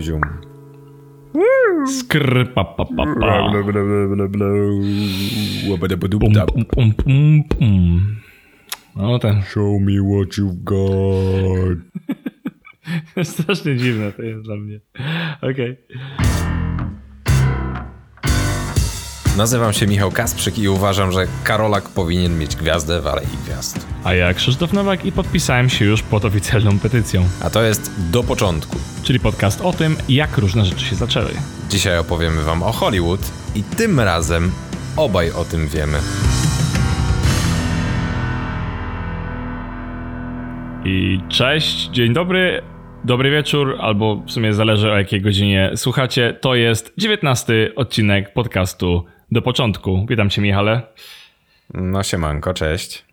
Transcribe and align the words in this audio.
Zium. 0.00 0.20
Skrr, 1.86 2.52
pa, 2.54 2.64
pa, 2.64 2.84
pa, 2.84 3.04
Pum, 6.46 6.64
pum, 6.64 6.64
pum, 6.64 6.92
pum, 6.92 7.44
pum. 7.44 8.16
No 8.96 9.18
ten, 9.18 9.42
Show 9.42 9.78
me 9.80 10.00
what 10.00 10.36
you've 10.38 10.64
got. 10.64 11.78
strasznie 13.24 13.76
dziwne 13.76 14.12
to 14.12 14.22
jest 14.22 14.42
dla 14.42 14.56
mnie. 14.56 14.80
Okej. 15.42 15.76
Nazywam 19.36 19.72
się 19.72 19.86
Michał 19.86 20.10
Kasprzyk 20.10 20.58
i 20.58 20.68
uważam, 20.68 21.12
że 21.12 21.26
Karolak 21.44 21.88
powinien 21.88 22.38
mieć 22.38 22.56
gwiazdę 22.56 23.00
w 23.00 23.06
Alei 23.06 23.26
Gwiazd. 23.44 23.86
A 24.04 24.14
ja 24.14 24.34
Krzysztof 24.34 24.72
Nowak 24.72 25.04
i 25.04 25.12
podpisałem 25.12 25.68
się 25.68 25.84
już 25.84 26.02
pod 26.02 26.24
oficjalną 26.24 26.78
petycją, 26.78 27.24
A 27.42 27.50
to 27.50 27.62
jest 27.62 28.10
Do 28.10 28.22
Początku. 28.22 28.76
czyli 29.02 29.20
podcast 29.20 29.60
o 29.60 29.72
tym, 29.72 29.96
jak 30.08 30.38
różne 30.38 30.64
rzeczy 30.64 30.84
się 30.84 30.96
zaczęły. 30.96 31.30
Dzisiaj 31.70 31.98
opowiemy 31.98 32.42
wam 32.42 32.62
o 32.62 32.72
Hollywood 32.72 33.20
i 33.54 33.62
tym 33.62 34.00
razem 34.00 34.52
obaj 34.96 35.30
o 35.30 35.44
tym 35.44 35.68
wiemy. 35.68 35.98
I 40.84 41.20
cześć, 41.28 41.88
dzień 41.90 42.12
dobry, 42.12 42.62
dobry 43.04 43.30
wieczór, 43.30 43.76
albo 43.80 44.16
w 44.26 44.30
sumie 44.30 44.54
zależy 44.54 44.92
o 44.92 44.96
jakiej 44.96 45.20
godzinie 45.20 45.70
słuchacie. 45.76 46.38
To 46.40 46.54
jest 46.54 46.92
19 46.98 47.72
odcinek 47.76 48.32
podcastu 48.32 49.04
do 49.36 49.42
początku. 49.42 50.06
Witam 50.08 50.30
cię, 50.30 50.42
Michale. 50.42 50.82
No 51.74 52.02
siemanko, 52.02 52.54
cześć. 52.54 53.04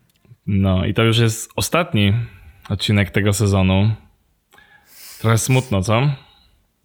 No 0.46 0.84
i 0.84 0.94
to 0.94 1.02
już 1.02 1.18
jest 1.18 1.52
ostatni 1.56 2.12
odcinek 2.68 3.10
tego 3.10 3.32
sezonu. 3.32 3.90
Trochę 5.20 5.38
smutno, 5.38 5.82
co? 5.82 6.10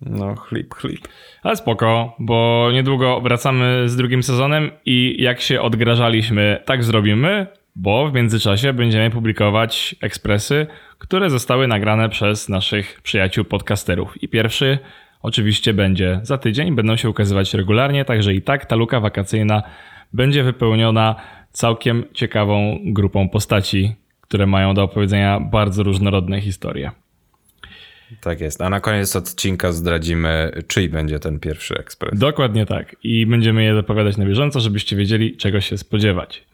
No 0.01 0.35
chlip, 0.35 0.73
chlip. 0.73 1.07
Ale 1.43 1.55
spoko, 1.55 2.15
bo 2.19 2.69
niedługo 2.73 3.21
wracamy 3.21 3.89
z 3.89 3.95
drugim 3.95 4.23
sezonem 4.23 4.71
i 4.85 5.15
jak 5.19 5.41
się 5.41 5.61
odgrażaliśmy, 5.61 6.63
tak 6.65 6.83
zrobimy, 6.83 7.47
bo 7.75 8.09
w 8.09 8.13
międzyczasie 8.13 8.73
będziemy 8.73 9.09
publikować 9.09 9.95
ekspresy, 10.01 10.67
które 10.97 11.29
zostały 11.29 11.67
nagrane 11.67 12.09
przez 12.09 12.49
naszych 12.49 13.01
przyjaciół 13.01 13.45
podcasterów. 13.45 14.23
I 14.23 14.27
pierwszy 14.27 14.79
oczywiście 15.21 15.73
będzie 15.73 16.19
za 16.23 16.37
tydzień, 16.37 16.75
będą 16.75 16.95
się 16.95 17.09
ukazywać 17.09 17.53
regularnie, 17.53 18.05
także 18.05 18.33
i 18.33 18.41
tak 18.41 18.65
ta 18.65 18.75
luka 18.75 18.99
wakacyjna 18.99 19.63
będzie 20.13 20.43
wypełniona 20.43 21.15
całkiem 21.51 22.03
ciekawą 22.13 22.79
grupą 22.85 23.29
postaci, 23.29 23.95
które 24.21 24.45
mają 24.45 24.73
do 24.73 24.83
opowiedzenia 24.83 25.39
bardzo 25.39 25.83
różnorodne 25.83 26.41
historie. 26.41 26.91
Tak 28.21 28.41
jest. 28.41 28.61
A 28.61 28.69
na 28.69 28.79
koniec 28.79 29.15
odcinka 29.15 29.71
zdradzimy, 29.71 30.51
czyj 30.67 30.89
będzie 30.89 31.19
ten 31.19 31.39
pierwszy 31.39 31.75
ekspres. 31.75 32.19
Dokładnie 32.19 32.65
tak. 32.65 32.95
I 33.03 33.25
będziemy 33.25 33.63
je 33.63 33.75
zapowiadać 33.75 34.17
na 34.17 34.25
bieżąco, 34.25 34.59
żebyście 34.59 34.95
wiedzieli, 34.95 35.37
czego 35.37 35.61
się 35.61 35.77
spodziewać. 35.77 36.45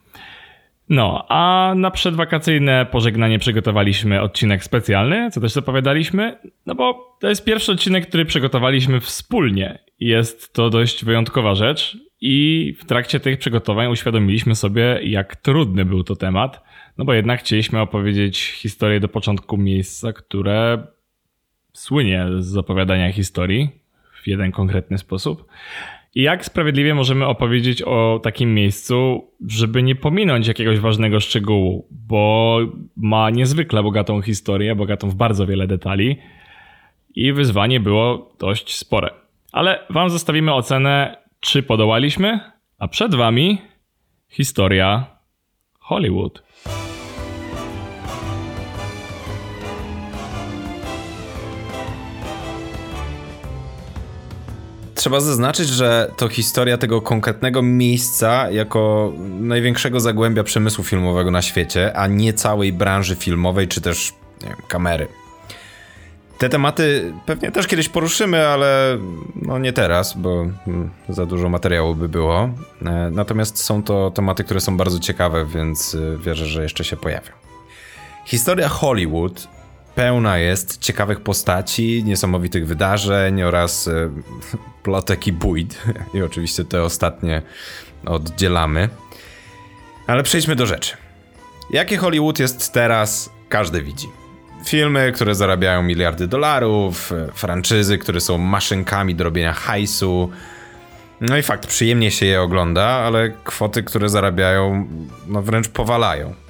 No, 0.90 1.26
a 1.30 1.74
na 1.76 1.92
przedwakacyjne 1.92 2.86
pożegnanie 2.86 3.40
przygotowaliśmy 3.40 4.22
odcinek 4.22 4.64
specjalny, 4.64 5.32
co 5.32 5.42
też 5.42 5.52
zapowiadaliśmy, 5.52 6.38
no 6.66 6.76
bo 6.76 7.18
to 7.20 7.30
jest 7.30 7.46
pierwszy 7.46 7.72
odcinek, 7.72 8.08
który 8.08 8.26
przygotowaliśmy 8.26 9.00
wspólnie. 9.00 9.80
Jest 10.00 10.54
to 10.54 10.70
dość 10.70 11.06
wyjątkowa 11.06 11.56
rzecz 11.56 11.98
i 12.22 12.76
w 12.80 12.86
trakcie 12.86 13.20
tych 13.20 13.40
przygotowań 13.40 13.88
uświadomiliśmy 13.88 14.56
sobie, 14.56 15.00
jak 15.04 15.36
trudny 15.36 15.86
był 15.86 16.04
to 16.04 16.16
temat, 16.16 16.64
no 16.98 17.06
bo 17.06 17.14
jednak 17.14 17.40
chcieliśmy 17.40 17.82
opowiedzieć 17.82 18.40
historię 18.40 19.00
do 19.00 19.08
początku 19.08 19.58
miejsca, 19.58 20.14
które 20.14 20.88
słynie 21.74 22.26
z 22.40 22.58
opowiadania 22.58 23.12
historii 23.12 23.70
w 24.24 24.28
jeden 24.28 24.52
konkretny 24.52 24.98
sposób. 24.98 25.48
Jak 26.16 26.46
sprawiedliwie 26.46 26.96
możemy 26.96 27.26
opowiedzieć 27.28 27.82
o 27.82 28.20
takim 28.24 28.54
miejscu, 28.54 29.28
żeby 29.48 29.84
nie 29.84 29.96
pominąć 29.96 30.48
jakiegoś 30.48 30.80
ważnego 30.80 31.20
szczegółu, 31.20 31.88
bo 31.92 32.60
ma 32.98 33.30
niezwykle 33.30 33.84
bogatą 33.84 34.22
historię, 34.22 34.76
bogatą 34.76 35.10
w 35.10 35.16
bardzo 35.16 35.48
wiele 35.48 35.68
detali 35.68 36.18
i 37.16 37.34
wyzwanie 37.34 37.80
było 37.80 38.34
dość 38.40 38.76
spore. 38.76 39.10
Ale 39.52 39.80
wam 39.90 40.10
zostawimy 40.10 40.54
ocenę, 40.54 41.18
czy 41.40 41.64
podołaliśmy, 41.64 42.40
a 42.80 42.88
przed 42.88 43.16
wami 43.16 43.62
historia 44.30 45.06
Hollywood. 45.80 46.45
Trzeba 55.06 55.20
zaznaczyć, 55.20 55.70
że 55.70 56.12
to 56.18 56.30
historia 56.30 56.78
tego 56.78 57.02
konkretnego 57.02 57.62
miejsca 57.62 58.52
jako 58.52 59.14
największego 59.40 60.00
zagłębia 60.00 60.44
przemysłu 60.44 60.84
filmowego 60.84 61.32
na 61.32 61.42
świecie, 61.42 61.98
a 61.98 62.08
nie 62.08 62.34
całej 62.34 62.74
branży 62.74 63.16
filmowej 63.16 63.68
czy 63.68 63.82
też 63.82 64.14
wiem, 64.42 64.56
kamery. 64.68 65.08
Te 66.38 66.50
tematy 66.50 67.14
pewnie 67.26 67.52
też 67.52 67.68
kiedyś 67.68 67.90
poruszymy, 67.90 68.48
ale 68.48 68.98
no 69.36 69.60
nie 69.60 69.74
teraz, 69.74 70.18
bo 70.18 70.42
mm, 70.68 70.90
za 71.10 71.26
dużo 71.26 71.50
materiału 71.50 71.96
by 71.96 72.10
było. 72.10 72.50
E, 72.86 73.10
Natomiast 73.12 73.64
są 73.64 73.84
to 73.84 74.12
tematy, 74.12 74.44
które 74.44 74.60
są 74.62 74.78
bardzo 74.78 75.00
ciekawe, 75.00 75.46
więc 75.46 75.94
y, 75.94 76.18
wierzę, 76.26 76.46
że 76.46 76.64
jeszcze 76.64 76.84
się 76.84 76.98
pojawią. 76.98 77.32
Historia 78.26 78.70
Hollywood 78.70 79.48
pełna 79.96 80.38
jest 80.38 80.78
ciekawych 80.80 81.22
postaci, 81.22 82.04
niesamowitych 82.06 82.68
wydarzeń 82.68 83.44
oraz 83.44 83.88
e, 83.88 84.10
plotek 84.84 85.28
i 85.28 85.34
bójt. 85.34 85.82
I 86.14 86.22
oczywiście 86.22 86.66
te 86.66 86.84
ostatnie 86.84 87.42
oddzielamy. 88.06 88.90
Ale 90.08 90.24
przejdźmy 90.24 90.56
do 90.56 90.66
rzeczy. 90.66 90.98
Jakie 91.70 91.98
Hollywood 91.98 92.40
jest 92.40 92.74
teraz, 92.74 93.30
każdy 93.50 93.82
widzi. 93.82 94.08
Filmy, 94.66 95.12
które 95.16 95.36
zarabiają 95.36 95.84
miliardy 95.84 96.28
dolarów, 96.28 97.12
e, 97.12 97.28
franczyzy, 97.34 97.98
które 97.98 98.22
są 98.22 98.38
maszynkami 98.38 99.16
do 99.16 99.24
robienia 99.24 99.54
hajsu. 99.54 100.32
No 101.22 101.38
i 101.38 101.42
fakt, 101.42 101.68
przyjemnie 101.68 102.12
się 102.12 102.26
je 102.26 102.42
ogląda, 102.42 102.84
ale 102.84 103.30
kwoty, 103.44 103.84
które 103.84 104.10
zarabiają, 104.10 104.88
no 105.28 105.42
wręcz 105.42 105.70
powalają. 105.70 106.45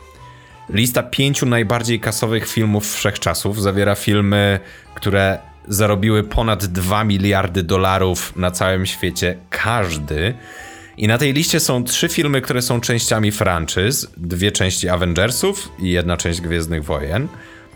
Lista 0.69 1.03
pięciu 1.03 1.45
najbardziej 1.45 1.99
kasowych 1.99 2.47
filmów 2.47 2.93
wszechczasów 2.93 3.61
zawiera 3.61 3.95
filmy, 3.95 4.59
które 4.95 5.39
zarobiły 5.67 6.23
ponad 6.23 6.65
2 6.65 7.03
miliardy 7.03 7.63
dolarów 7.63 8.35
na 8.35 8.51
całym 8.51 8.85
świecie 8.85 9.37
każdy. 9.49 10.33
I 10.97 11.07
na 11.07 11.17
tej 11.17 11.33
liście 11.33 11.59
są 11.59 11.83
trzy 11.83 12.09
filmy, 12.09 12.41
które 12.41 12.61
są 12.61 12.81
częściami 12.81 13.31
franczyz, 13.31 14.07
dwie 14.17 14.51
części 14.51 14.89
Avengersów 14.89 15.71
i 15.79 15.89
jedna 15.89 16.17
część 16.17 16.41
Gwiezdnych 16.41 16.83
Wojen. 16.83 17.27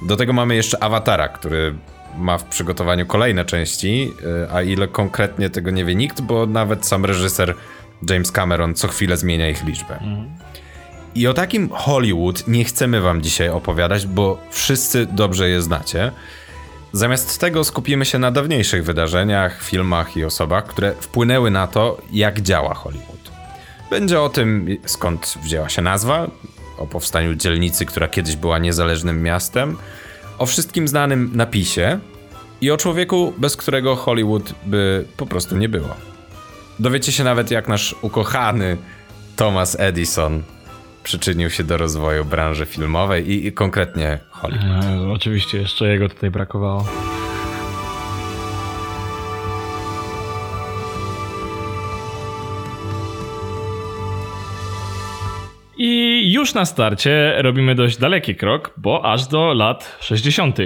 Do 0.01 0.15
tego 0.15 0.33
mamy 0.33 0.55
jeszcze 0.55 0.83
Awatara, 0.83 1.27
który 1.27 1.75
ma 2.17 2.37
w 2.37 2.43
przygotowaniu 2.43 3.05
kolejne 3.05 3.45
części, 3.45 4.13
y, 4.45 4.51
a 4.51 4.61
ile 4.61 4.87
konkretnie 4.87 5.49
tego 5.49 5.71
nie 5.71 5.85
wie 5.85 5.95
nikt, 5.95 6.21
bo 6.21 6.45
nawet 6.45 6.85
sam 6.85 7.05
reżyser 7.05 7.55
James 8.09 8.31
Cameron 8.31 8.75
co 8.75 8.87
chwilę 8.87 9.17
zmienia 9.17 9.49
ich 9.49 9.63
liczbę. 9.63 9.99
I 11.15 11.27
o 11.27 11.33
takim 11.33 11.69
Hollywood 11.69 12.47
nie 12.47 12.65
chcemy 12.65 13.01
wam 13.01 13.21
dzisiaj 13.21 13.49
opowiadać, 13.49 14.07
bo 14.07 14.37
wszyscy 14.51 15.05
dobrze 15.05 15.49
je 15.49 15.61
znacie. 15.61 16.11
Zamiast 16.93 17.39
tego 17.39 17.63
skupimy 17.63 18.05
się 18.05 18.19
na 18.19 18.31
dawniejszych 18.31 18.83
wydarzeniach, 18.83 19.63
filmach 19.63 20.17
i 20.17 20.25
osobach, 20.25 20.67
które 20.67 20.93
wpłynęły 20.99 21.51
na 21.51 21.67
to, 21.67 21.97
jak 22.11 22.41
działa 22.41 22.73
Hollywood. 22.73 23.31
Będzie 23.89 24.21
o 24.21 24.29
tym, 24.29 24.77
skąd 24.85 25.37
wzięła 25.43 25.69
się 25.69 25.81
nazwa, 25.81 26.27
o 26.77 26.87
powstaniu 26.87 27.35
dzielnicy, 27.35 27.85
która 27.85 28.07
kiedyś 28.07 28.35
była 28.35 28.59
niezależnym 28.59 29.23
miastem, 29.23 29.77
o 30.37 30.45
wszystkim 30.45 30.87
znanym 30.87 31.31
napisie 31.33 31.99
i 32.61 32.71
o 32.71 32.77
człowieku, 32.77 33.33
bez 33.37 33.57
którego 33.57 33.95
Hollywood 33.95 34.53
by 34.65 35.05
po 35.17 35.25
prostu 35.25 35.57
nie 35.57 35.69
było. 35.69 35.95
Dowiecie 36.79 37.11
się 37.11 37.23
nawet, 37.23 37.51
jak 37.51 37.67
nasz 37.67 37.95
ukochany 38.01 38.77
Thomas 39.35 39.79
Edison 39.79 40.43
przyczynił 41.09 41.49
się 41.49 41.63
do 41.63 41.77
rozwoju 41.77 42.25
branży 42.25 42.65
filmowej 42.65 43.31
i, 43.31 43.47
i 43.47 43.51
konkretnie 43.51 44.19
Hollywood. 44.29 44.85
E, 44.85 45.11
oczywiście 45.11 45.57
jeszcze 45.57 45.87
jego 45.87 46.09
tutaj 46.09 46.31
brakowało. 46.31 46.85
I 55.77 56.21
już 56.33 56.53
na 56.53 56.65
starcie 56.65 57.33
robimy 57.37 57.75
dość 57.75 57.97
daleki 57.97 58.35
krok, 58.35 58.73
bo 58.77 59.05
aż 59.05 59.27
do 59.27 59.53
lat 59.53 59.97
60. 60.01 60.57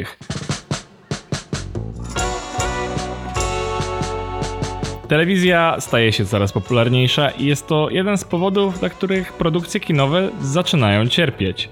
Telewizja 5.14 5.76
staje 5.80 6.12
się 6.12 6.26
coraz 6.26 6.52
popularniejsza 6.52 7.30
i 7.30 7.46
jest 7.46 7.68
to 7.68 7.90
jeden 7.90 8.18
z 8.18 8.24
powodów, 8.24 8.80
dla 8.80 8.90
których 8.90 9.34
produkcje 9.34 9.80
kinowe 9.80 10.30
zaczynają 10.42 11.08
cierpieć. 11.08 11.70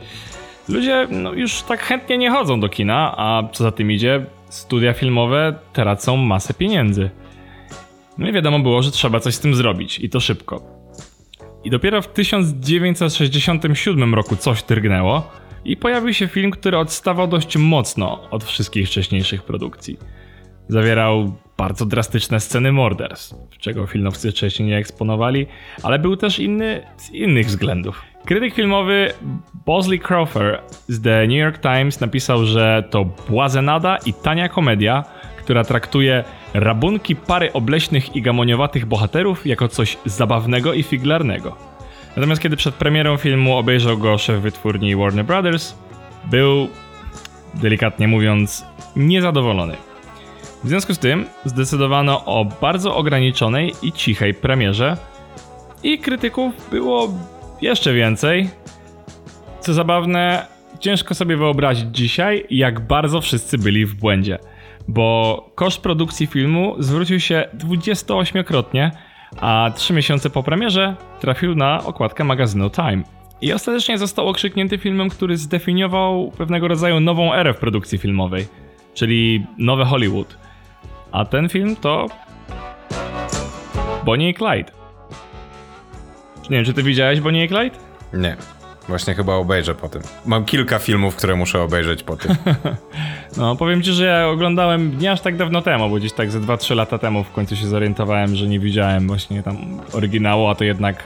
Ludzie 0.70 1.08
no, 1.10 1.34
już 1.34 1.62
tak 1.62 1.82
chętnie 1.82 2.18
nie 2.18 2.32
chodzą 2.32 2.60
do 2.60 2.70
kina, 2.70 3.14
a 3.18 3.44
co 3.54 3.64
za 3.64 3.72
tym 3.72 3.92
idzie, 3.92 4.26
studia 4.50 4.94
filmowe 4.94 5.56
tracą 5.74 6.18
masę 6.18 6.54
pieniędzy. 6.54 7.10
No 8.18 8.30
i 8.30 8.32
wiadomo 8.32 8.60
było, 8.60 8.84
że 8.84 8.92
trzeba 8.92 9.20
coś 9.20 9.36
z 9.36 9.40
tym 9.40 9.56
zrobić 9.56 10.00
i 10.00 10.10
to 10.10 10.20
szybko. 10.20 10.62
I 11.64 11.70
dopiero 11.70 12.02
w 12.02 12.08
1967 12.08 14.16
roku 14.16 14.36
coś 14.36 14.64
drgnęło 14.64 15.32
i 15.66 15.78
pojawił 15.78 16.14
się 16.14 16.28
film, 16.28 16.52
który 16.52 16.78
odstawał 16.78 17.28
dość 17.28 17.58
mocno 17.58 18.30
od 18.32 18.44
wszystkich 18.44 18.88
wcześniejszych 18.88 19.44
produkcji. 19.44 19.98
Zawierał 20.72 21.32
bardzo 21.58 21.86
drastyczne 21.86 22.40
sceny 22.40 22.72
morderstw, 22.72 23.36
czego 23.60 23.88
filmowcy 23.88 24.32
wcześniej 24.32 24.70
nie 24.70 24.78
eksponowali, 24.78 25.48
ale 25.84 26.00
był 26.00 26.18
też 26.18 26.40
inny 26.40 26.84
z 26.98 27.10
innych 27.10 27.48
względów. 27.48 28.02
Krytyk 28.26 28.54
filmowy 28.54 29.14
Bosley 29.66 30.00
Crawford 30.00 30.76
z 30.88 31.02
The 31.02 31.28
New 31.28 31.38
York 31.38 31.62
Times 31.62 32.00
napisał, 32.00 32.46
że 32.46 32.84
to 32.90 33.06
błazenada 33.30 33.98
i 34.06 34.14
tania 34.14 34.50
komedia, 34.50 35.04
która 35.38 35.64
traktuje 35.64 36.24
rabunki 36.54 37.16
pary 37.16 37.54
obleśnych 37.54 38.16
i 38.16 38.22
gamoniowatych 38.22 38.86
bohaterów 38.86 39.48
jako 39.48 39.68
coś 39.68 39.98
zabawnego 40.06 40.74
i 40.74 40.84
figlarnego. 40.84 41.58
Natomiast 42.16 42.42
kiedy 42.42 42.56
przed 42.56 42.76
premierą 42.76 43.18
filmu 43.18 43.58
obejrzał 43.58 43.98
go 43.98 44.18
szef 44.18 44.42
wytwórni 44.42 44.96
Warner 44.96 45.26
Brothers, 45.26 45.76
był, 46.30 46.68
delikatnie 47.54 48.08
mówiąc, 48.08 48.66
niezadowolony. 48.96 49.91
W 50.64 50.68
związku 50.68 50.94
z 50.94 51.00
tym 51.00 51.26
zdecydowano 51.46 52.26
o 52.26 52.46
bardzo 52.46 52.96
ograniczonej 52.96 53.74
i 53.82 53.92
cichej 53.92 54.34
premierze 54.34 54.98
i 55.84 56.00
krytyków 56.00 56.70
było 56.70 57.14
jeszcze 57.62 57.94
więcej. 57.94 58.50
Co 59.60 59.74
zabawne, 59.74 60.46
ciężko 60.80 61.16
sobie 61.16 61.38
wyobrazić 61.38 61.86
dzisiaj, 61.92 62.46
jak 62.50 62.80
bardzo 62.80 63.22
wszyscy 63.22 63.58
byli 63.58 63.86
w 63.86 63.96
błędzie, 63.96 64.40
bo 64.88 65.46
koszt 65.56 65.82
produkcji 65.82 66.28
filmu 66.28 66.76
zwrócił 66.80 67.20
się 67.20 67.46
28-krotnie, 67.58 68.92
a 69.40 69.72
3 69.76 69.94
miesiące 69.94 70.30
po 70.30 70.44
premierze 70.44 70.96
trafił 71.20 71.56
na 71.56 71.84
okładkę 71.84 72.24
magazynu 72.24 72.70
Time. 72.70 73.04
I 73.42 73.54
ostatecznie 73.54 73.98
został 73.98 74.28
okrzyknięty 74.28 74.78
filmem, 74.78 75.10
który 75.10 75.38
zdefiniował 75.38 76.32
pewnego 76.38 76.68
rodzaju 76.68 77.00
nową 77.00 77.34
erę 77.34 77.54
w 77.54 77.58
produkcji 77.58 77.98
filmowej, 77.98 78.48
czyli 78.94 79.46
nowe 79.58 79.86
Hollywood. 79.86 80.41
A 81.12 81.26
ten 81.26 81.50
film 81.50 81.76
to 81.76 82.08
Bonnie 84.06 84.30
i 84.30 84.34
Clyde. 84.34 84.72
Nie 86.50 86.58
wiem, 86.58 86.66
czy 86.66 86.74
ty 86.74 86.84
widziałeś 86.84 87.22
Bonnie 87.22 87.46
i 87.46 87.48
Clyde? 87.48 87.78
Nie. 88.14 88.38
Właśnie 88.88 89.16
chyba 89.16 89.34
obejrzę 89.34 89.76
po 89.76 89.90
tym. 89.90 90.02
Mam 90.26 90.46
kilka 90.46 90.80
filmów, 90.80 91.16
które 91.16 91.36
muszę 91.36 91.62
obejrzeć 91.62 92.04
po 92.04 92.18
tym. 92.18 92.36
no, 93.38 93.56
powiem 93.56 93.82
ci, 93.82 93.94
że 93.94 94.06
ja 94.06 94.28
oglądałem 94.28 95.00
nie 95.00 95.12
aż 95.12 95.22
tak 95.22 95.38
dawno 95.38 95.62
temu, 95.62 95.90
bo 95.90 95.96
gdzieś 95.96 96.14
tak 96.14 96.32
ze 96.32 96.40
2-3 96.40 96.76
lata 96.76 96.98
temu 96.98 97.24
w 97.24 97.32
końcu 97.32 97.56
się 97.56 97.68
zorientowałem, 97.68 98.36
że 98.36 98.48
nie 98.48 98.60
widziałem 98.60 99.08
właśnie 99.08 99.44
tam 99.44 99.58
oryginału, 99.94 100.48
a 100.48 100.56
to 100.56 100.64
jednak 100.64 101.04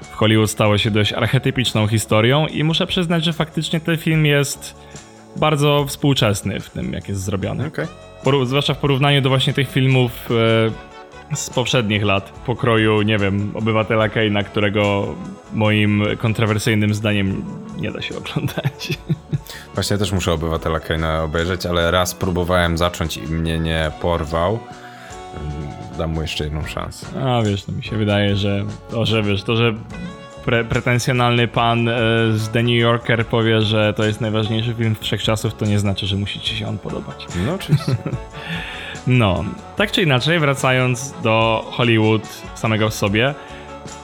w 0.00 0.14
Hollywood 0.14 0.50
stało 0.50 0.78
się 0.78 0.90
dość 0.90 1.12
archetypiczną 1.12 1.86
historią 1.86 2.46
i 2.46 2.64
muszę 2.64 2.86
przyznać, 2.86 3.24
że 3.24 3.32
faktycznie 3.32 3.80
ten 3.80 3.96
film 3.96 4.26
jest 4.26 4.74
bardzo 5.36 5.84
współczesny 5.88 6.60
w 6.60 6.70
tym, 6.70 6.92
jak 6.92 7.08
jest 7.08 7.20
zrobiony. 7.20 7.66
Okay. 7.66 7.86
Zwłaszcza 8.44 8.74
w 8.74 8.78
porównaniu 8.78 9.22
do 9.22 9.28
właśnie 9.28 9.52
tych 9.52 9.70
filmów 9.70 10.28
e, 11.30 11.36
z 11.36 11.50
poprzednich 11.50 12.04
lat, 12.04 12.30
pokroju, 12.46 13.02
nie 13.02 13.18
wiem, 13.18 13.52
obywatela 13.54 14.08
Keina, 14.08 14.42
którego 14.42 15.14
moim 15.52 16.04
kontrowersyjnym 16.18 16.94
zdaniem 16.94 17.44
nie 17.76 17.92
da 17.92 18.02
się 18.02 18.16
oglądać. 18.16 18.98
Właśnie 19.74 19.98
też 19.98 20.12
muszę 20.12 20.32
obywatela 20.32 20.80
Keina 20.80 21.22
obejrzeć, 21.22 21.66
ale 21.66 21.90
raz 21.90 22.14
próbowałem 22.14 22.78
zacząć 22.78 23.16
i 23.16 23.22
mnie 23.22 23.58
nie 23.58 23.90
porwał. 24.00 24.58
Dam 25.98 26.10
mu 26.10 26.22
jeszcze 26.22 26.44
jedną 26.44 26.64
szansę. 26.64 27.06
A 27.24 27.42
wiesz, 27.42 27.64
to 27.64 27.72
mi 27.72 27.84
się 27.84 27.96
wydaje, 27.96 28.36
że 28.36 28.64
to, 28.90 29.06
że 29.06 29.22
wiesz, 29.22 29.42
to, 29.42 29.56
że 29.56 29.74
pre 30.48 30.64
pretensjonalny 30.64 31.48
pan 31.48 31.88
e, 31.88 31.92
z 32.32 32.48
The 32.48 32.62
New 32.62 32.76
Yorker 32.76 33.26
powie, 33.26 33.62
że 33.62 33.94
to 33.96 34.04
jest 34.04 34.20
najważniejszy 34.20 34.74
film 34.74 34.96
wszechczasów, 35.00 35.54
to 35.54 35.66
nie 35.66 35.78
znaczy, 35.78 36.06
że 36.06 36.16
musi 36.16 36.40
ci 36.40 36.56
się 36.56 36.68
on 36.68 36.78
podobać. 36.78 37.26
No 37.46 37.54
oczywiście. 37.54 37.96
no, 39.06 39.44
tak 39.76 39.92
czy 39.92 40.02
inaczej, 40.02 40.38
wracając 40.38 41.14
do 41.22 41.64
Hollywood 41.70 42.22
samego 42.54 42.90
w 42.90 42.94
sobie, 42.94 43.34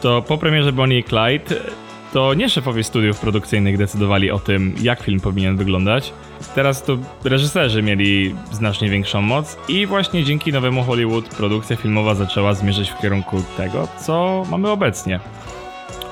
to 0.00 0.22
po 0.22 0.38
premierze 0.38 0.72
Bonnie 0.72 0.98
i 0.98 1.04
Clyde 1.04 1.54
to 2.12 2.34
nie 2.34 2.48
szefowie 2.48 2.84
studiów 2.84 3.20
produkcyjnych 3.20 3.78
decydowali 3.78 4.30
o 4.30 4.38
tym, 4.38 4.74
jak 4.82 5.02
film 5.02 5.20
powinien 5.20 5.56
wyglądać. 5.56 6.12
Teraz 6.54 6.82
to 6.82 6.98
reżyserzy 7.24 7.82
mieli 7.82 8.34
znacznie 8.52 8.88
większą 8.88 9.22
moc 9.22 9.56
i 9.68 9.86
właśnie 9.86 10.24
dzięki 10.24 10.52
nowemu 10.52 10.82
Hollywood 10.82 11.28
produkcja 11.28 11.76
filmowa 11.76 12.14
zaczęła 12.14 12.54
zmierzać 12.54 12.90
w 12.90 13.00
kierunku 13.00 13.42
tego, 13.56 13.88
co 13.98 14.44
mamy 14.50 14.70
obecnie. 14.70 15.20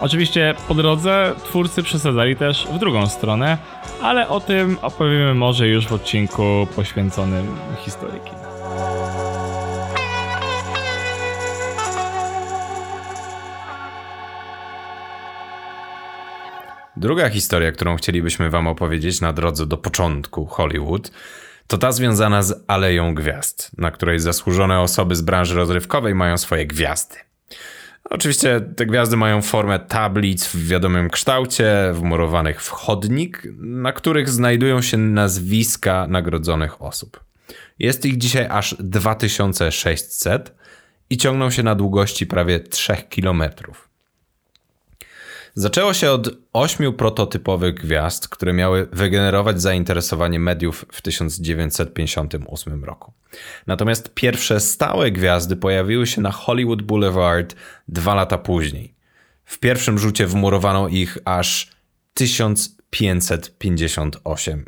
Oczywiście 0.02 0.54
po 0.68 0.74
drodze 0.74 1.34
twórcy 1.44 1.82
przesadzali 1.82 2.36
też 2.36 2.68
w 2.72 2.78
drugą 2.78 3.06
stronę, 3.06 3.58
ale 4.02 4.28
o 4.28 4.40
tym 4.40 4.78
opowiemy 4.82 5.34
może 5.34 5.68
już 5.68 5.86
w 5.86 5.92
odcinku 5.92 6.66
poświęconym 6.76 7.46
historyki. 7.78 8.30
Druga 16.96 17.30
historia, 17.30 17.72
którą 17.72 17.96
chcielibyśmy 17.96 18.50
Wam 18.50 18.66
opowiedzieć 18.66 19.20
na 19.20 19.32
drodze 19.32 19.66
do 19.66 19.76
początku 19.76 20.46
Hollywood, 20.46 21.10
to 21.66 21.78
ta 21.78 21.92
związana 21.92 22.42
z 22.42 22.64
Aleją 22.66 23.14
Gwiazd, 23.14 23.70
na 23.78 23.90
której 23.90 24.20
zasłużone 24.20 24.80
osoby 24.80 25.16
z 25.16 25.22
branży 25.22 25.54
rozrywkowej 25.54 26.14
mają 26.14 26.38
swoje 26.38 26.66
gwiazdy. 26.66 27.31
Oczywiście 28.10 28.60
te 28.76 28.86
gwiazdy 28.86 29.16
mają 29.16 29.42
formę 29.42 29.78
tablic 29.78 30.46
w 30.46 30.68
wiadomym 30.68 31.10
kształcie, 31.10 31.92
wmurowanych 31.92 32.62
w 32.62 32.68
chodnik, 32.68 33.48
na 33.58 33.92
których 33.92 34.28
znajdują 34.28 34.82
się 34.82 34.96
nazwiska 34.96 36.06
nagrodzonych 36.06 36.82
osób. 36.82 37.24
Jest 37.78 38.06
ich 38.06 38.18
dzisiaj 38.18 38.46
aż 38.50 38.76
2600 38.78 40.54
i 41.10 41.16
ciągną 41.16 41.50
się 41.50 41.62
na 41.62 41.74
długości 41.74 42.26
prawie 42.26 42.60
3 42.60 42.96
kilometrów. 43.08 43.91
Zaczęło 45.54 45.94
się 45.94 46.10
od 46.10 46.30
ośmiu 46.52 46.92
prototypowych 46.92 47.74
gwiazd, 47.74 48.28
które 48.28 48.52
miały 48.52 48.88
wygenerować 48.92 49.62
zainteresowanie 49.62 50.38
mediów 50.38 50.84
w 50.92 51.02
1958 51.02 52.84
roku. 52.84 53.12
Natomiast 53.66 54.14
pierwsze 54.14 54.60
stałe 54.60 55.10
gwiazdy 55.10 55.56
pojawiły 55.56 56.06
się 56.06 56.20
na 56.20 56.30
Hollywood 56.30 56.82
Boulevard 56.82 57.54
dwa 57.88 58.14
lata 58.14 58.38
później. 58.38 58.94
W 59.44 59.58
pierwszym 59.58 59.98
rzucie 59.98 60.26
wmurowano 60.26 60.88
ich 60.88 61.18
aż 61.24 61.70
1558. 62.14 64.64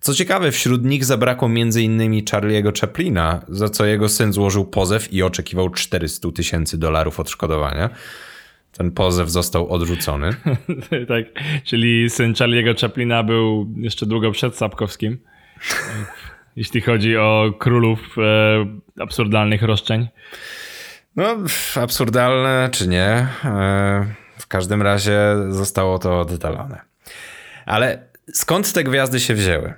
Co 0.00 0.14
ciekawe, 0.14 0.52
wśród 0.52 0.84
nich 0.84 1.04
zabrakło 1.04 1.48
m.in. 1.48 2.24
Charlie'ego 2.24 2.80
Chaplina, 2.80 3.44
za 3.48 3.68
co 3.68 3.84
jego 3.84 4.08
syn 4.08 4.32
złożył 4.32 4.64
pozew 4.64 5.12
i 5.12 5.22
oczekiwał 5.22 5.70
400 5.70 6.32
tysięcy 6.32 6.78
dolarów 6.78 7.20
odszkodowania. 7.20 7.90
Ten 8.72 8.90
pozew 8.90 9.30
został 9.30 9.68
odrzucony. 9.68 10.30
tak, 11.08 11.24
czyli 11.64 12.10
syn 12.10 12.32
Charlie'ego 12.32 12.80
Chaplina 12.80 13.22
był 13.22 13.74
jeszcze 13.76 14.06
długo 14.06 14.32
przed 14.32 14.56
Sapkowskim. 14.56 15.18
jeśli 16.56 16.80
chodzi 16.80 17.16
o 17.16 17.52
królów 17.58 18.16
e, 18.18 19.02
absurdalnych 19.02 19.62
roszczeń. 19.62 20.08
No, 21.16 21.36
absurdalne 21.74 22.68
czy 22.72 22.88
nie. 22.88 23.26
E, 23.44 24.14
w 24.38 24.46
każdym 24.46 24.82
razie 24.82 25.20
zostało 25.48 25.98
to 25.98 26.20
oddalone. 26.20 26.80
Ale 27.66 28.08
skąd 28.32 28.72
te 28.72 28.84
gwiazdy 28.84 29.20
się 29.20 29.34
wzięły? 29.34 29.74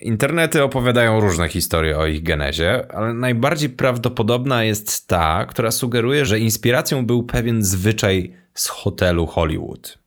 Internety 0.00 0.62
opowiadają 0.62 1.20
różne 1.20 1.48
historie 1.48 1.98
o 1.98 2.06
ich 2.06 2.22
genezie, 2.22 2.92
ale 2.94 3.14
najbardziej 3.14 3.70
prawdopodobna 3.70 4.64
jest 4.64 5.08
ta, 5.08 5.46
która 5.46 5.70
sugeruje, 5.70 6.26
że 6.26 6.38
inspiracją 6.38 7.06
był 7.06 7.22
pewien 7.22 7.64
zwyczaj 7.64 8.32
z 8.54 8.68
hotelu 8.68 9.26
Hollywood. 9.26 9.98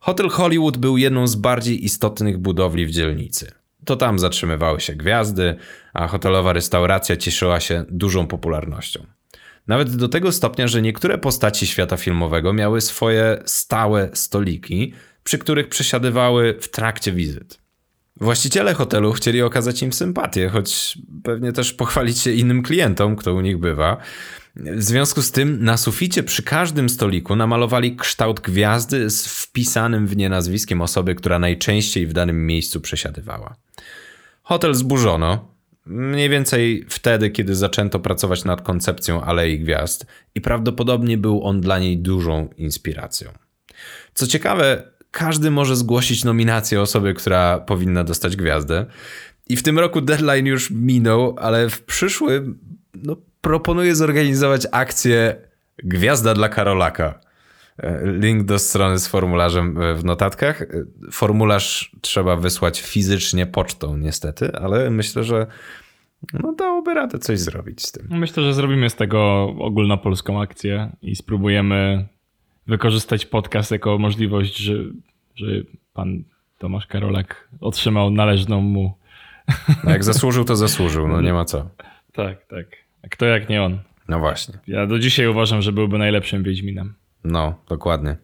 Hotel 0.00 0.28
Hollywood 0.28 0.76
był 0.76 0.96
jedną 0.96 1.26
z 1.26 1.34
bardziej 1.34 1.84
istotnych 1.84 2.38
budowli 2.38 2.86
w 2.86 2.90
dzielnicy. 2.90 3.52
To 3.84 3.96
tam 3.96 4.18
zatrzymywały 4.18 4.80
się 4.80 4.94
gwiazdy, 4.94 5.56
a 5.92 6.06
hotelowa 6.06 6.52
restauracja 6.52 7.16
cieszyła 7.16 7.60
się 7.60 7.84
dużą 7.88 8.26
popularnością. 8.26 9.06
Nawet 9.66 9.96
do 9.96 10.08
tego 10.08 10.32
stopnia, 10.32 10.68
że 10.68 10.82
niektóre 10.82 11.18
postaci 11.18 11.66
świata 11.66 11.96
filmowego 11.96 12.52
miały 12.52 12.80
swoje 12.80 13.42
stałe 13.44 14.10
stoliki, 14.12 14.92
przy 15.24 15.38
których 15.38 15.68
przesiadywały 15.68 16.58
w 16.60 16.68
trakcie 16.68 17.12
wizyt. 17.12 17.58
Właściciele 18.20 18.74
hotelu 18.74 19.12
chcieli 19.12 19.42
okazać 19.42 19.82
im 19.82 19.92
sympatię, 19.92 20.48
choć 20.48 20.98
pewnie 21.22 21.52
też 21.52 21.72
pochwalić 21.72 22.18
się 22.18 22.32
innym 22.32 22.62
klientom, 22.62 23.16
kto 23.16 23.34
u 23.34 23.40
nich 23.40 23.58
bywa. 23.58 23.96
W 24.56 24.82
związku 24.82 25.22
z 25.22 25.32
tym 25.32 25.64
na 25.64 25.76
suficie 25.76 26.22
przy 26.22 26.42
każdym 26.42 26.88
stoliku 26.88 27.36
namalowali 27.36 27.96
kształt 27.96 28.40
gwiazdy 28.40 29.10
z 29.10 29.26
wpisanym 29.26 30.06
w 30.06 30.16
nie 30.16 30.28
nazwiskiem 30.28 30.80
osoby, 30.80 31.14
która 31.14 31.38
najczęściej 31.38 32.06
w 32.06 32.12
danym 32.12 32.46
miejscu 32.46 32.80
przesiadywała. 32.80 33.56
Hotel 34.42 34.74
zburzono, 34.74 35.58
Mniej 35.88 36.28
więcej 36.28 36.84
wtedy, 36.88 37.30
kiedy 37.30 37.54
zaczęto 37.54 38.00
pracować 38.00 38.44
nad 38.44 38.62
koncepcją 38.62 39.22
Alei 39.22 39.58
Gwiazd 39.58 40.06
i 40.34 40.40
prawdopodobnie 40.40 41.18
był 41.18 41.44
on 41.44 41.60
dla 41.60 41.78
niej 41.78 41.98
dużą 41.98 42.48
inspiracją. 42.56 43.30
Co 44.14 44.26
ciekawe, 44.26 44.82
każdy 45.10 45.50
może 45.50 45.76
zgłosić 45.76 46.24
nominację 46.24 46.80
osoby, 46.80 47.14
która 47.14 47.58
powinna 47.58 48.04
dostać 48.04 48.36
gwiazdę. 48.36 48.86
I 49.48 49.56
w 49.56 49.62
tym 49.62 49.78
roku 49.78 50.00
deadline 50.00 50.46
już 50.46 50.70
minął, 50.70 51.36
ale 51.38 51.70
w 51.70 51.82
przyszłym 51.84 52.58
no, 52.94 53.16
proponuję 53.40 53.96
zorganizować 53.96 54.66
akcję 54.72 55.48
Gwiazda 55.84 56.34
dla 56.34 56.48
Karolaka. 56.48 57.20
E, 57.78 58.12
link 58.12 58.44
do 58.44 58.58
strony 58.58 58.98
z 58.98 59.08
formularzem 59.08 59.82
e, 59.82 59.94
w 59.94 60.04
notatkach. 60.04 60.62
E, 60.62 60.66
formularz 61.12 61.96
trzeba 62.00 62.36
wysłać 62.36 62.80
fizycznie 62.82 63.46
pocztą, 63.46 63.96
niestety, 63.96 64.52
ale 64.56 64.90
myślę, 64.90 65.24
że 65.24 65.46
no 66.32 66.52
dałoby 66.52 66.94
radę 66.94 67.18
coś 67.18 67.40
zrobić 67.40 67.86
z 67.86 67.92
tym. 67.92 68.06
Myślę, 68.10 68.42
że 68.42 68.54
zrobimy 68.54 68.90
z 68.90 68.94
tego 68.94 69.46
ogólnopolską 69.58 70.42
akcję 70.42 70.96
i 71.02 71.16
spróbujemy 71.16 72.08
wykorzystać 72.68 73.26
podcast 73.26 73.70
jako 73.70 73.98
możliwość, 73.98 74.56
że, 74.56 74.74
że 75.34 75.46
pan 75.92 76.24
Tomasz 76.58 76.86
Karolak 76.86 77.48
otrzymał 77.60 78.10
należną 78.10 78.60
mu. 78.60 78.98
No 79.84 79.90
jak 79.90 80.04
zasłużył, 80.04 80.44
to 80.44 80.56
zasłużył, 80.56 81.08
no 81.08 81.20
nie 81.20 81.32
ma 81.32 81.44
co. 81.44 81.70
Tak, 82.12 82.46
tak. 82.46 82.66
A 83.02 83.08
kto 83.08 83.26
jak 83.26 83.48
nie 83.48 83.62
on? 83.62 83.78
No 84.08 84.18
właśnie. 84.18 84.58
Ja 84.66 84.86
do 84.86 84.98
dzisiaj 84.98 85.26
uważam, 85.26 85.62
że 85.62 85.72
byłby 85.72 85.98
najlepszym 85.98 86.42
Wiedźminem. 86.42 86.94
No, 87.24 87.54
dokładnie. 87.68 88.16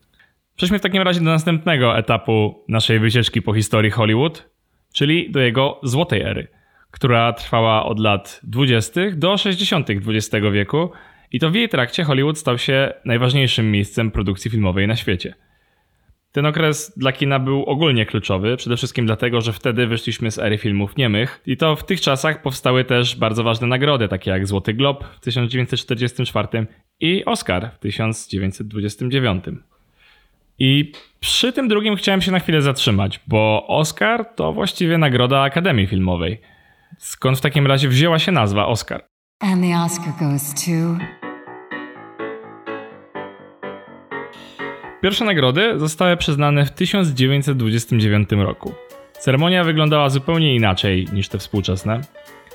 Przejdźmy 0.56 0.78
w 0.78 0.82
takim 0.82 1.02
razie 1.02 1.20
do 1.20 1.30
następnego 1.30 1.98
etapu 1.98 2.64
naszej 2.68 3.00
wycieczki 3.00 3.42
po 3.42 3.54
historii 3.54 3.90
Hollywood, 3.90 4.48
czyli 4.92 5.30
do 5.30 5.40
jego 5.40 5.80
złotej 5.82 6.22
ery, 6.22 6.48
która 6.90 7.32
trwała 7.32 7.84
od 7.84 7.98
lat 7.98 8.40
20. 8.42 9.00
do 9.16 9.36
60. 9.36 9.90
XX 9.90 10.46
wieku 10.52 10.90
i 11.32 11.40
to 11.40 11.50
w 11.50 11.54
jej 11.54 11.68
trakcie 11.68 12.04
Hollywood 12.04 12.38
stał 12.38 12.58
się 12.58 12.92
najważniejszym 13.04 13.70
miejscem 13.70 14.10
produkcji 14.10 14.50
filmowej 14.50 14.86
na 14.86 14.96
świecie. 14.96 15.34
Ten 16.34 16.46
okres 16.46 16.92
dla 16.96 17.12
kina 17.12 17.38
był 17.38 17.64
ogólnie 17.64 18.06
kluczowy, 18.06 18.56
przede 18.56 18.76
wszystkim 18.76 19.06
dlatego, 19.06 19.40
że 19.40 19.52
wtedy 19.52 19.86
wyszliśmy 19.86 20.30
z 20.30 20.38
ery 20.38 20.58
filmów 20.58 20.96
niemych 20.96 21.40
i 21.46 21.56
to 21.56 21.76
w 21.76 21.84
tych 21.86 22.00
czasach 22.00 22.42
powstały 22.42 22.84
też 22.84 23.16
bardzo 23.16 23.44
ważne 23.44 23.66
nagrody, 23.66 24.08
takie 24.08 24.30
jak 24.30 24.46
Złoty 24.46 24.74
Glob 24.74 25.04
w 25.04 25.20
1944 25.20 26.66
i 27.00 27.24
Oscar 27.24 27.70
w 27.74 27.78
1929. 27.78 29.44
I 30.58 30.92
przy 31.20 31.52
tym 31.52 31.68
drugim 31.68 31.96
chciałem 31.96 32.20
się 32.20 32.32
na 32.32 32.38
chwilę 32.40 32.62
zatrzymać, 32.62 33.20
bo 33.26 33.66
Oscar 33.66 34.34
to 34.34 34.52
właściwie 34.52 34.98
nagroda 34.98 35.40
Akademii 35.40 35.86
Filmowej. 35.86 36.40
Skąd 36.98 37.38
w 37.38 37.40
takim 37.40 37.66
razie 37.66 37.88
wzięła 37.88 38.18
się 38.18 38.32
nazwa 38.32 38.66
Oscar? 38.66 39.13
And 39.40 39.62
the 39.62 39.76
Oscar 39.84 40.12
goes 40.20 40.54
to... 40.54 41.04
Pierwsze 45.02 45.24
nagrody 45.24 45.78
zostały 45.78 46.16
przyznane 46.16 46.66
w 46.66 46.70
1929 46.70 48.30
roku. 48.32 48.72
Ceremonia 49.18 49.64
wyglądała 49.64 50.10
zupełnie 50.10 50.54
inaczej 50.54 51.06
niż 51.12 51.28
te 51.28 51.38
współczesne. 51.38 52.00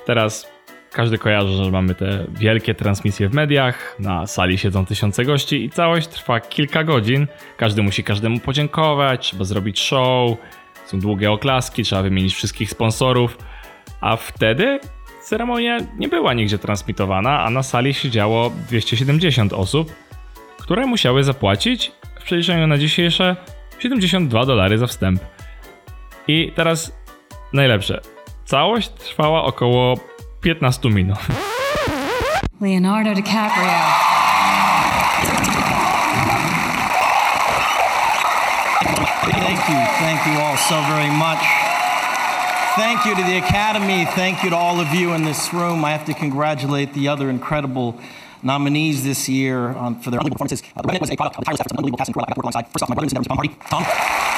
Teraz 0.05 0.47
każdy 0.91 1.17
kojarzy, 1.17 1.63
że 1.63 1.71
mamy 1.71 1.95
te 1.95 2.25
wielkie 2.29 2.75
transmisje 2.75 3.29
w 3.29 3.33
mediach, 3.33 3.95
na 3.99 4.27
sali 4.27 4.57
siedzą 4.57 4.85
tysiące 4.85 5.25
gości 5.25 5.63
i 5.65 5.69
całość 5.69 6.07
trwa 6.07 6.39
kilka 6.39 6.83
godzin. 6.83 7.27
Każdy 7.57 7.83
musi 7.83 8.03
każdemu 8.03 8.39
podziękować, 8.39 9.27
trzeba 9.27 9.43
zrobić 9.43 9.79
show, 9.79 10.37
są 10.85 10.99
długie 10.99 11.31
oklaski, 11.31 11.83
trzeba 11.83 12.01
wymienić 12.01 12.35
wszystkich 12.35 12.69
sponsorów. 12.69 13.37
A 14.01 14.15
wtedy 14.15 14.79
ceremonia 15.29 15.77
nie 15.97 16.07
była 16.07 16.33
nigdzie 16.33 16.57
transmitowana, 16.57 17.43
a 17.43 17.49
na 17.49 17.63
sali 17.63 17.93
siedziało 17.93 18.49
270 18.49 19.53
osób, 19.53 19.93
które 20.59 20.85
musiały 20.85 21.23
zapłacić 21.23 21.91
w 22.19 22.23
przeliczeniu 22.23 22.67
na 22.67 22.77
dzisiejsze 22.77 23.35
72 23.79 24.45
dolary 24.45 24.77
za 24.77 24.87
wstęp. 24.87 25.21
I 26.27 26.51
teraz 26.55 26.93
najlepsze. 27.53 28.01
Całość 28.45 28.89
trwała 28.89 29.43
około 29.43 29.97
15 30.41 30.89
minut. 30.89 31.17
Leonardo 32.61 33.15
DiCaprio. 33.15 33.69
Thank 39.21 39.69
you. 39.69 39.75
Thank 39.99 40.27
you 40.27 40.41
all 40.41 40.57
so 40.57 40.81
very 40.81 41.11
much. 41.11 41.58
Thank 42.75 43.05
you 43.05 43.15
to 43.15 43.23
the 43.23 43.37
Academy. 43.37 44.05
Thank 44.05 44.43
you 44.43 44.51
to 44.51 44.55
all 44.55 44.79
of 44.79 44.93
you 44.93 45.13
in 45.13 45.23
this 45.23 45.53
room. 45.53 45.83
I 45.83 45.91
have 45.91 46.05
to 46.05 46.13
congratulate 46.13 46.93
the 46.93 47.07
other 47.07 47.29
incredible 47.29 47.99
nominees 48.41 49.03
this 49.03 49.27
year 49.27 49.69
um, 49.69 49.99
for 49.99 50.11
their 50.11 50.19
unbelievable 50.19 50.45
performances. 50.45 50.63
Uh, 50.75 50.81
the 50.81 50.99
was 50.99 51.09
a 51.09 51.15
product 51.15 51.37
of 51.37 51.41
the 51.41 51.45
tireless 51.45 51.59
efforts 51.59 51.71
of 51.71 51.77
unbelievable 51.77 51.97
cast 51.97 52.09
and 52.09 52.13
crew 52.13 52.23
I 52.23 52.29
got 52.29 52.35
to 52.35 52.39
work 52.39 52.45
alongside. 52.45 52.71
First 52.71 52.83
off, 52.83 52.89
my 52.89 52.95
brother 52.95 53.09
and 53.15 53.27
Tom 53.27 53.37
Hardy. 53.37 53.55
Tom, 53.69 53.83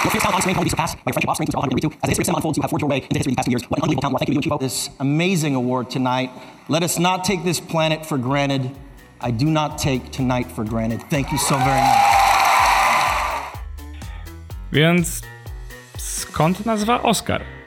your 0.04 0.12
fierce 0.12 0.24
talent 0.24 0.36
on 0.36 0.42
screen 0.42 0.56
can 0.56 0.64
be 0.64 0.70
surpassed 0.70 0.96
by 0.98 1.10
your 1.10 1.14
friendship 1.14 1.30
off 1.30 1.38
screen, 1.38 1.50
all 1.56 1.62
hundred 1.62 1.84
As 1.84 1.92
the 1.92 2.08
history 2.08 2.22
of 2.22 2.26
cinema 2.26 2.38
unfolds, 2.38 2.58
you 2.58 2.62
have 2.62 2.70
forged 2.72 2.82
your 2.82 2.90
way 2.90 2.98
into 2.98 3.18
history 3.18 3.32
these 3.32 3.36
past 3.36 3.46
two 3.46 3.52
years. 3.52 3.64
What 3.70 3.78
an 3.80 3.84
unbelievable 3.84 4.02
talent 4.02 4.20
Thank 4.20 4.30
you 4.30 4.42
to 4.42 4.48
you 4.48 4.52
Chivo. 4.52 4.60
This 4.60 4.90
amazing 5.00 5.56
award 5.56 5.90
tonight. 5.90 6.32
Let 6.68 6.84
us 6.84 6.98
not 6.98 7.24
take 7.24 7.44
this 7.44 7.60
planet 7.60 8.06
for 8.06 8.18
granted. 8.18 8.72
I 9.20 9.32
do 9.32 9.46
not 9.46 9.78
take 9.78 10.12
tonight 10.12 10.52
for 10.52 10.64
granted. 10.64 11.04
Thank 11.10 11.32
you 11.32 11.38
so 11.38 11.58
very 11.58 11.82
much. 11.82 12.22
Więc 14.72 15.22
skąd 15.98 16.66
nazwa 16.66 17.04
Oscar? 17.04 17.61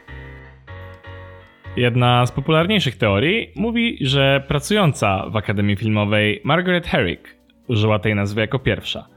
Jedna 1.77 2.27
z 2.27 2.33
popularniejszych 2.33 2.97
teorii 2.97 3.51
mówi, 3.55 3.99
że 4.01 4.45
pracująca 4.49 5.31
w 5.31 5.37
Akademii 5.37 5.77
Filmowej 5.77 6.41
Margaret 6.45 6.87
Herrick 6.87 7.37
użyła 7.69 7.99
tej 7.99 8.15
nazwy 8.15 8.41
jako 8.41 8.59
pierwsza. 8.59 9.09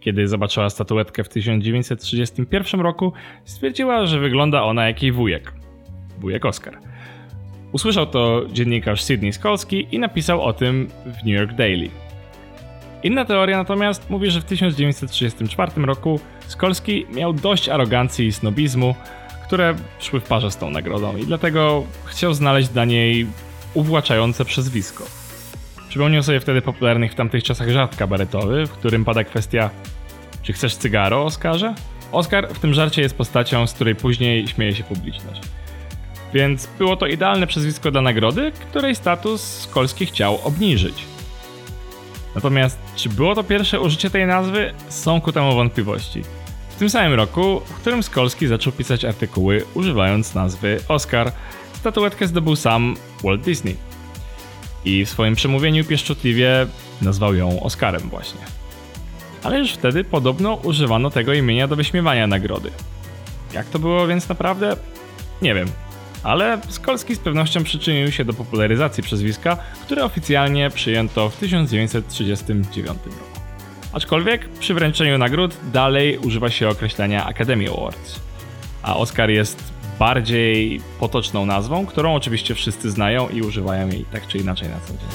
Kiedy 0.00 0.28
zobaczyła 0.28 0.70
statuetkę 0.70 1.24
w 1.24 1.28
1931 1.28 2.80
roku, 2.80 3.12
stwierdziła, 3.44 4.06
że 4.06 4.20
wygląda 4.20 4.62
ona 4.62 4.86
jak 4.86 5.02
jej 5.02 5.12
wujek. 5.12 5.52
Wujek 6.18 6.44
Oscar. 6.44 6.78
Usłyszał 7.72 8.06
to 8.06 8.42
dziennikarz 8.52 9.04
Sidney 9.04 9.32
Skolski 9.32 9.86
i 9.92 9.98
napisał 9.98 10.42
o 10.42 10.52
tym 10.52 10.88
w 11.06 11.26
New 11.26 11.40
York 11.40 11.52
Daily. 11.52 11.88
Inna 13.02 13.24
teoria 13.24 13.56
natomiast 13.56 14.10
mówi, 14.10 14.30
że 14.30 14.40
w 14.40 14.44
1934 14.44 15.72
roku 15.76 16.20
Skolski 16.46 17.06
miał 17.14 17.32
dość 17.32 17.68
arogancji 17.68 18.26
i 18.26 18.32
snobizmu, 18.32 18.94
które 19.44 19.74
szły 19.98 20.20
w 20.20 20.24
parze 20.24 20.50
z 20.50 20.56
tą 20.56 20.70
nagrodą 20.70 21.16
i 21.16 21.26
dlatego 21.26 21.84
chciał 22.04 22.34
znaleźć 22.34 22.68
dla 22.68 22.84
niej 22.84 23.26
uwłaczające 23.74 24.44
przezwisko. 24.44 25.04
Przypomniał 25.88 26.22
sobie 26.22 26.40
wtedy 26.40 26.62
popularnych 26.62 27.12
w 27.12 27.14
tamtych 27.14 27.44
czasach 27.44 27.70
żart 27.70 27.96
kabaretowy, 27.96 28.66
w 28.66 28.70
którym 28.70 29.04
pada 29.04 29.24
kwestia 29.24 29.70
czy 30.42 30.52
chcesz 30.52 30.76
cygaro, 30.76 31.24
Oskarze? 31.24 31.74
Oskar 32.12 32.48
w 32.48 32.58
tym 32.58 32.74
żarcie 32.74 33.02
jest 33.02 33.16
postacią, 33.16 33.66
z 33.66 33.72
której 33.72 33.94
później 33.94 34.48
śmieje 34.48 34.74
się 34.74 34.84
publiczność. 34.84 35.40
Więc 36.34 36.68
było 36.78 36.96
to 36.96 37.06
idealne 37.06 37.46
przezwisko 37.46 37.90
dla 37.90 38.00
nagrody, 38.00 38.52
której 38.70 38.96
status 38.96 39.42
Skolski 39.42 40.06
chciał 40.06 40.38
obniżyć. 40.44 41.04
Natomiast 42.34 42.78
czy 42.96 43.08
było 43.08 43.34
to 43.34 43.44
pierwsze 43.44 43.80
użycie 43.80 44.10
tej 44.10 44.26
nazwy? 44.26 44.74
Są 44.88 45.20
ku 45.20 45.32
temu 45.32 45.54
wątpliwości. 45.54 46.22
W 46.74 46.76
tym 46.76 46.90
samym 46.90 47.14
roku, 47.14 47.60
w 47.60 47.74
którym 47.74 48.02
Skolski 48.02 48.46
zaczął 48.46 48.72
pisać 48.72 49.04
artykuły 49.04 49.64
używając 49.74 50.34
nazwy 50.34 50.80
Oscar, 50.88 51.32
statuetkę 51.72 52.26
zdobył 52.26 52.56
sam 52.56 52.96
Walt 53.24 53.40
Disney. 53.40 53.76
I 54.84 55.04
w 55.04 55.10
swoim 55.10 55.34
przemówieniu 55.34 55.84
pieszczotliwie 55.84 56.66
nazwał 57.02 57.34
ją 57.34 57.62
Oscarem 57.62 58.02
właśnie. 58.10 58.40
Ale 59.42 59.58
już 59.58 59.72
wtedy 59.72 60.04
podobno 60.04 60.54
używano 60.54 61.10
tego 61.10 61.34
imienia 61.34 61.68
do 61.68 61.76
wyśmiewania 61.76 62.26
nagrody. 62.26 62.70
Jak 63.52 63.66
to 63.66 63.78
było 63.78 64.06
więc 64.06 64.28
naprawdę? 64.28 64.76
Nie 65.42 65.54
wiem. 65.54 65.68
Ale 66.22 66.60
Skolski 66.68 67.14
z 67.14 67.18
pewnością 67.18 67.64
przyczynił 67.64 68.12
się 68.12 68.24
do 68.24 68.32
popularyzacji 68.32 69.02
przezwiska, 69.02 69.56
które 69.82 70.04
oficjalnie 70.04 70.70
przyjęto 70.70 71.30
w 71.30 71.36
1939 71.36 72.98
roku. 73.06 73.33
Aczkolwiek 73.94 74.48
przy 74.48 74.74
wręczeniu 74.74 75.18
nagród 75.18 75.56
dalej 75.72 76.18
używa 76.18 76.50
się 76.50 76.68
określenia 76.68 77.26
Academy 77.26 77.70
Awards. 77.70 78.20
A 78.82 78.96
Oscar 78.96 79.30
jest 79.30 79.72
bardziej 79.98 80.80
potoczną 81.00 81.46
nazwą, 81.46 81.86
którą 81.86 82.14
oczywiście 82.14 82.54
wszyscy 82.54 82.90
znają 82.90 83.28
i 83.28 83.42
używają 83.42 83.88
jej 83.88 84.04
tak 84.12 84.26
czy 84.26 84.38
inaczej 84.38 84.68
na 84.68 84.80
co 84.80 84.92
dzień. 84.92 85.08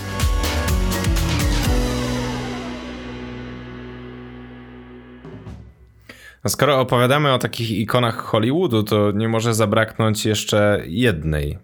A 6.43 6.50
skoro 6.50 6.79
opowiadamy 6.79 7.33
o 7.33 7.39
takich 7.39 7.71
ikonach 7.71 8.17
Hollywoodu, 8.17 8.83
to 8.83 9.12
nie 9.12 9.27
może 9.27 9.53
zabraknąć 9.53 10.25
jeszcze 10.25 10.83
jednej 10.86 11.57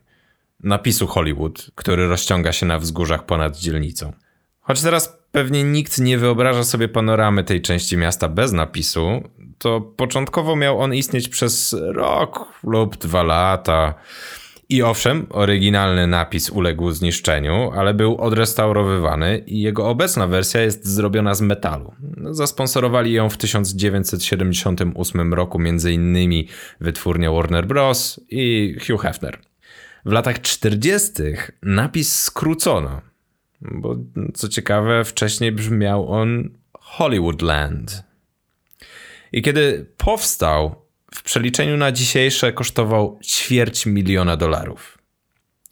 napisu 0.63 1.07
Hollywood, 1.07 1.72
który 1.75 2.07
rozciąga 2.07 2.51
się 2.51 2.65
na 2.65 2.79
wzgórzach 2.79 3.25
ponad 3.25 3.57
dzielnicą. 3.57 4.13
Choć 4.62 4.81
teraz 4.81 5.25
pewnie 5.36 5.63
nikt 5.63 6.00
nie 6.00 6.18
wyobraża 6.18 6.63
sobie 6.63 6.88
panoramy 6.88 7.44
tej 7.44 7.62
części 7.62 7.98
miasta 7.98 8.30
bez 8.30 8.51
napisu, 8.51 9.24
to 9.58 9.82
początkowo 9.82 10.56
miał 10.56 10.80
on 10.80 10.94
istnieć 10.94 11.30
przez 11.30 11.75
rok 11.80 12.46
lub 12.63 12.98
dwa 12.98 13.24
lata. 13.24 13.94
I 14.70 14.84
owszem, 14.84 15.27
oryginalny 15.30 16.08
napis 16.08 16.50
uległ 16.50 16.92
zniszczeniu, 16.92 17.72
ale 17.72 17.94
był 17.94 18.18
odrestaurowywany 18.18 19.38
i 19.38 19.62
jego 19.62 19.89
obecna 19.89 20.27
wersja 20.27 20.62
jest 20.62 20.88
zrobiona 20.88 21.36
z 21.36 21.42
metalu. 21.42 21.94
Zasponsorowali 22.32 23.13
ją 23.13 23.30
w 23.30 23.38
1978 23.38 25.34
roku 25.34 25.58
m.in. 25.62 26.44
wytwórnia 26.82 27.32
Warner 27.32 27.68
Bros. 27.68 28.20
i 28.30 28.75
Hugh 28.88 29.01
Hefner. 29.01 29.39
W 30.06 30.12
latach 30.12 30.42
40. 30.42 31.13
napis 31.63 32.20
skrócono, 32.20 33.01
bo 33.72 33.95
co 34.34 34.50
ciekawe, 34.50 35.05
wcześniej 35.05 35.51
brzmiał 35.51 36.12
on 36.12 36.50
Hollywoodland. 36.79 38.03
I 39.31 39.41
kiedy 39.41 39.86
powstał, 39.98 40.86
w 41.15 41.24
przeliczeniu 41.24 41.77
na 41.77 41.91
dzisiejsze 41.91 42.53
kosztował 42.53 43.19
ćwierć 43.24 43.86
miliona 43.86 44.38
dolarów. 44.38 44.98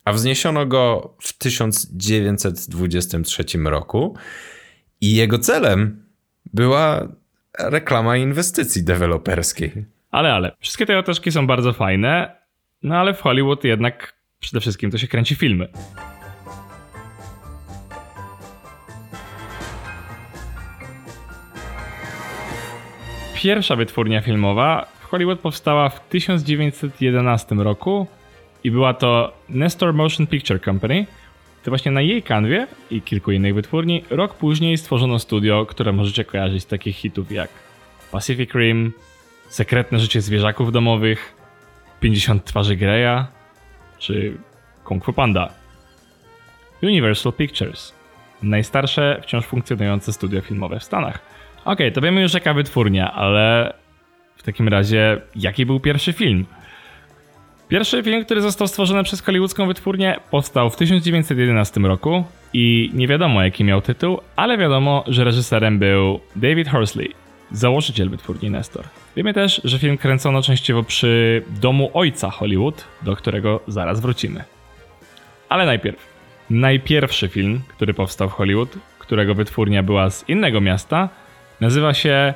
A 0.05 0.13
wzniesiono 0.13 0.65
go 0.65 1.15
w 1.21 1.37
1923 1.37 3.43
roku 3.65 4.17
i 5.01 5.15
jego 5.15 5.39
celem 5.39 6.05
była 6.53 7.07
reklama 7.59 8.17
inwestycji 8.17 8.83
deweloperskiej. 8.83 9.85
Ale, 10.11 10.33
ale, 10.33 10.55
wszystkie 10.59 10.85
te 10.85 10.99
otoczki 10.99 11.31
są 11.31 11.47
bardzo 11.47 11.73
fajne, 11.73 12.35
no 12.83 12.95
ale 12.95 13.13
w 13.13 13.21
Hollywood 13.21 13.63
jednak 13.63 14.13
przede 14.39 14.59
wszystkim 14.59 14.91
to 14.91 14.97
się 14.97 15.07
kręci 15.07 15.35
filmy. 15.35 15.67
Pierwsza 23.43 23.75
wytwórnia 23.75 24.21
filmowa 24.21 24.85
w 24.99 25.03
Hollywood 25.03 25.39
powstała 25.39 25.89
w 25.89 25.99
1911 25.99 27.55
roku 27.55 28.07
i 28.63 28.71
była 28.71 28.93
to 28.93 29.33
Nestor 29.49 29.93
Motion 29.93 30.27
Picture 30.27 30.61
Company. 30.61 31.05
To 31.63 31.71
właśnie 31.71 31.91
na 31.91 32.01
jej 32.01 32.23
kanwie 32.23 32.67
i 32.91 33.01
kilku 33.01 33.31
innych 33.31 33.55
wytwórni 33.55 34.03
rok 34.09 34.33
później 34.33 34.77
stworzono 34.77 35.19
studio, 35.19 35.65
które 35.65 35.91
możecie 35.91 36.25
kojarzyć 36.25 36.63
z 36.63 36.65
takich 36.65 36.95
hitów 36.95 37.31
jak 37.31 37.49
Pacific 38.11 38.53
Rim, 38.55 38.93
Sekretne 39.49 39.99
życie 39.99 40.21
zwierzaków 40.21 40.71
domowych, 40.71 41.35
50 41.99 42.45
twarzy 42.45 42.75
Greya 42.75 43.25
czy 43.99 44.37
Kung 44.83 45.05
Fu 45.05 45.13
Panda. 45.13 45.49
Universal 46.83 47.33
Pictures. 47.33 47.93
Najstarsze 48.43 49.19
wciąż 49.23 49.45
funkcjonujące 49.45 50.13
studio 50.13 50.41
filmowe 50.41 50.79
w 50.79 50.83
Stanach. 50.83 51.33
Okej, 51.65 51.73
okay, 51.73 51.91
to 51.91 52.01
wiemy 52.01 52.21
już 52.21 52.33
jaka 52.33 52.53
wytwórnia, 52.53 53.13
ale 53.13 53.73
w 54.35 54.43
takim 54.43 54.67
razie 54.67 55.21
jaki 55.35 55.65
był 55.65 55.79
pierwszy 55.79 56.13
film? 56.13 56.45
Pierwszy 57.67 58.03
film, 58.03 58.25
który 58.25 58.41
został 58.41 58.67
stworzony 58.67 59.03
przez 59.03 59.21
hollywoodzką 59.21 59.67
wytwórnię, 59.67 60.19
powstał 60.31 60.69
w 60.69 60.75
1911 60.75 61.79
roku 61.79 62.23
i 62.53 62.91
nie 62.93 63.07
wiadomo 63.07 63.43
jaki 63.43 63.63
miał 63.63 63.81
tytuł, 63.81 64.19
ale 64.35 64.57
wiadomo, 64.57 65.03
że 65.07 65.23
reżyserem 65.23 65.79
był 65.79 66.19
David 66.35 66.67
Horsley, 66.69 67.11
założyciel 67.51 68.09
wytwórni 68.09 68.49
Nestor. 68.49 68.85
Wiemy 69.15 69.33
też, 69.33 69.61
że 69.63 69.79
film 69.79 69.97
kręcono 69.97 70.41
częściowo 70.41 70.83
przy 70.83 71.43
domu 71.61 71.91
ojca 71.93 72.29
Hollywood, 72.29 72.85
do 73.01 73.15
którego 73.15 73.59
zaraz 73.67 74.01
wrócimy. 74.01 74.43
Ale 75.49 75.65
najpierw. 75.65 76.13
Najpierwszy 76.49 77.27
film, 77.27 77.61
który 77.67 77.93
powstał 77.93 78.29
w 78.29 78.33
Hollywood, 78.33 78.77
którego 78.99 79.35
wytwórnia 79.35 79.83
była 79.83 80.09
z 80.09 80.29
innego 80.29 80.61
miasta, 80.61 81.09
nazywa 81.61 81.93
się 81.93 82.33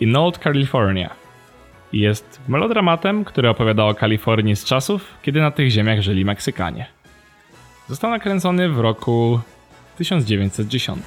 In 0.00 0.16
Old 0.16 0.38
California. 0.38 1.10
Jest 1.92 2.40
melodramatem, 2.48 3.24
który 3.24 3.48
opowiada 3.48 3.84
o 3.84 3.94
Kalifornii 3.94 4.56
z 4.56 4.64
czasów, 4.64 5.14
kiedy 5.22 5.40
na 5.40 5.50
tych 5.50 5.70
ziemiach 5.70 6.00
żyli 6.00 6.24
Meksykanie. 6.24 6.86
Został 7.88 8.10
nakręcony 8.10 8.68
w 8.68 8.80
roku 8.80 9.40
1910. 9.96 10.98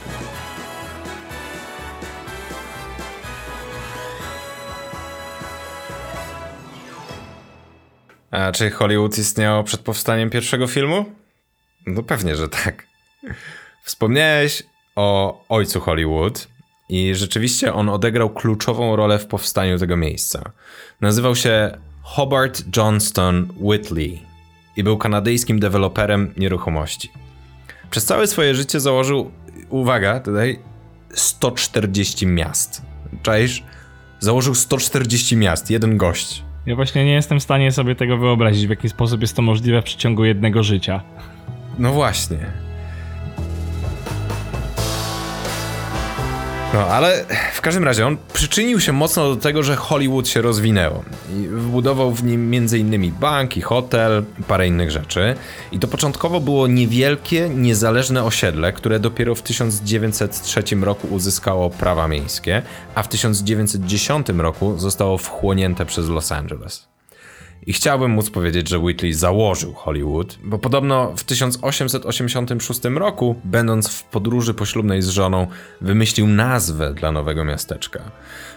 A 8.32 8.52
czy 8.52 8.72
Hollywood 8.72 9.18
istniało 9.18 9.64
przed 9.64 9.82
powstaniem 9.82 10.30
pierwszego 10.30 10.68
filmu? 10.68 11.06
No 11.88 12.04
pewnie, 12.04 12.36
że 12.36 12.50
tak. 12.50 12.88
Wspomniałeś 13.84 14.64
o 14.96 15.40
ojcu 15.50 15.80
Hollywood 15.80 16.48
i 16.94 17.16
rzeczywiście 17.16 17.74
on 17.74 17.90
odegrał 17.90 18.30
kluczową 18.30 18.96
rolę 18.96 19.20
w 19.20 19.26
powstaniu 19.26 19.80
tego 19.80 19.98
miejsca. 19.98 20.52
Nazywał 21.02 21.36
się 21.36 21.78
Hobart 22.02 22.78
Johnston 22.78 23.48
Whitley 23.62 24.22
i 24.78 24.84
był 24.84 24.98
kanadyjskim 24.98 25.60
deweloperem 25.60 26.34
nieruchomości. 26.38 27.12
Przez 27.90 28.06
całe 28.06 28.28
swoje 28.28 28.56
życie 28.56 28.80
założył, 28.80 29.32
uwaga, 29.70 30.20
tutaj 30.20 30.60
140 31.14 32.28
miast. 32.28 32.82
Czaisz? 33.24 33.64
Założył 34.20 34.56
140 34.56 35.38
miast, 35.38 35.70
jeden 35.70 35.98
gość. 35.98 36.44
Ja 36.66 36.76
właśnie 36.76 37.06
nie 37.06 37.14
jestem 37.14 37.40
w 37.40 37.44
stanie 37.44 37.72
sobie 37.72 37.96
tego 37.96 38.18
wyobrazić, 38.18 38.68
w 38.68 38.70
jaki 38.70 38.90
sposób 38.90 39.22
jest 39.22 39.36
to 39.36 39.42
możliwe 39.42 39.82
w 39.82 39.86
przeciągu 39.86 40.26
jednego 40.26 40.64
życia. 40.64 41.02
No 41.80 41.94
właśnie. 41.94 42.38
No, 46.74 46.80
ale 46.80 47.26
w 47.54 47.62
każdym 47.62 47.84
razie 47.84 48.08
on 48.08 48.18
przyczynił 48.34 48.80
się 48.80 48.92
mocno 48.92 49.36
do 49.36 49.42
tego, 49.42 49.64
że 49.64 49.76
Hollywood 49.76 50.28
się 50.28 50.42
rozwinęło. 50.42 51.04
I 51.36 51.48
wbudował 51.48 52.12
w 52.12 52.24
nim 52.24 52.54
m.in. 52.54 53.12
bank 53.12 53.58
i 53.58 53.62
hotel, 53.62 54.24
parę 54.48 54.68
innych 54.68 54.92
rzeczy. 54.92 55.36
I 55.72 55.80
to 55.80 55.88
początkowo 55.88 56.40
było 56.40 56.68
niewielkie, 56.68 57.50
niezależne 57.50 58.24
osiedle, 58.24 58.74
które 58.74 59.00
dopiero 59.00 59.36
w 59.36 59.42
1903 59.42 60.64
roku 60.82 61.08
uzyskało 61.08 61.70
prawa 61.70 62.08
miejskie, 62.08 62.62
a 62.96 63.04
w 63.04 63.08
1910 63.08 64.28
roku 64.38 64.78
zostało 64.78 65.18
wchłonięte 65.18 65.86
przez 65.86 66.10
Los 66.10 66.32
Angeles. 66.32 66.88
I 67.68 67.74
chciałbym 67.74 68.12
móc 68.12 68.30
powiedzieć, 68.30 68.70
że 68.70 68.80
Whitley 68.80 69.14
założył 69.14 69.74
Hollywood, 69.74 70.38
bo 70.44 70.60
podobno 70.60 71.14
w 71.18 71.24
1886 71.24 72.82
roku, 72.84 73.36
będąc 73.44 73.90
w 73.90 74.04
podróży 74.04 74.54
poślubnej 74.54 75.02
z 75.02 75.08
żoną, 75.08 75.48
wymyślił 75.82 76.28
nazwę 76.28 76.94
dla 76.94 77.12
nowego 77.12 77.46
miasteczka. 77.46 78.00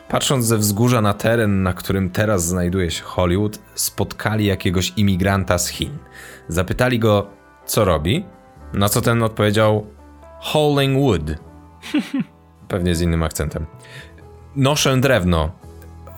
Patrząc 0.08 0.44
ze 0.44 0.58
wzgórza 0.58 1.00
na 1.00 1.14
teren, 1.14 1.62
na 1.62 1.72
którym 1.72 2.10
teraz 2.10 2.46
znajduje 2.46 2.90
się 2.90 3.02
Hollywood, 3.02 3.58
spotkali 3.74 4.46
jakiegoś 4.46 4.92
imigranta 4.96 5.58
z 5.58 5.68
Chin. 5.68 5.98
Zapytali 6.48 6.98
go, 6.98 7.26
co 7.66 7.84
robi, 7.84 8.24
na 8.72 8.88
co 8.88 9.00
ten 9.00 9.22
odpowiedział 9.22 9.86
Hauling 10.42 10.98
Wood. 10.98 11.22
Pewnie 12.68 12.94
z 12.94 13.00
innym 13.00 13.22
akcentem. 13.22 13.66
Noszę 14.56 14.96
drewno. 14.96 15.65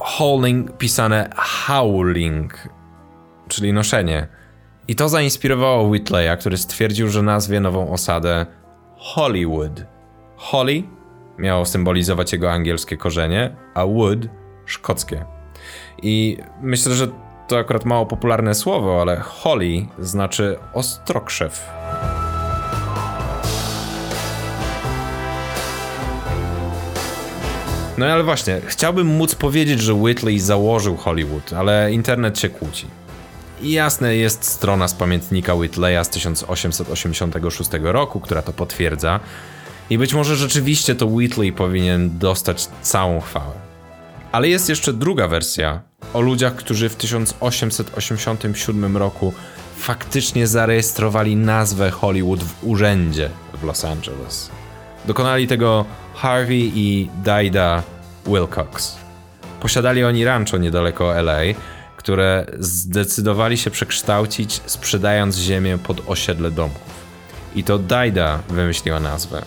Hauling 0.01 0.77
pisane 0.79 1.31
howling, 1.37 2.69
czyli 3.49 3.73
noszenie. 3.73 4.29
I 4.89 4.95
to 4.95 5.09
zainspirowało 5.09 5.83
Whitleya, 5.83 6.37
który 6.41 6.57
stwierdził, 6.57 7.09
że 7.09 7.23
nazwie 7.23 7.61
nową 7.61 7.93
osadę 7.93 8.47
Hollywood. 8.97 9.85
Holly 10.37 10.83
miało 11.39 11.65
symbolizować 11.65 12.33
jego 12.33 12.53
angielskie 12.53 12.97
korzenie, 12.97 13.57
a 13.75 13.87
wood 13.87 14.19
szkockie. 14.67 15.25
I 16.03 16.39
myślę, 16.61 16.95
że 16.95 17.09
to 17.49 17.59
akurat 17.59 17.85
mało 17.85 18.07
popularne 18.07 18.55
słowo, 18.55 19.01
ale 19.03 19.17
Holly 19.17 19.87
znaczy 19.99 20.59
ostrokrzew. 20.75 21.78
No 27.99 28.07
ale 28.07 28.25
właśnie, 28.25 28.61
chciałbym 28.67 29.07
móc 29.07 29.35
powiedzieć, 29.35 29.81
że 29.81 29.95
Whitley 29.95 30.41
założył 30.41 30.97
Hollywood, 30.97 31.53
ale 31.53 31.93
internet 31.93 32.39
się 32.39 32.49
kłóci. 32.49 32.87
I 33.63 33.73
jasne 33.73 34.17
jest 34.17 34.45
strona 34.45 34.89
z 34.89 34.95
pamiętnika 34.95 35.55
Whitleya 35.55 36.05
z 36.05 36.09
1886 36.09 37.71
roku, 37.83 38.21
która 38.21 38.43
to 38.43 38.53
potwierdza. 38.53 39.21
I 39.91 39.99
być 39.99 40.15
może 40.15 40.37
rzeczywiście 40.37 40.95
to 40.95 41.07
Whitley 41.07 41.53
powinien 41.53 42.19
dostać 42.19 42.69
całą 42.83 43.21
chwałę. 43.21 43.53
Ale 44.33 44.49
jest 44.49 44.69
jeszcze 44.69 44.93
druga 44.93 45.29
wersja 45.29 45.81
o 46.15 46.21
ludziach, 46.21 46.55
którzy 46.55 46.89
w 46.89 46.97
1887 46.97 48.97
roku 48.97 49.33
faktycznie 49.77 50.47
zarejestrowali 50.47 51.37
nazwę 51.37 51.91
Hollywood 51.91 52.45
w 52.45 52.65
urzędzie 52.65 53.31
w 53.61 53.65
Los 53.65 53.85
Angeles. 53.85 54.51
Dokonali 55.07 55.47
tego 55.47 55.85
Harvey 56.21 56.73
i 56.75 57.11
Daida 57.25 57.83
Wilcox. 58.27 58.97
Posiadali 59.61 60.05
oni 60.05 60.25
rancho 60.25 60.59
niedaleko 60.59 61.23
LA, 61.23 61.41
które 61.97 62.47
zdecydowali 62.59 63.59
się 63.59 63.71
przekształcić, 63.71 64.61
sprzedając 64.67 65.37
ziemię 65.37 65.79
pod 65.79 66.01
osiedle 66.07 66.51
domków. 66.51 66.99
I 67.55 67.65
to 67.65 67.79
Daida 67.79 68.39
wymyśliła 68.49 69.01
nazwę. 69.01 69.43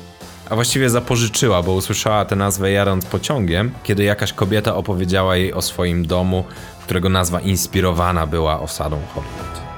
A 0.49 0.55
właściwie 0.55 0.89
zapożyczyła, 0.89 1.63
bo 1.63 1.73
usłyszała 1.73 2.25
tę 2.25 2.35
nazwę 2.35 2.71
jadąc 2.71 3.05
pociągiem, 3.05 3.71
kiedy 3.83 4.03
jakaś 4.03 4.33
kobieta 4.33 4.75
opowiedziała 4.75 5.35
jej 5.35 5.53
o 5.53 5.61
swoim 5.61 6.07
domu, 6.07 6.43
którego 6.83 7.09
nazwa 7.09 7.39
inspirowana 7.39 8.27
była 8.27 8.59
osadą 8.59 8.99
Hollywood. 9.13 9.70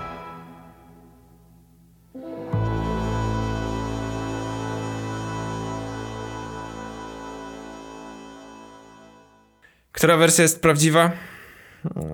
Która 9.94 10.18
wersja 10.18 10.42
jest 10.42 10.62
prawdziwa? 10.62 11.12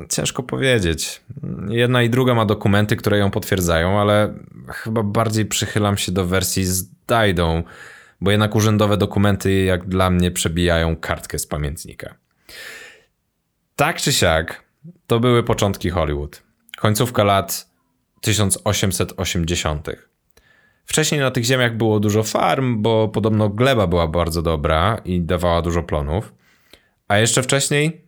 Ciężko 0.09 0.43
powiedzieć. 0.43 1.21
Jedna 1.69 2.03
i 2.03 2.09
druga 2.09 2.33
ma 2.33 2.45
dokumenty, 2.45 2.95
które 2.95 3.17
ją 3.17 3.31
potwierdzają, 3.31 3.99
ale 3.99 4.33
chyba 4.67 5.03
bardziej 5.03 5.45
przychylam 5.45 5.97
się 5.97 6.11
do 6.11 6.25
wersji 6.25 6.65
z 6.65 6.89
Daidą, 7.07 7.63
bo 8.21 8.31
jednak 8.31 8.55
urzędowe 8.55 8.97
dokumenty, 8.97 9.63
jak 9.63 9.87
dla 9.87 10.09
mnie, 10.09 10.31
przebijają 10.31 10.95
kartkę 10.95 11.39
z 11.39 11.47
pamiętnika. 11.47 12.15
Tak 13.75 14.01
czy 14.01 14.13
siak, 14.13 14.63
to 15.07 15.19
były 15.19 15.43
początki 15.43 15.89
Hollywood. 15.89 16.43
Końcówka 16.77 17.23
lat 17.23 17.69
1880. 18.21 19.87
Wcześniej 20.85 21.21
na 21.21 21.31
tych 21.31 21.43
ziemiach 21.43 21.77
było 21.77 21.99
dużo 21.99 22.23
farm, 22.23 22.81
bo 22.81 23.07
podobno 23.07 23.49
gleba 23.49 23.87
była 23.87 24.07
bardzo 24.07 24.41
dobra 24.41 25.01
i 25.05 25.21
dawała 25.21 25.61
dużo 25.61 25.83
plonów. 25.83 26.38
A 27.09 27.17
jeszcze 27.17 27.43
wcześniej 27.43 28.07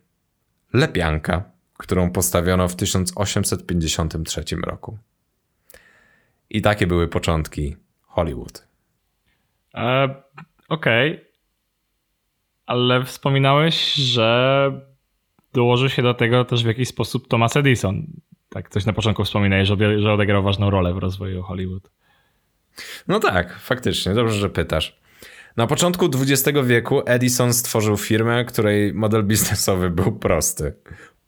lepianka, 0.72 1.50
którą 1.78 2.10
postawiono 2.10 2.68
w 2.68 2.76
1853 2.76 4.44
roku. 4.56 4.98
I 6.50 6.62
takie 6.62 6.86
były 6.86 7.08
początki 7.08 7.76
Hollywood. 8.02 8.68
E, 9.74 10.04
Okej. 10.68 11.12
Okay. 11.12 11.26
Ale 12.66 13.04
wspominałeś, 13.04 13.92
że 13.92 14.70
dołożył 15.52 15.88
się 15.88 16.02
do 16.02 16.14
tego 16.14 16.44
też 16.44 16.64
w 16.64 16.66
jakiś 16.66 16.88
sposób 16.88 17.28
Thomas 17.28 17.56
Edison. 17.56 18.06
Tak, 18.48 18.68
coś 18.68 18.84
na 18.84 18.92
początku 18.92 19.24
wspominałeś, 19.24 19.68
że, 19.68 20.00
że 20.00 20.12
odegrał 20.12 20.42
ważną 20.42 20.70
rolę 20.70 20.94
w 20.94 20.98
rozwoju 20.98 21.42
Hollywood. 21.42 21.90
No 23.08 23.20
tak, 23.20 23.58
faktycznie, 23.58 24.14
dobrze, 24.14 24.34
że 24.34 24.50
pytasz. 24.50 25.01
Na 25.56 25.66
początku 25.66 26.06
XX 26.06 26.58
wieku 26.64 27.02
Edison 27.06 27.54
stworzył 27.54 27.96
firmę, 27.96 28.44
której 28.44 28.94
model 28.94 29.24
biznesowy 29.24 29.90
był 29.90 30.12
prosty. 30.12 30.74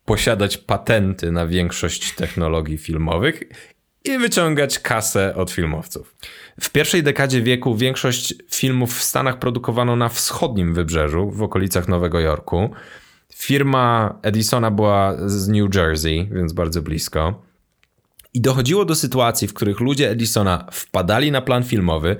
Posiadać 0.05 0.59
patenty 0.59 1.33
na 1.33 1.47
większość 1.47 2.15
technologii 2.15 2.79
filmowych 2.79 3.43
i 4.05 4.19
wyciągać 4.19 4.79
kasę 4.79 5.35
od 5.35 5.51
filmowców. 5.51 6.15
W 6.61 6.71
pierwszej 6.71 7.03
dekadzie 7.03 7.43
wieku 7.43 7.77
większość 7.77 8.35
filmów 8.51 8.99
w 8.99 9.03
Stanach 9.03 9.39
produkowano 9.39 9.97
na 9.97 10.09
wschodnim 10.09 10.75
wybrzeżu, 10.75 11.31
w 11.31 11.43
okolicach 11.43 11.89
Nowego 11.89 12.21
Jorku. 12.21 12.71
Firma 13.35 14.19
Edisona 14.23 14.71
była 14.71 15.17
z 15.27 15.49
New 15.49 15.75
Jersey, 15.75 16.29
więc 16.33 16.53
bardzo 16.53 16.83
blisko. 16.83 17.43
I 18.35 18.41
dochodziło 18.41 18.85
do 18.85 18.95
sytuacji, 18.95 19.49
w 19.49 19.55
których 19.55 19.81
ludzie 19.81 20.11
Edisona 20.11 20.67
wpadali 20.73 21.33
na 21.33 21.43
plan 21.43 21.65
filmowy, 21.65 22.17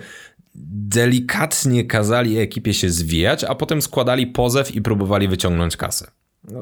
delikatnie 0.55 1.85
kazali 1.85 2.39
ekipie 2.39 2.75
się 2.75 2.91
zwijać, 2.91 3.45
a 3.45 3.55
potem 3.55 3.83
składali 3.83 4.27
pozew 4.27 4.75
i 4.75 4.83
próbowali 4.83 5.29
wyciągnąć 5.29 5.77
kasę. 5.77 6.11
No, 6.51 6.61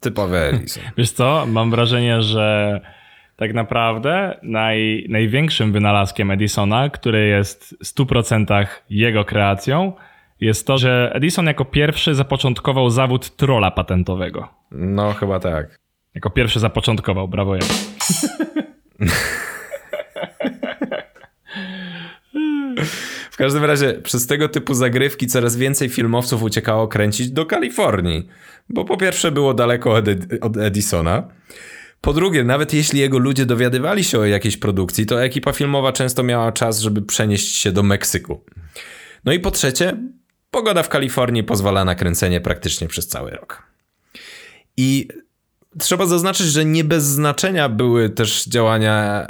typowe 0.00 0.48
Edison. 0.48 0.84
Wiesz 0.98 1.10
co, 1.10 1.46
mam 1.46 1.70
wrażenie, 1.70 2.22
że 2.22 2.80
tak 3.36 3.54
naprawdę 3.54 4.38
naj, 4.42 5.06
największym 5.08 5.72
wynalazkiem 5.72 6.30
Edisona, 6.30 6.90
który 6.90 7.26
jest 7.26 7.76
w 7.80 7.84
100% 7.84 8.66
jego 8.90 9.24
kreacją, 9.24 9.92
jest 10.40 10.66
to, 10.66 10.78
że 10.78 11.10
Edison 11.14 11.46
jako 11.46 11.64
pierwszy 11.64 12.14
zapoczątkował 12.14 12.90
zawód 12.90 13.36
trola 13.36 13.70
patentowego. 13.70 14.48
No, 14.70 15.12
chyba 15.12 15.40
tak. 15.40 15.78
Jako 16.14 16.30
pierwszy 16.30 16.60
zapoczątkował, 16.60 17.28
brawo 17.28 17.54
ja. 17.54 17.62
W 23.34 23.36
każdym 23.36 23.64
razie 23.64 23.92
przez 23.92 24.26
tego 24.26 24.48
typu 24.48 24.74
zagrywki 24.74 25.26
coraz 25.26 25.56
więcej 25.56 25.88
filmowców 25.88 26.42
uciekało 26.42 26.88
kręcić 26.88 27.30
do 27.30 27.46
Kalifornii, 27.46 28.28
bo 28.68 28.84
po 28.84 28.96
pierwsze 28.96 29.32
było 29.32 29.54
daleko 29.54 29.92
od, 29.92 30.08
Ed 30.08 30.20
od 30.40 30.56
Edisona, 30.56 31.28
po 32.00 32.12
drugie, 32.12 32.44
nawet 32.44 32.74
jeśli 32.74 33.00
jego 33.00 33.18
ludzie 33.18 33.46
dowiadywali 33.46 34.04
się 34.04 34.18
o 34.18 34.24
jakiejś 34.24 34.56
produkcji, 34.56 35.06
to 35.06 35.24
ekipa 35.24 35.52
filmowa 35.52 35.92
często 35.92 36.22
miała 36.22 36.52
czas, 36.52 36.80
żeby 36.80 37.02
przenieść 37.02 37.56
się 37.56 37.72
do 37.72 37.82
Meksyku. 37.82 38.44
No 39.24 39.32
i 39.32 39.40
po 39.40 39.50
trzecie, 39.50 39.96
pogoda 40.50 40.82
w 40.82 40.88
Kalifornii 40.88 41.44
pozwala 41.44 41.84
na 41.84 41.94
kręcenie 41.94 42.40
praktycznie 42.40 42.88
przez 42.88 43.08
cały 43.08 43.30
rok. 43.30 43.62
I 44.76 45.08
trzeba 45.78 46.06
zaznaczyć, 46.06 46.46
że 46.46 46.64
nie 46.64 46.84
bez 46.84 47.04
znaczenia 47.04 47.68
były 47.68 48.10
też 48.10 48.44
działania 48.44 49.26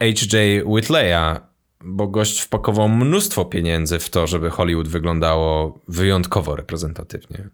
H.J. 0.00 0.64
Whitleya, 0.64 1.51
bo 1.84 2.08
gość 2.08 2.40
wpakował 2.40 2.88
mnóstwo 2.88 3.44
pieniędzy 3.44 3.98
w 3.98 4.10
to, 4.10 4.26
żeby 4.26 4.50
Hollywood 4.50 4.88
wyglądało 4.88 5.80
wyjątkowo 5.88 6.56
reprezentatywnie. 6.56 7.48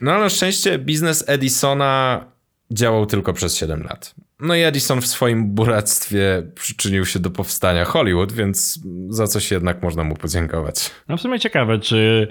No 0.00 0.12
ale 0.12 0.24
na 0.24 0.28
szczęście 0.28 0.78
biznes 0.78 1.24
Edisona 1.28 2.24
działał 2.70 3.06
tylko 3.06 3.32
przez 3.32 3.56
7 3.56 3.82
lat. 3.82 4.14
No 4.40 4.54
i 4.54 4.62
Edison 4.62 5.00
w 5.00 5.06
swoim 5.06 5.54
buractwie 5.54 6.42
przyczynił 6.54 7.06
się 7.06 7.18
do 7.18 7.30
powstania 7.30 7.84
Hollywood, 7.84 8.32
więc 8.32 8.80
za 9.08 9.26
coś 9.26 9.50
jednak 9.50 9.82
można 9.82 10.04
mu 10.04 10.16
podziękować. 10.16 10.90
No 11.08 11.16
w 11.16 11.20
sumie 11.20 11.40
ciekawe, 11.40 11.78
czy, 11.78 12.28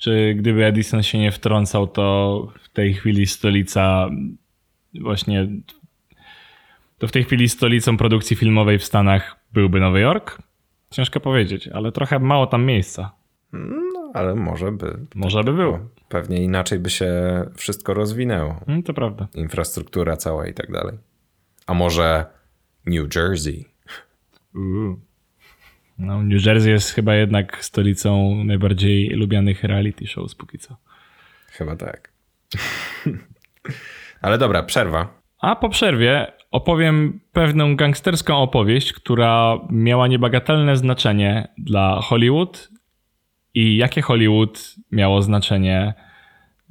czy 0.00 0.34
gdyby 0.38 0.64
Edison 0.64 1.02
się 1.02 1.18
nie 1.18 1.32
wtrącał, 1.32 1.86
to 1.86 2.46
w 2.62 2.68
tej 2.68 2.94
chwili 2.94 3.26
stolica 3.26 4.08
właśnie 5.00 5.48
to 6.98 7.08
w 7.08 7.12
tej 7.12 7.24
chwili 7.24 7.48
stolicą 7.48 7.96
produkcji 7.96 8.36
filmowej 8.36 8.78
w 8.78 8.84
Stanach 8.84 9.39
byłby 9.52 9.80
Nowy 9.80 10.00
Jork? 10.00 10.38
Ciężko 10.90 11.20
powiedzieć, 11.20 11.68
ale 11.68 11.92
trochę 11.92 12.18
mało 12.18 12.46
tam 12.46 12.64
miejsca. 12.64 13.12
No, 13.52 14.10
ale 14.14 14.34
może 14.34 14.72
by. 14.72 14.98
Może 15.14 15.44
by 15.44 15.52
było. 15.52 15.78
Pewnie 16.08 16.44
inaczej 16.44 16.78
by 16.78 16.90
się 16.90 17.12
wszystko 17.56 17.94
rozwinęło. 17.94 18.60
Mm, 18.66 18.82
to 18.82 18.94
prawda. 18.94 19.28
Infrastruktura 19.34 20.16
cała 20.16 20.46
i 20.46 20.54
tak 20.54 20.72
dalej. 20.72 20.98
A 21.66 21.74
może 21.74 22.26
New 22.86 23.16
Jersey? 23.16 23.64
Uuu. 24.54 25.00
No, 25.98 26.22
New 26.22 26.46
Jersey 26.46 26.70
jest 26.70 26.90
chyba 26.90 27.14
jednak 27.14 27.64
stolicą 27.64 28.34
najbardziej 28.44 29.08
lubianych 29.08 29.64
reality 29.64 30.06
shows 30.06 30.34
póki 30.34 30.58
co. 30.58 30.76
Chyba 31.46 31.76
tak. 31.76 32.12
Ale 34.22 34.38
dobra, 34.38 34.62
przerwa. 34.62 35.20
A 35.40 35.56
po 35.56 35.68
przerwie 35.68 36.32
opowiem 36.50 37.20
pewną 37.32 37.76
gangsterską 37.76 38.36
opowieść, 38.36 38.92
która 38.92 39.58
miała 39.70 40.06
niebagatelne 40.06 40.76
znaczenie 40.76 41.48
dla 41.58 42.00
Hollywood 42.00 42.68
i 43.54 43.76
jakie 43.76 44.02
Hollywood 44.02 44.74
miało 44.92 45.22
znaczenie 45.22 45.94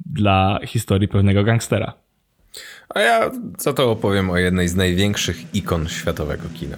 dla 0.06 0.58
historii 0.66 1.08
pewnego 1.08 1.44
gangstera. 1.44 1.92
A 2.88 3.00
ja 3.00 3.30
za 3.58 3.72
to 3.72 3.90
opowiem 3.90 4.30
o 4.30 4.36
jednej 4.36 4.68
z 4.68 4.76
największych 4.76 5.54
ikon 5.54 5.88
światowego 5.88 6.42
kina. 6.54 6.76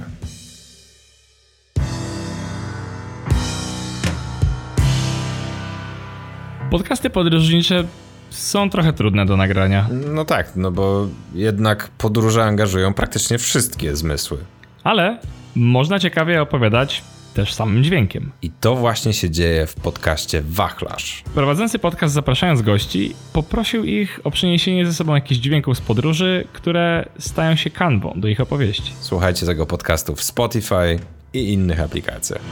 Podcasty 6.70 7.10
podróżnicze 7.10 7.84
są 8.32 8.70
trochę 8.70 8.92
trudne 8.92 9.26
do 9.26 9.36
nagrania. 9.36 9.88
No 10.14 10.24
tak, 10.24 10.56
no 10.56 10.70
bo 10.70 11.06
jednak 11.34 11.88
podróże 11.98 12.44
angażują 12.44 12.94
praktycznie 12.94 13.38
wszystkie 13.38 13.96
zmysły. 13.96 14.38
Ale 14.84 15.18
można 15.54 15.98
ciekawie 15.98 16.42
opowiadać 16.42 17.02
też 17.34 17.54
samym 17.54 17.84
dźwiękiem. 17.84 18.30
I 18.42 18.50
to 18.50 18.76
właśnie 18.76 19.12
się 19.12 19.30
dzieje 19.30 19.66
w 19.66 19.74
podcaście 19.74 20.42
Wachlarz. 20.46 21.24
Prowadzący 21.34 21.78
podcast 21.78 22.14
zapraszając 22.14 22.62
gości 22.62 23.14
poprosił 23.32 23.84
ich 23.84 24.20
o 24.24 24.30
przyniesienie 24.30 24.86
ze 24.86 24.94
sobą 24.94 25.14
jakichś 25.14 25.40
dźwięków 25.40 25.78
z 25.78 25.80
podróży, 25.80 26.44
które 26.52 27.08
stają 27.18 27.56
się 27.56 27.70
kanwą 27.70 28.12
do 28.16 28.28
ich 28.28 28.40
opowieści. 28.40 28.92
Słuchajcie 29.00 29.46
tego 29.46 29.66
podcastu 29.66 30.14
w 30.14 30.22
Spotify 30.22 30.98
i 31.32 31.52
innych 31.52 31.80
aplikacjach. 31.80 32.42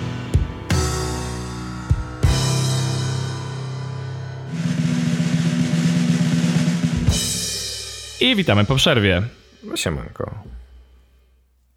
I 8.20 8.37
witamy 8.37 8.64
po 8.64 8.74
przerwie. 8.76 9.22
Siemanko. 9.74 10.35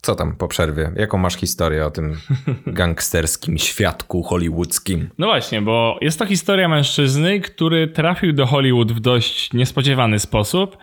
Co 0.02 0.16
tam 0.16 0.36
po 0.36 0.48
przerwie? 0.48 0.92
Jaką 0.96 1.18
masz 1.18 1.36
historię 1.36 1.86
o 1.86 1.92
tym 1.92 2.18
gangsterskim 2.68 3.58
świadku 3.58 4.24
hollywoodzkim? 4.24 5.10
No 5.18 5.28
właśnie, 5.28 5.62
bo 5.62 5.98
jest 6.02 6.20
to 6.20 6.26
historia 6.26 6.68
mężczyzny, 6.68 7.40
który 7.40 7.88
trafił 7.88 8.34
do 8.34 8.46
Hollywood 8.46 8.92
w 8.92 9.00
dość 9.00 9.54
niespodziewany 9.54 10.20
sposób. 10.20 10.78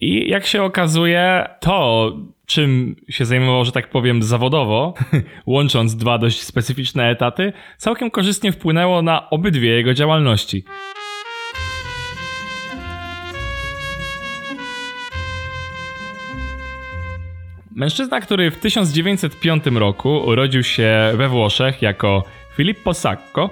I 0.00 0.28
jak 0.28 0.46
się 0.46 0.62
okazuje, 0.62 1.48
to 1.60 2.12
czym 2.46 2.96
się 3.08 3.24
zajmował, 3.24 3.64
że 3.64 3.72
tak 3.72 3.90
powiem, 3.90 4.22
zawodowo, 4.22 4.94
łącząc 5.46 5.96
dwa 5.96 6.18
dość 6.18 6.42
specyficzne 6.42 7.10
etaty, 7.10 7.52
całkiem 7.76 8.10
korzystnie 8.10 8.52
wpłynęło 8.52 9.02
na 9.02 9.30
obydwie 9.30 9.70
jego 9.70 9.94
działalności. 9.94 10.64
Mężczyzna, 17.78 18.20
który 18.20 18.50
w 18.50 18.58
1905 18.58 19.66
roku 19.66 20.18
urodził 20.26 20.62
się 20.62 21.12
we 21.14 21.28
Włoszech 21.28 21.82
jako 21.82 22.24
Filippo 22.56 22.94
Sacco, 22.94 23.50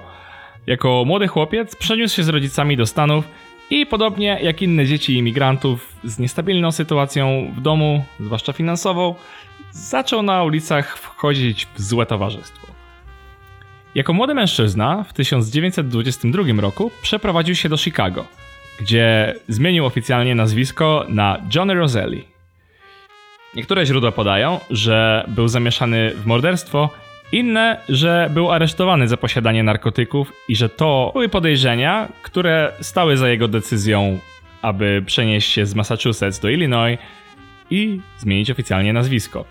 jako 0.67 1.03
młody 1.05 1.27
chłopiec 1.27 1.75
przeniósł 1.75 2.15
się 2.15 2.23
z 2.23 2.29
rodzicami 2.29 2.77
do 2.77 2.85
Stanów 2.85 3.25
I 3.69 3.85
podobnie 3.85 4.39
jak 4.41 4.61
inne 4.61 4.85
dzieci 4.85 5.17
imigrantów 5.17 5.95
z 6.03 6.19
niestabilną 6.19 6.71
sytuacją 6.71 7.51
w 7.57 7.61
domu, 7.61 8.05
zwłaszcza 8.19 8.53
finansową, 8.53 9.15
zaczął 9.71 10.21
na 10.21 10.43
ulicach 10.43 10.97
wchodzić 10.97 11.67
w 11.75 11.81
złe 11.81 12.05
towarzystwo. 12.05 12.67
Jako 13.95 14.13
młody 14.13 14.33
mężczyzna 14.33 15.03
w 15.03 15.13
1922 15.13 16.61
roku 16.61 16.91
przeprowadził 17.01 17.55
się 17.55 17.69
do 17.69 17.77
Chicago, 17.77 18.25
gdzie 18.79 19.35
zmienił 19.47 19.85
oficjalnie 19.85 20.35
nazwisko 20.35 21.05
na 21.09 21.41
Johnny 21.55 21.73
Roselli. 21.73 22.36
Niektóre 23.55 23.85
źródła 23.85 24.11
podają, 24.11 24.59
że 24.69 25.25
był 25.27 25.47
zamieszany 25.47 26.11
w 26.15 26.25
morderstwo, 26.25 26.89
inne, 27.31 27.77
że 27.89 28.29
był 28.33 28.51
aresztowany 28.51 29.07
za 29.07 29.17
posiadanie 29.17 29.63
narkotyków 29.63 30.33
i 30.47 30.55
że 30.55 30.69
to 30.69 31.09
były 31.13 31.29
podejrzenia, 31.29 32.07
które 32.21 32.71
stały 32.81 33.17
za 33.17 33.29
jego 33.29 33.47
decyzją, 33.47 34.19
aby 34.61 35.03
przenieść 35.05 35.51
się 35.51 35.65
z 35.65 35.75
Massachusetts 35.75 36.39
do 36.39 36.49
Illinois 36.49 36.99
i 37.69 37.99
zmienić 38.17 38.51
oficjalnie 38.51 38.93
nazwisko. 38.93 39.45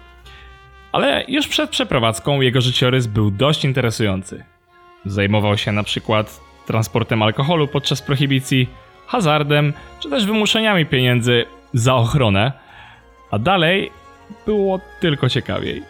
Ale 0.92 1.24
już 1.28 1.48
przed 1.48 1.70
przeprowadzką 1.70 2.40
jego 2.40 2.60
życiorys 2.60 3.06
był 3.06 3.30
dość 3.30 3.64
interesujący. 3.64 4.44
Zajmował 5.04 5.58
się 5.58 5.72
na 5.72 5.82
przykład 5.82 6.40
transportem 6.66 7.22
alkoholu 7.22 7.68
podczas 7.68 8.02
prohibicji, 8.02 8.68
hazardem, 9.06 9.72
czy 10.00 10.10
też 10.10 10.26
wymuszeniami 10.26 10.86
pieniędzy 10.86 11.44
za 11.74 11.94
ochronę, 11.94 12.52
a 13.36 13.38
dalej 13.38 13.90
było 14.46 14.80
tylko 15.00 15.28
ciekawiej. 15.28 15.82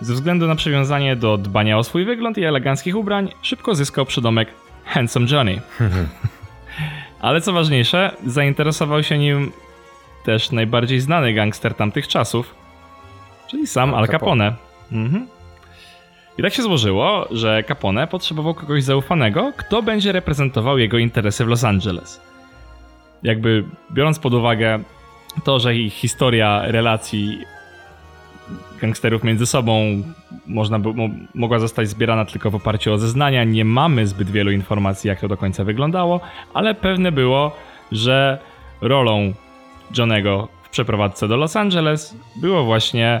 Ze 0.00 0.14
względu 0.14 0.46
na 0.46 0.54
przywiązanie 0.54 1.16
do 1.16 1.38
dbania 1.38 1.78
o 1.78 1.84
swój 1.84 2.04
wygląd 2.04 2.38
i 2.38 2.44
eleganckich 2.44 2.96
ubrań, 2.96 3.28
szybko 3.42 3.74
zyskał 3.74 4.06
przydomek 4.06 4.48
Handsome 4.84 5.26
Johnny. 5.30 5.60
Ale 7.20 7.40
co 7.40 7.52
ważniejsze, 7.52 8.16
zainteresował 8.26 9.02
się 9.02 9.18
nim 9.18 9.52
też 10.24 10.52
najbardziej 10.52 11.00
znany 11.00 11.32
gangster 11.32 11.74
tamtych 11.74 12.08
czasów, 12.08 12.54
czyli 13.46 13.66
sam 13.66 13.94
Al 13.94 14.08
Capone. 14.08 14.54
Mhm. 14.92 15.26
I 16.38 16.42
tak 16.42 16.54
się 16.54 16.62
złożyło, 16.62 17.28
że 17.30 17.64
Capone 17.68 18.06
potrzebował 18.06 18.54
kogoś 18.54 18.82
zaufanego, 18.82 19.52
kto 19.56 19.82
będzie 19.82 20.12
reprezentował 20.12 20.78
jego 20.78 20.98
interesy 20.98 21.44
w 21.44 21.48
Los 21.48 21.64
Angeles. 21.64 22.20
Jakby 23.22 23.64
biorąc 23.92 24.18
pod 24.18 24.34
uwagę 24.34 24.78
to, 25.44 25.58
że 25.58 25.76
ich 25.76 25.92
historia 25.92 26.62
relacji 26.64 27.44
gangsterów 28.80 29.24
między 29.24 29.46
sobą 29.46 30.02
można 30.46 30.78
by, 30.78 30.94
mo, 30.94 31.08
mogła 31.34 31.58
zostać 31.58 31.88
zbierana 31.88 32.24
tylko 32.24 32.50
w 32.50 32.54
oparciu 32.54 32.92
o 32.92 32.98
zeznania. 32.98 33.44
Nie 33.44 33.64
mamy 33.64 34.06
zbyt 34.06 34.30
wielu 34.30 34.50
informacji, 34.50 35.08
jak 35.08 35.20
to 35.20 35.28
do 35.28 35.36
końca 35.36 35.64
wyglądało, 35.64 36.20
ale 36.54 36.74
pewne 36.74 37.12
było, 37.12 37.56
że 37.92 38.38
rolą 38.80 39.32
Johnego 39.98 40.48
w 40.62 40.68
przeprowadzce 40.68 41.28
do 41.28 41.36
Los 41.36 41.56
Angeles 41.56 42.16
było 42.36 42.64
właśnie 42.64 43.20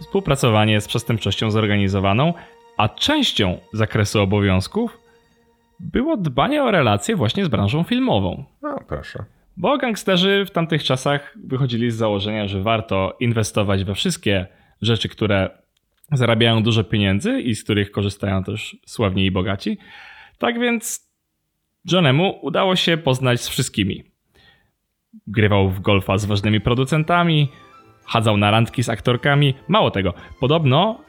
współpracowanie 0.00 0.80
z 0.80 0.88
przestępczością 0.88 1.50
zorganizowaną, 1.50 2.34
a 2.76 2.88
częścią 2.88 3.58
zakresu 3.72 4.20
obowiązków 4.20 4.98
było 5.80 6.16
dbanie 6.16 6.62
o 6.64 6.70
relacje 6.70 7.16
właśnie 7.16 7.44
z 7.44 7.48
branżą 7.48 7.82
filmową. 7.82 8.44
No, 8.62 8.78
proszę. 8.88 9.24
Bo 9.56 9.78
gangsterzy 9.78 10.44
w 10.46 10.50
tamtych 10.50 10.84
czasach 10.84 11.34
wychodzili 11.44 11.90
z 11.90 11.94
założenia, 11.94 12.48
że 12.48 12.62
warto 12.62 13.16
inwestować 13.20 13.84
we 13.84 13.94
wszystkie 13.94 14.46
rzeczy, 14.82 15.08
które 15.08 15.50
zarabiają 16.12 16.62
dużo 16.62 16.84
pieniędzy 16.84 17.40
i 17.40 17.54
z 17.54 17.64
których 17.64 17.90
korzystają 17.90 18.44
też 18.44 18.76
sławni 18.86 19.26
i 19.26 19.30
bogaci. 19.30 19.78
Tak 20.38 20.60
więc 20.60 21.12
Johnemu 21.92 22.38
udało 22.42 22.76
się 22.76 22.96
poznać 22.96 23.40
z 23.40 23.48
wszystkimi. 23.48 24.04
Grywał 25.26 25.68
w 25.68 25.80
golfa 25.80 26.18
z 26.18 26.24
ważnymi 26.24 26.60
producentami, 26.60 27.48
chadzał 28.06 28.36
na 28.36 28.50
randki 28.50 28.82
z 28.82 28.88
aktorkami. 28.88 29.54
Mało 29.68 29.90
tego, 29.90 30.14
podobno 30.40 31.00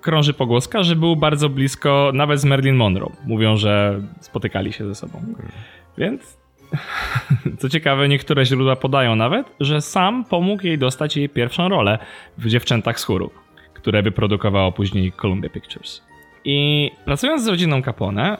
krąży 0.00 0.34
pogłoska, 0.34 0.82
że 0.82 0.96
był 0.96 1.16
bardzo 1.16 1.48
blisko 1.48 2.10
nawet 2.14 2.40
z 2.40 2.44
Marilyn 2.44 2.76
Monroe. 2.76 3.12
Mówią, 3.26 3.56
że 3.56 4.02
spotykali 4.20 4.72
się 4.72 4.86
ze 4.86 4.94
sobą. 4.94 5.34
Więc 5.98 6.43
co 7.58 7.68
ciekawe, 7.68 8.08
niektóre 8.08 8.44
źródła 8.44 8.76
podają 8.76 9.16
nawet, 9.16 9.46
że 9.60 9.80
sam 9.80 10.24
pomógł 10.24 10.66
jej 10.66 10.78
dostać 10.78 11.16
jej 11.16 11.28
pierwszą 11.28 11.68
rolę 11.68 11.98
w 12.38 12.46
Dziewczętach 12.46 13.00
z 13.00 13.04
chóru, 13.04 13.30
które 13.74 14.02
wyprodukowało 14.02 14.72
później 14.72 15.12
Columbia 15.12 15.48
Pictures. 15.48 16.02
I 16.44 16.90
pracując 17.04 17.42
z 17.44 17.48
rodziną 17.48 17.82
Capone, 17.82 18.38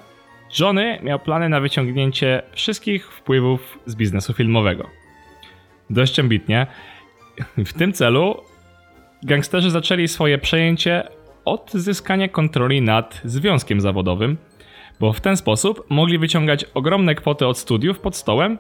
Johnny 0.61 0.99
miał 1.03 1.19
plany 1.19 1.49
na 1.49 1.61
wyciągnięcie 1.61 2.43
wszystkich 2.53 3.13
wpływów 3.13 3.79
z 3.87 3.97
biznesu 3.97 4.33
filmowego. 4.33 4.91
Dość 5.91 6.19
ambitnie. 6.19 6.67
W 7.57 7.73
tym 7.73 7.93
celu 7.93 8.43
gangsterzy 9.23 9.71
zaczęli 9.71 10.09
swoje 10.09 10.39
przejęcie 10.39 11.09
od 11.45 11.73
zyskania 11.73 12.29
kontroli 12.29 12.83
nad 12.83 13.21
związkiem 13.25 13.81
zawodowym, 13.81 14.37
bo 15.01 15.13
w 15.13 15.21
ten 15.21 15.37
sposób 15.37 15.87
mogli 15.91 16.19
wyciągać 16.19 16.65
ogromne 16.75 17.15
kwoty 17.15 17.47
od 17.47 17.59
studiów 17.59 18.01
pod 18.01 18.17
stołem, 18.17 18.59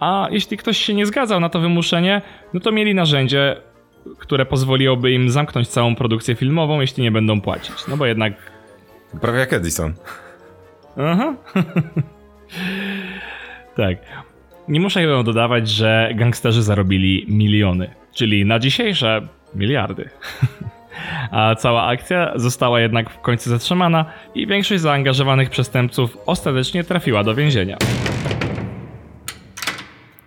a 0.00 0.28
jeśli 0.30 0.56
ktoś 0.56 0.78
się 0.78 0.94
nie 0.94 1.06
zgadzał 1.06 1.40
na 1.40 1.48
to 1.48 1.60
wymuszenie, 1.60 2.22
no 2.54 2.60
to 2.60 2.72
mieli 2.72 2.94
narzędzie, 2.94 3.56
które 4.18 4.46
pozwoliłoby 4.46 5.12
im 5.12 5.30
zamknąć 5.30 5.68
całą 5.68 5.94
produkcję 5.94 6.34
filmową, 6.34 6.80
jeśli 6.80 7.02
nie 7.02 7.10
będą 7.10 7.40
płacić. 7.40 7.74
No 7.88 7.96
bo 7.96 8.06
jednak. 8.06 8.32
Prawie 9.20 9.38
jak 9.38 9.52
Edison. 9.52 9.94
Aha. 10.96 11.34
tak. 13.76 13.96
Nie 14.68 14.80
muszę 14.80 15.24
dodawać, 15.24 15.68
że 15.68 16.10
gangsterzy 16.14 16.62
zarobili 16.62 17.26
miliony, 17.28 17.90
czyli 18.12 18.44
na 18.44 18.58
dzisiejsze 18.58 19.28
miliardy. 19.54 20.10
A 21.30 21.54
cała 21.54 21.86
akcja 21.86 22.32
została 22.34 22.80
jednak 22.80 23.10
w 23.10 23.20
końcu 23.20 23.50
zatrzymana 23.50 24.04
i 24.34 24.46
większość 24.46 24.80
zaangażowanych 24.80 25.50
przestępców 25.50 26.18
ostatecznie 26.26 26.84
trafiła 26.84 27.24
do 27.24 27.34
więzienia. 27.34 27.76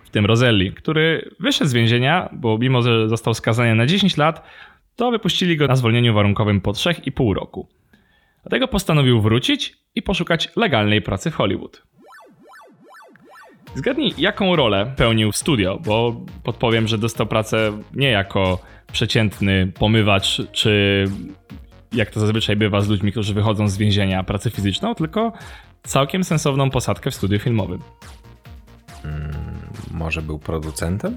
W 0.04 0.10
tym 0.10 0.26
Roselli, 0.26 0.72
który 0.72 1.30
wyszedł 1.40 1.70
z 1.70 1.72
więzienia, 1.72 2.28
bo 2.32 2.58
mimo 2.58 2.82
że 2.82 3.08
został 3.08 3.34
skazany 3.34 3.74
na 3.74 3.86
10 3.86 4.16
lat, 4.16 4.42
to 4.96 5.10
wypuścili 5.10 5.56
go 5.56 5.66
na 5.66 5.76
zwolnieniu 5.76 6.14
warunkowym 6.14 6.60
po 6.60 6.72
3,5 6.72 7.34
roku. 7.34 7.68
Dlatego 8.42 8.68
postanowił 8.68 9.20
wrócić 9.20 9.76
i 9.94 10.02
poszukać 10.02 10.48
legalnej 10.56 11.02
pracy 11.02 11.30
w 11.30 11.34
Hollywood. 11.34 11.82
Zgadnij, 13.76 14.14
jaką 14.18 14.56
rolę 14.56 14.92
pełnił 14.96 15.32
w 15.32 15.36
studio, 15.36 15.78
bo 15.84 16.16
podpowiem, 16.42 16.88
że 16.88 16.98
dostał 16.98 17.26
pracę 17.26 17.72
nie 17.94 18.10
jako 18.10 18.58
przeciętny 18.92 19.72
pomywacz, 19.78 20.42
czy 20.52 21.04
jak 21.92 22.10
to 22.10 22.20
zazwyczaj 22.20 22.56
bywa 22.56 22.80
z 22.80 22.88
ludźmi, 22.88 23.12
którzy 23.12 23.34
wychodzą 23.34 23.68
z 23.68 23.76
więzienia, 23.76 24.22
pracę 24.22 24.50
fizyczną, 24.50 24.94
tylko 24.94 25.32
całkiem 25.82 26.24
sensowną 26.24 26.70
posadkę 26.70 27.10
w 27.10 27.14
studiu 27.14 27.38
filmowym. 27.38 27.80
Hmm, 29.02 29.32
może 29.90 30.22
był 30.22 30.38
producentem? 30.38 31.16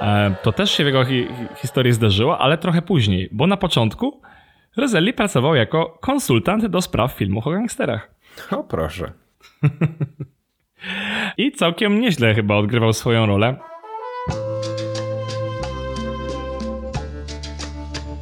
E, 0.00 0.34
to 0.42 0.52
też 0.52 0.70
się 0.70 0.84
w 0.84 0.86
jego 0.86 1.04
hi 1.04 1.26
historii 1.56 1.92
zdarzyło, 1.92 2.38
ale 2.38 2.58
trochę 2.58 2.82
później, 2.82 3.28
bo 3.32 3.46
na 3.46 3.56
początku 3.56 4.20
Roselli 4.76 5.12
pracował 5.12 5.54
jako 5.54 5.98
konsultant 6.00 6.66
do 6.66 6.82
spraw 6.82 7.12
filmów 7.12 7.46
o 7.46 7.50
gangsterach. 7.50 8.14
O 8.50 8.64
proszę. 8.64 9.21
I 11.38 11.52
całkiem 11.52 12.00
nieźle 12.00 12.34
chyba 12.34 12.56
odgrywał 12.56 12.92
swoją 12.92 13.26
rolę. 13.26 13.56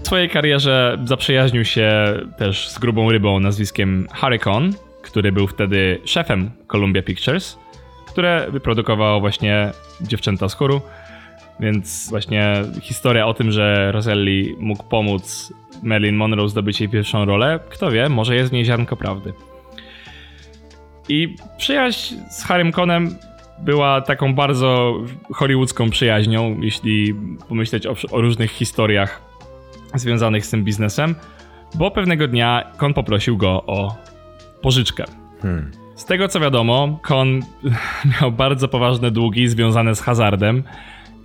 W 0.02 0.06
swojej 0.06 0.28
karierze 0.28 0.98
zaprzyjaźnił 1.04 1.64
się 1.64 1.92
też 2.38 2.68
z 2.68 2.78
grubą 2.78 3.10
rybą 3.12 3.40
nazwiskiem 3.40 4.06
Harry 4.12 4.38
Cohn, 4.38 4.70
który 5.02 5.32
był 5.32 5.46
wtedy 5.46 6.00
szefem 6.04 6.50
Columbia 6.66 7.02
Pictures, 7.02 7.58
które 8.08 8.46
wyprodukowało 8.50 9.20
właśnie 9.20 9.70
Dziewczęta 10.00 10.48
z 10.48 10.54
chóru. 10.54 10.80
Więc 11.60 12.10
właśnie 12.10 12.54
historia 12.82 13.26
o 13.26 13.34
tym, 13.34 13.52
że 13.52 13.92
Roselli 13.92 14.54
mógł 14.58 14.84
pomóc 14.84 15.52
Marilyn 15.82 16.16
Monroe 16.16 16.48
zdobyć 16.48 16.80
jej 16.80 16.88
pierwszą 16.88 17.24
rolę, 17.24 17.60
kto 17.70 17.90
wie, 17.90 18.08
może 18.08 18.34
jest 18.34 18.50
w 18.50 18.52
niej 18.52 18.64
ziarnko 18.64 18.96
prawdy. 18.96 19.32
I 21.10 21.36
przyjaźń 21.58 22.16
z 22.30 22.44
Harrym 22.44 22.72
Conem 22.72 23.16
była 23.58 24.00
taką 24.00 24.34
bardzo 24.34 24.94
hollywoodzką 25.32 25.90
przyjaźnią, 25.90 26.60
jeśli 26.60 27.14
pomyśleć 27.48 27.86
o, 27.86 27.94
o, 28.10 28.20
różnych 28.20 28.50
historiach 28.50 29.22
związanych 29.94 30.46
z 30.46 30.50
tym 30.50 30.64
biznesem, 30.64 31.14
bo 31.74 31.90
pewnego 31.90 32.28
dnia 32.28 32.64
Kon 32.76 32.94
poprosił 32.94 33.36
go 33.36 33.62
o 33.66 33.96
pożyczkę. 34.62 35.04
Hmm. 35.42 35.70
Z 35.94 36.04
tego 36.04 36.28
co 36.28 36.40
wiadomo, 36.40 36.98
Kon 37.02 37.40
miał 38.20 38.32
bardzo 38.32 38.68
poważne 38.68 39.10
długi 39.10 39.48
związane 39.48 39.94
z 39.94 40.00
hazardem 40.00 40.62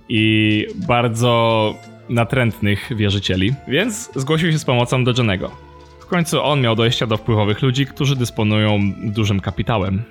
i 0.08 0.66
bardzo 0.86 1.74
natrętnych 2.08 2.96
wierzycieli, 2.96 3.54
więc 3.68 4.10
zgłosił 4.16 4.52
się 4.52 4.58
z 4.58 4.64
pomocą 4.64 5.04
do 5.04 5.12
Johnego. 5.18 5.65
W 6.06 6.08
końcu 6.08 6.42
on 6.42 6.60
miał 6.60 6.76
dojścia 6.76 7.06
do 7.06 7.16
wpływowych 7.16 7.62
ludzi, 7.62 7.86
którzy 7.86 8.16
dysponują 8.16 8.80
dużym 9.02 9.40
kapitałem. 9.40 10.02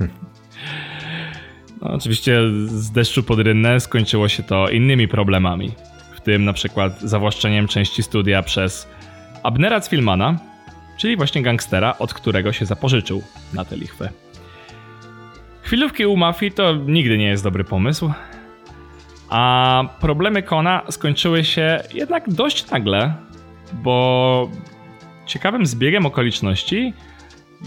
No, 1.82 1.90
oczywiście 1.90 2.40
z 2.66 2.90
deszczu 2.90 3.22
pod 3.22 3.38
rynnę 3.38 3.80
skończyło 3.80 4.28
się 4.28 4.42
to 4.42 4.68
innymi 4.68 5.08
problemami, 5.08 5.72
w 6.14 6.20
tym 6.20 6.44
na 6.44 6.52
przykład 6.52 7.00
zawłaszczeniem 7.00 7.68
części 7.68 8.02
studia 8.02 8.42
przez 8.42 8.88
Abnera 9.42 9.80
Cwilmana, 9.80 10.38
czyli 10.96 11.16
właśnie 11.16 11.42
gangstera, 11.42 11.94
od 11.98 12.14
którego 12.14 12.52
się 12.52 12.66
zapożyczył 12.66 13.22
na 13.54 13.64
tę 13.64 13.76
lichwę. 13.76 14.10
Chwilówki 15.62 16.06
u 16.06 16.16
mafii 16.16 16.52
to 16.52 16.74
nigdy 16.74 17.18
nie 17.18 17.26
jest 17.26 17.44
dobry 17.44 17.64
pomysł, 17.64 18.10
a 19.28 19.84
problemy 20.00 20.42
Kona 20.42 20.82
skończyły 20.90 21.44
się 21.44 21.80
jednak 21.94 22.32
dość 22.32 22.70
nagle, 22.70 23.14
bo 23.72 24.50
ciekawym 25.26 25.66
zbiegiem 25.66 26.06
okoliczności 26.06 26.94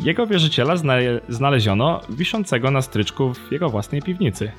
jego 0.03 0.27
wierzyciela 0.27 0.73
znaleziono 1.29 2.01
wiszącego 2.09 2.71
na 2.71 2.81
stryczku 2.81 3.33
w 3.33 3.51
jego 3.51 3.69
własnej 3.69 4.01
piwnicy. 4.01 4.51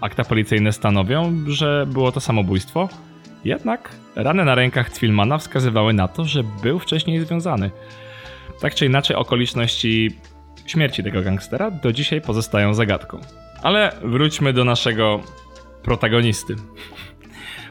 Akta 0.00 0.24
policyjne 0.24 0.72
stanowią, 0.72 1.44
że 1.46 1.86
było 1.92 2.12
to 2.12 2.20
samobójstwo, 2.20 2.88
jednak 3.44 3.90
rany 4.16 4.44
na 4.44 4.54
rękach 4.54 4.90
Twilmana 4.90 5.38
wskazywały 5.38 5.92
na 5.92 6.08
to, 6.08 6.24
że 6.24 6.44
był 6.62 6.78
wcześniej 6.78 7.20
związany. 7.20 7.70
Tak 8.60 8.74
czy 8.74 8.86
inaczej, 8.86 9.16
okoliczności 9.16 10.10
śmierci 10.66 11.02
tego 11.02 11.22
gangstera 11.22 11.70
do 11.70 11.92
dzisiaj 11.92 12.20
pozostają 12.20 12.74
zagadką. 12.74 13.20
Ale 13.62 13.92
wróćmy 14.02 14.52
do 14.52 14.64
naszego 14.64 15.20
protagonisty. 15.82 16.56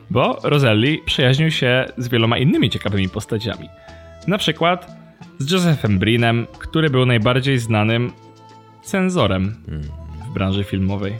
Bo 0.09 0.39
Roselli 0.43 0.99
przyjaźnił 1.05 1.51
się 1.51 1.85
z 1.97 2.07
wieloma 2.07 2.37
innymi 2.37 2.69
ciekawymi 2.69 3.09
postaciami. 3.09 3.69
Na 4.27 4.37
przykład 4.37 4.91
z 5.39 5.51
Josephem 5.51 5.99
Brinem, 5.99 6.47
który 6.59 6.89
był 6.89 7.05
najbardziej 7.05 7.59
znanym 7.59 8.11
cenzorem 8.81 9.55
w 10.29 10.33
branży 10.33 10.63
filmowej. 10.63 11.13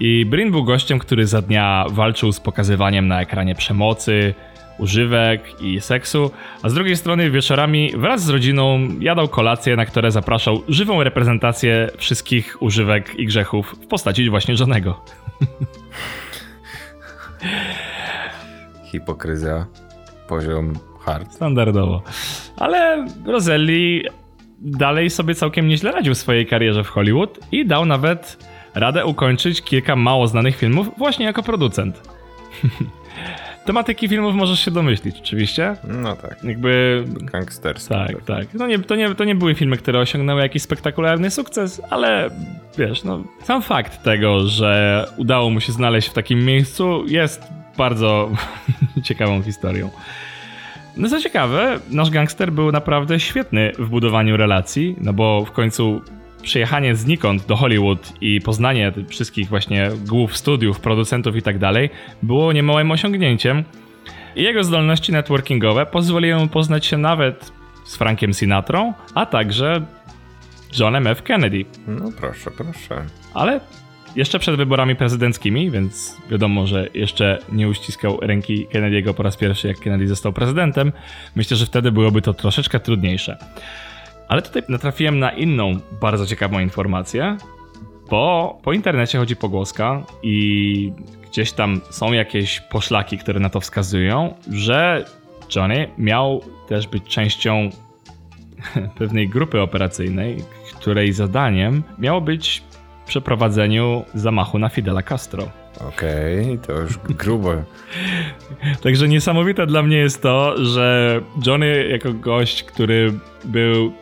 I 0.00 0.26
Brin 0.26 0.50
był 0.50 0.64
gościem, 0.64 0.98
który 0.98 1.26
za 1.26 1.42
dnia 1.42 1.86
walczył 1.90 2.32
z 2.32 2.40
pokazywaniem 2.40 3.08
na 3.08 3.20
ekranie 3.20 3.54
przemocy, 3.54 4.34
używek 4.78 5.60
i 5.60 5.80
seksu, 5.80 6.30
a 6.62 6.68
z 6.68 6.74
drugiej 6.74 6.96
strony 6.96 7.30
wieczorami 7.30 7.92
wraz 7.96 8.22
z 8.24 8.28
rodziną 8.28 8.88
jadał 9.00 9.28
kolacje, 9.28 9.76
na 9.76 9.86
które 9.86 10.10
zapraszał 10.10 10.62
żywą 10.68 11.02
reprezentację 11.02 11.90
wszystkich 11.98 12.62
używek 12.62 13.14
i 13.18 13.26
grzechów 13.26 13.76
w 13.82 13.86
postaci 13.86 14.30
właśnie 14.30 14.56
żonego. 14.56 15.04
Hipokryzja, 18.90 19.66
poziom 20.28 20.91
hard. 21.04 21.34
Standardowo. 21.34 22.02
Ale 22.56 23.06
Roselli 23.26 24.04
dalej 24.58 25.10
sobie 25.10 25.34
całkiem 25.34 25.68
nieźle 25.68 25.92
radził 25.92 26.14
w 26.14 26.18
swojej 26.18 26.46
karierze 26.46 26.84
w 26.84 26.88
Hollywood 26.88 27.38
i 27.52 27.66
dał 27.66 27.84
nawet 27.84 28.46
radę 28.74 29.06
ukończyć 29.06 29.62
kilka 29.62 29.96
mało 29.96 30.26
znanych 30.26 30.56
filmów 30.56 30.88
właśnie 30.98 31.26
jako 31.26 31.42
producent. 31.42 32.02
Tematyki 33.64 34.08
filmów 34.08 34.34
możesz 34.34 34.60
się 34.60 34.70
domyślić, 34.70 35.20
oczywiście. 35.20 35.76
No 35.84 36.16
tak. 36.16 36.44
Jakby. 36.44 37.04
Gangsterskie. 37.06 37.94
Tak, 37.94 38.24
tak. 38.24 38.54
No 38.54 38.66
nie, 38.66 38.78
to, 38.78 38.96
nie, 38.96 39.14
to 39.14 39.24
nie 39.24 39.34
były 39.34 39.54
filmy, 39.54 39.76
które 39.76 39.98
osiągnęły 40.00 40.42
jakiś 40.42 40.62
spektakularny 40.62 41.30
sukces, 41.30 41.82
ale 41.90 42.30
wiesz, 42.78 43.04
no, 43.04 43.22
sam 43.42 43.62
fakt 43.62 44.02
tego, 44.02 44.46
że 44.46 45.04
udało 45.16 45.50
mu 45.50 45.60
się 45.60 45.72
znaleźć 45.72 46.08
w 46.08 46.12
takim 46.12 46.44
miejscu 46.44 47.04
jest 47.06 47.42
bardzo 47.76 48.30
ciekawą 49.04 49.42
historią. 49.42 49.90
No 50.96 51.08
co 51.08 51.20
ciekawe, 51.20 51.80
nasz 51.90 52.10
gangster 52.10 52.52
był 52.52 52.72
naprawdę 52.72 53.20
świetny 53.20 53.72
w 53.78 53.88
budowaniu 53.88 54.36
relacji, 54.36 54.96
no 55.00 55.12
bo 55.12 55.44
w 55.44 55.52
końcu 55.52 56.00
przyjechanie 56.42 56.96
znikąd 56.96 57.46
do 57.46 57.56
Hollywood 57.56 58.12
i 58.20 58.40
poznanie 58.40 58.92
wszystkich 59.08 59.48
właśnie 59.48 59.90
głów 60.08 60.36
studiów, 60.36 60.80
producentów 60.80 61.36
i 61.36 61.42
tak 61.42 61.58
dalej 61.58 61.90
było 62.22 62.52
niemałym 62.52 62.90
osiągnięciem. 62.90 63.64
I 64.36 64.42
jego 64.42 64.64
zdolności 64.64 65.12
networkingowe 65.12 65.86
pozwoliły 65.86 66.40
mu 66.40 66.48
poznać 66.48 66.86
się 66.86 66.98
nawet 66.98 67.52
z 67.84 67.96
Frankiem 67.96 68.32
Sinatrą, 68.32 68.94
a 69.14 69.26
także 69.26 69.86
Johnem 70.78 71.06
F. 71.06 71.22
Kennedy. 71.22 71.64
No 71.86 72.12
proszę, 72.20 72.50
proszę. 72.50 73.04
Ale 73.34 73.60
jeszcze 74.16 74.38
przed 74.38 74.56
wyborami 74.56 74.96
prezydenckimi, 74.96 75.70
więc 75.70 76.16
wiadomo, 76.30 76.66
że 76.66 76.88
jeszcze 76.94 77.38
nie 77.52 77.68
uściskał 77.68 78.18
ręki 78.20 78.66
Kennedy'ego 78.66 79.14
po 79.14 79.22
raz 79.22 79.36
pierwszy, 79.36 79.68
jak 79.68 79.78
Kennedy 79.78 80.08
został 80.08 80.32
prezydentem. 80.32 80.92
Myślę, 81.34 81.56
że 81.56 81.66
wtedy 81.66 81.92
byłoby 81.92 82.22
to 82.22 82.34
troszeczkę 82.34 82.80
trudniejsze. 82.80 83.36
Ale 84.28 84.42
tutaj 84.42 84.62
natrafiłem 84.68 85.18
na 85.18 85.30
inną 85.30 85.76
bardzo 86.00 86.26
ciekawą 86.26 86.60
informację, 86.60 87.36
bo 88.10 88.58
po 88.62 88.72
internecie 88.72 89.18
chodzi 89.18 89.36
pogłoska 89.36 90.02
i 90.22 90.92
gdzieś 91.30 91.52
tam 91.52 91.80
są 91.90 92.12
jakieś 92.12 92.60
poszlaki, 92.60 93.18
które 93.18 93.40
na 93.40 93.50
to 93.50 93.60
wskazują, 93.60 94.34
że 94.52 95.04
Johnny 95.56 95.88
miał 95.98 96.42
też 96.68 96.86
być 96.86 97.04
częścią 97.04 97.70
pewnej 98.98 99.28
grupy 99.28 99.60
operacyjnej, 99.60 100.36
której 100.80 101.12
zadaniem 101.12 101.82
miało 101.98 102.20
być 102.20 102.62
przeprowadzeniu 103.06 104.04
zamachu 104.14 104.58
na 104.58 104.68
Fidela 104.68 105.02
Castro. 105.02 105.48
Okej, 105.88 106.42
okay, 106.42 106.58
to 106.58 106.72
już 106.72 106.98
grubo. 106.98 107.54
Także 108.82 109.08
niesamowite 109.08 109.66
dla 109.66 109.82
mnie 109.82 109.96
jest 109.96 110.22
to, 110.22 110.64
że 110.64 111.20
Johnny 111.46 111.88
jako 111.88 112.12
gość, 112.12 112.62
który 112.62 113.12
był 113.44 113.92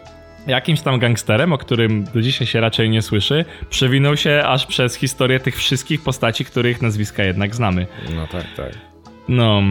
jakimś 0.46 0.80
tam 0.80 0.98
gangsterem, 0.98 1.52
o 1.52 1.58
którym 1.58 2.04
do 2.04 2.22
dzisiaj 2.22 2.46
się 2.46 2.60
raczej 2.60 2.90
nie 2.90 3.02
słyszy, 3.02 3.44
przewinął 3.70 4.16
się 4.16 4.42
aż 4.46 4.66
przez 4.66 4.94
historię 4.94 5.40
tych 5.40 5.56
wszystkich 5.56 6.02
postaci, 6.02 6.44
których 6.44 6.82
nazwiska 6.82 7.24
jednak 7.24 7.54
znamy. 7.54 7.86
No 8.14 8.26
tak, 8.26 8.44
tak. 8.56 8.72
No, 9.28 9.62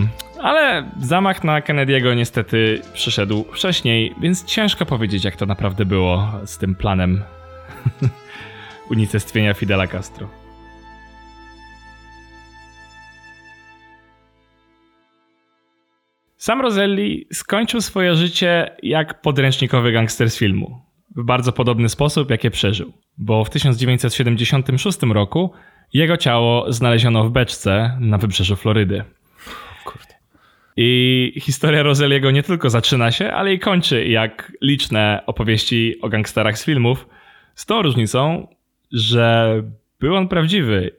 ale 0.41 0.91
zamach 1.01 1.43
na 1.43 1.61
Kennedy'ego 1.61 2.15
niestety 2.15 2.81
przyszedł 2.93 3.45
wcześniej, 3.53 4.15
więc 4.21 4.45
ciężko 4.45 4.85
powiedzieć, 4.85 5.23
jak 5.23 5.35
to 5.35 5.45
naprawdę 5.45 5.85
było 5.85 6.31
z 6.45 6.57
tym 6.57 6.75
planem 6.75 7.23
unicestwienia 8.89 9.53
Fidela 9.53 9.87
Castro. 9.87 10.29
Sam 16.37 16.61
Roselli 16.61 17.27
skończył 17.33 17.81
swoje 17.81 18.15
życie 18.15 18.71
jak 18.83 19.21
podręcznikowy 19.21 19.91
gangster 19.91 20.29
z 20.29 20.37
filmu. 20.37 20.81
W 21.15 21.23
bardzo 21.23 21.51
podobny 21.51 21.89
sposób, 21.89 22.29
jakie 22.29 22.51
przeżył. 22.51 22.93
Bo 23.17 23.45
w 23.45 23.49
1976 23.49 24.99
roku 25.01 25.51
jego 25.93 26.17
ciało 26.17 26.73
znaleziono 26.73 27.23
w 27.23 27.31
beczce 27.31 27.97
na 27.99 28.17
wybrzeżu 28.17 28.55
Florydy. 28.55 29.03
Kurde. 29.85 30.13
I 30.77 31.33
historia 31.41 31.83
Roselliego 31.83 32.31
nie 32.31 32.43
tylko 32.43 32.69
zaczyna 32.69 33.11
się, 33.11 33.31
ale 33.31 33.53
i 33.53 33.59
kończy 33.59 34.05
jak 34.05 34.51
liczne 34.61 35.23
opowieści 35.25 35.95
o 36.01 36.09
gangsterach 36.09 36.57
z 36.57 36.65
filmów, 36.65 37.07
z 37.55 37.65
tą 37.65 37.81
różnicą, 37.81 38.47
że 38.91 39.63
był 39.99 40.15
on 40.15 40.27
prawdziwy 40.27 40.95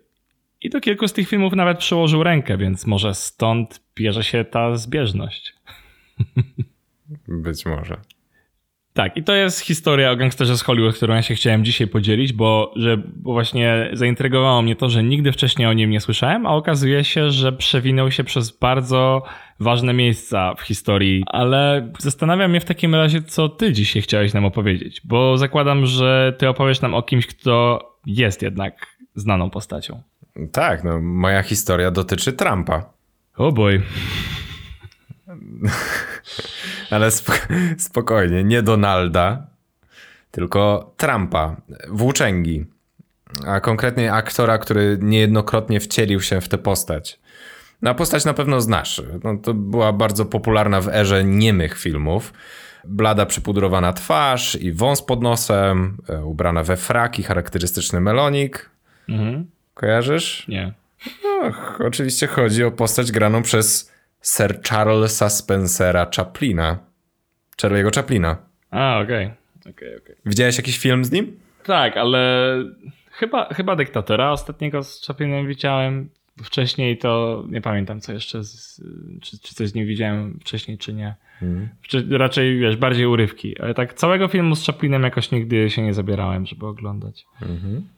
i 0.60 0.70
do 0.70 0.80
kilku 0.80 1.08
z 1.08 1.12
tych 1.12 1.28
filmów 1.28 1.52
nawet 1.52 1.78
przyłożył 1.78 2.22
rękę, 2.22 2.56
więc 2.56 2.86
może 2.86 3.14
stąd 3.14 3.80
bierze 3.96 4.24
się 4.24 4.44
ta 4.44 4.76
zbieżność. 4.76 5.54
Być 7.28 7.66
może. 7.66 7.96
Tak, 8.92 9.16
i 9.16 9.22
to 9.22 9.34
jest 9.34 9.60
historia 9.60 10.10
o 10.10 10.16
gangsterze 10.16 10.58
z 10.58 10.62
Hollywood, 10.62 10.96
którą 10.96 11.14
ja 11.14 11.22
się 11.22 11.34
chciałem 11.34 11.64
dzisiaj 11.64 11.86
podzielić, 11.86 12.32
bo, 12.32 12.72
że, 12.76 12.96
bo 12.96 13.32
właśnie 13.32 13.90
zaintrygowało 13.92 14.62
mnie 14.62 14.76
to, 14.76 14.88
że 14.88 15.02
nigdy 15.02 15.32
wcześniej 15.32 15.68
o 15.68 15.72
nim 15.72 15.90
nie 15.90 16.00
słyszałem, 16.00 16.46
a 16.46 16.50
okazuje 16.50 17.04
się, 17.04 17.30
że 17.30 17.52
przewinął 17.52 18.10
się 18.10 18.24
przez 18.24 18.58
bardzo 18.58 19.22
ważne 19.60 19.92
miejsca 19.92 20.54
w 20.54 20.60
historii. 20.60 21.24
Ale 21.26 21.92
zastanawiam 21.98 22.50
mnie 22.50 22.60
w 22.60 22.64
takim 22.64 22.94
razie, 22.94 23.22
co 23.22 23.48
ty 23.48 23.72
dzisiaj 23.72 24.02
chciałeś 24.02 24.34
nam 24.34 24.44
opowiedzieć, 24.44 25.00
bo 25.04 25.38
zakładam, 25.38 25.86
że 25.86 26.34
ty 26.38 26.48
opowiesz 26.48 26.80
nam 26.80 26.94
o 26.94 27.02
kimś, 27.02 27.26
kto 27.26 27.80
jest 28.06 28.42
jednak 28.42 28.86
znaną 29.14 29.50
postacią. 29.50 30.02
Tak, 30.52 30.84
no 30.84 31.00
moja 31.00 31.42
historia 31.42 31.90
dotyczy 31.90 32.32
Trumpa. 32.32 32.76
O 33.36 33.46
oh 33.46 33.52
boy. 33.52 33.82
Ale 36.90 37.10
spokojnie, 37.78 38.44
nie 38.44 38.62
Donalda, 38.62 39.46
tylko 40.30 40.92
Trumpa, 40.96 41.56
włóczęgi. 41.88 42.64
A 43.46 43.60
konkretnie 43.60 44.12
aktora, 44.12 44.58
który 44.58 44.98
niejednokrotnie 45.02 45.80
wcielił 45.80 46.20
się 46.20 46.40
w 46.40 46.48
tę 46.48 46.58
postać. 46.58 47.20
No, 47.82 47.94
postać 47.94 48.24
na 48.24 48.34
pewno 48.34 48.60
znasz. 48.60 49.02
No, 49.24 49.36
to 49.36 49.54
była 49.54 49.92
bardzo 49.92 50.24
popularna 50.24 50.80
w 50.80 50.88
erze 50.88 51.24
niemych 51.24 51.78
filmów. 51.78 52.32
Blada 52.84 53.26
przypudrowana 53.26 53.92
twarz 53.92 54.54
i 54.54 54.72
wąs 54.72 55.02
pod 55.02 55.22
nosem, 55.22 55.96
e, 56.08 56.24
ubrana 56.24 56.62
we 56.62 56.76
fraki, 56.76 57.22
charakterystyczny 57.22 58.00
melonik. 58.00 58.70
Mhm. 59.08 59.46
Kojarzysz? 59.74 60.48
Nie. 60.48 60.72
Oczywiście 61.78 62.26
chodzi 62.26 62.64
o 62.64 62.70
postać 62.70 63.12
graną 63.12 63.42
przez 63.42 63.92
Sir 64.20 64.60
Charlesa 64.62 65.28
Spencera 65.28 66.10
Chaplina. 66.16 66.78
Charlie'ego 67.62 67.94
Chaplina. 67.94 68.36
A, 68.70 69.00
okej. 69.00 69.26
Okay. 69.60 69.72
okay, 69.72 69.96
okay. 69.96 70.16
Widziałeś 70.26 70.56
jakiś 70.56 70.78
film 70.78 71.04
z 71.04 71.10
nim? 71.10 71.40
Tak, 71.64 71.96
ale 71.96 72.54
chyba, 73.10 73.54
chyba 73.54 73.76
Dyktatora 73.76 74.32
ostatniego 74.32 74.84
z 74.84 75.06
Chaplinem 75.06 75.46
widziałem. 75.46 76.08
Wcześniej 76.42 76.98
to 76.98 77.44
nie 77.48 77.60
pamiętam, 77.60 78.00
co 78.00 78.12
jeszcze, 78.12 78.44
z, 78.44 78.82
czy, 79.22 79.38
czy 79.38 79.54
coś 79.54 79.68
z 79.68 79.74
nim 79.74 79.86
widziałem 79.86 80.38
wcześniej, 80.40 80.78
czy 80.78 80.92
nie. 80.92 81.14
Hmm. 81.40 81.68
Czy, 81.82 82.06
raczej, 82.10 82.58
wiesz, 82.58 82.76
bardziej 82.76 83.06
urywki. 83.06 83.60
Ale 83.60 83.74
tak 83.74 83.94
całego 83.94 84.28
filmu 84.28 84.56
z 84.56 84.66
Chaplinem 84.66 85.02
jakoś 85.02 85.30
nigdy 85.30 85.70
się 85.70 85.82
nie 85.82 85.94
zabierałem, 85.94 86.46
żeby 86.46 86.66
oglądać. 86.66 87.26
Mhm. 87.42 87.88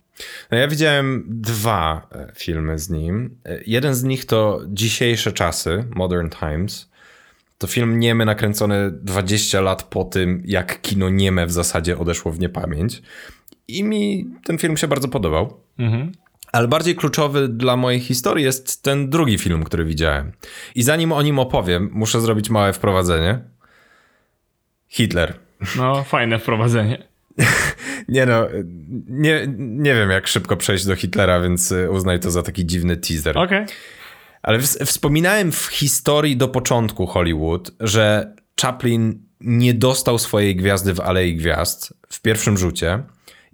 No 0.50 0.58
ja 0.58 0.68
widziałem 0.68 1.24
dwa 1.28 2.08
e, 2.12 2.32
filmy 2.36 2.78
z 2.78 2.90
nim. 2.90 3.38
E, 3.44 3.60
jeden 3.66 3.94
z 3.94 4.02
nich 4.02 4.24
to 4.24 4.60
Dzisiejsze 4.66 5.32
czasy, 5.32 5.84
Modern 5.94 6.28
Times. 6.28 6.90
To 7.58 7.66
film 7.66 8.00
niemy 8.00 8.24
nakręcony 8.24 8.90
20 8.90 9.60
lat 9.60 9.82
po 9.82 10.04
tym, 10.04 10.42
jak 10.44 10.80
kino 10.80 11.10
nieme 11.10 11.46
w 11.46 11.52
zasadzie 11.52 11.98
odeszło 11.98 12.32
w 12.32 12.38
niepamięć. 12.38 13.02
I 13.68 13.84
mi 13.84 14.26
ten 14.44 14.58
film 14.58 14.76
się 14.76 14.88
bardzo 14.88 15.08
podobał. 15.08 15.60
Mhm. 15.78 16.12
Ale 16.52 16.68
bardziej 16.68 16.96
kluczowy 16.96 17.48
dla 17.48 17.76
mojej 17.76 18.00
historii 18.00 18.44
jest 18.44 18.82
ten 18.82 19.10
drugi 19.10 19.38
film, 19.38 19.64
który 19.64 19.84
widziałem. 19.84 20.32
I 20.74 20.82
zanim 20.82 21.12
o 21.12 21.22
nim 21.22 21.38
opowiem, 21.38 21.90
muszę 21.92 22.20
zrobić 22.20 22.50
małe 22.50 22.72
wprowadzenie. 22.72 23.38
Hitler. 24.88 25.38
No, 25.76 26.04
fajne 26.04 26.38
wprowadzenie. 26.38 27.08
nie 28.08 28.26
no, 28.26 28.48
nie, 29.08 29.46
nie 29.58 29.94
wiem 29.94 30.10
jak 30.10 30.26
szybko 30.26 30.56
przejść 30.56 30.86
do 30.86 30.96
Hitlera, 30.96 31.40
więc 31.40 31.74
uznaj 31.90 32.20
to 32.20 32.30
za 32.30 32.42
taki 32.42 32.66
dziwny 32.66 32.96
teaser. 32.96 33.38
Okej. 33.38 33.62
Okay. 33.62 33.74
Ale 34.42 34.58
wspominałem 34.60 35.52
w 35.52 35.66
historii 35.66 36.36
do 36.36 36.48
początku 36.48 37.06
Hollywood, 37.06 37.70
że 37.80 38.34
Chaplin 38.60 39.22
nie 39.40 39.74
dostał 39.74 40.18
swojej 40.18 40.56
gwiazdy 40.56 40.94
w 40.94 41.00
Alei 41.00 41.36
Gwiazd 41.36 41.94
w 42.08 42.20
pierwszym 42.20 42.58
rzucie 42.58 43.02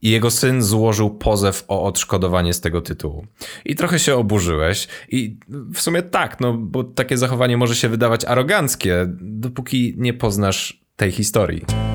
i 0.03 0.11
jego 0.11 0.31
syn 0.31 0.63
złożył 0.63 1.11
pozew 1.11 1.65
o 1.69 1.83
odszkodowanie 1.83 2.55
z 2.55 2.61
tego 2.61 2.81
tytułu. 2.81 3.27
I 3.65 3.75
trochę 3.75 3.99
się 3.99 4.15
oburzyłeś. 4.15 4.89
I 5.09 5.39
w 5.75 5.81
sumie 5.81 6.03
tak, 6.03 6.41
no 6.41 6.53
bo 6.53 6.85
takie 6.85 7.19
zachowanie 7.19 7.57
może 7.57 7.75
się 7.75 7.89
wydawać 7.89 8.25
aroganckie, 8.25 9.07
dopóki 9.21 9.95
nie 9.97 10.15
poznasz 10.15 10.81
tej 10.97 11.13
historii. 11.13 11.88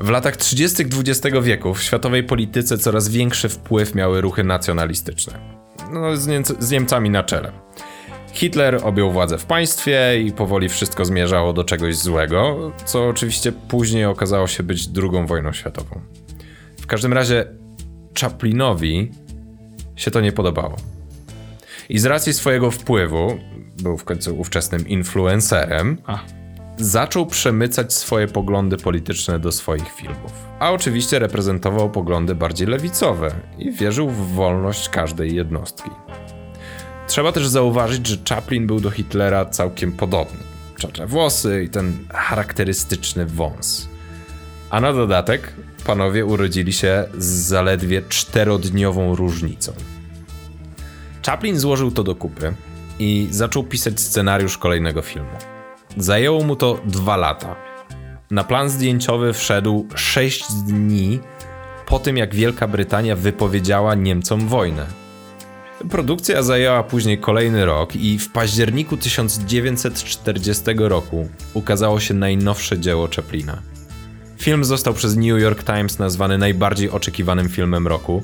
W 0.00 0.08
latach 0.08 0.36
30. 0.36 0.82
XX 0.82 1.36
wieku 1.42 1.74
w 1.74 1.82
światowej 1.82 2.24
polityce 2.24 2.78
coraz 2.78 3.08
większy 3.08 3.48
wpływ 3.48 3.94
miały 3.94 4.20
ruchy 4.20 4.44
nacjonalistyczne. 4.44 5.38
No, 5.92 6.16
z, 6.16 6.48
z 6.58 6.70
Niemcami 6.70 7.10
na 7.10 7.22
czele. 7.22 7.52
Hitler 8.32 8.80
objął 8.82 9.12
władzę 9.12 9.38
w 9.38 9.44
państwie 9.44 10.22
i 10.22 10.32
powoli 10.32 10.68
wszystko 10.68 11.04
zmierzało 11.04 11.52
do 11.52 11.64
czegoś 11.64 11.96
złego, 11.96 12.72
co 12.84 13.08
oczywiście 13.08 13.52
później 13.52 14.04
okazało 14.04 14.46
się 14.46 14.62
być 14.62 14.88
II 14.96 15.26
wojną 15.26 15.52
światową. 15.52 16.00
W 16.80 16.86
każdym 16.86 17.12
razie 17.12 17.46
Chaplinowi 18.20 19.10
się 19.96 20.10
to 20.10 20.20
nie 20.20 20.32
podobało. 20.32 20.76
I 21.88 21.98
z 21.98 22.06
racji 22.06 22.32
swojego 22.32 22.70
wpływu, 22.70 23.38
był 23.82 23.96
w 23.98 24.04
końcu 24.04 24.38
ówczesnym 24.38 24.88
influencerem, 24.88 25.98
A. 26.06 26.18
zaczął 26.78 27.26
przemycać 27.26 27.92
swoje 27.92 28.26
poglądy 28.28 28.76
polityczne 28.76 29.38
do 29.38 29.52
swoich 29.52 29.92
filmów. 29.92 30.32
A 30.58 30.70
oczywiście 30.70 31.18
reprezentował 31.18 31.90
poglądy 31.90 32.34
bardziej 32.34 32.66
lewicowe 32.66 33.30
i 33.58 33.72
wierzył 33.72 34.10
w 34.10 34.34
wolność 34.34 34.88
każdej 34.88 35.34
jednostki. 35.34 35.90
Trzeba 37.06 37.32
też 37.32 37.48
zauważyć, 37.48 38.06
że 38.06 38.16
Chaplin 38.28 38.66
był 38.66 38.80
do 38.80 38.90
Hitlera 38.90 39.44
całkiem 39.44 39.92
podobny. 39.92 40.40
Czacze 40.78 41.06
włosy 41.06 41.64
i 41.64 41.68
ten 41.68 41.98
charakterystyczny 42.10 43.26
wąs. 43.26 43.88
A 44.70 44.80
na 44.80 44.92
dodatek 44.92 45.52
panowie 45.86 46.26
urodzili 46.26 46.72
się 46.72 47.04
z 47.18 47.26
zaledwie 47.26 48.02
czterodniową 48.08 49.14
różnicą. 49.14 49.72
Chaplin 51.26 51.58
złożył 51.58 51.90
to 51.90 52.02
do 52.02 52.14
kupy 52.14 52.54
i 52.98 53.28
zaczął 53.30 53.64
pisać 53.64 54.00
scenariusz 54.00 54.58
kolejnego 54.58 55.02
filmu. 55.02 55.57
Zajęło 55.98 56.44
mu 56.44 56.56
to 56.56 56.80
dwa 56.84 57.16
lata. 57.16 57.56
Na 58.30 58.44
plan 58.44 58.70
zdjęciowy 58.70 59.32
wszedł 59.32 59.86
sześć 59.94 60.52
dni 60.52 61.20
po 61.86 61.98
tym, 61.98 62.16
jak 62.16 62.34
Wielka 62.34 62.68
Brytania 62.68 63.16
wypowiedziała 63.16 63.94
Niemcom 63.94 64.48
wojnę. 64.48 64.86
Produkcja 65.90 66.42
zajęła 66.42 66.82
później 66.82 67.18
kolejny 67.18 67.66
rok 67.66 67.96
i 67.96 68.18
w 68.18 68.32
październiku 68.32 68.96
1940 68.96 70.64
roku 70.76 71.28
ukazało 71.54 72.00
się 72.00 72.14
najnowsze 72.14 72.78
dzieło 72.78 73.08
Chaplina. 73.16 73.62
Film 74.38 74.64
został 74.64 74.94
przez 74.94 75.16
New 75.16 75.40
York 75.40 75.64
Times 75.64 75.98
nazwany 75.98 76.38
najbardziej 76.38 76.90
oczekiwanym 76.90 77.48
filmem 77.48 77.86
roku 77.86 78.22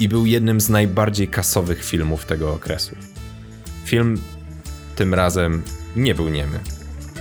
i 0.00 0.08
był 0.08 0.26
jednym 0.26 0.60
z 0.60 0.68
najbardziej 0.68 1.28
kasowych 1.28 1.84
filmów 1.84 2.24
tego 2.24 2.52
okresu. 2.52 2.96
Film 3.84 4.20
tym 4.96 5.14
razem 5.14 5.62
nie 5.96 6.14
był 6.14 6.28
niemy. 6.28 6.60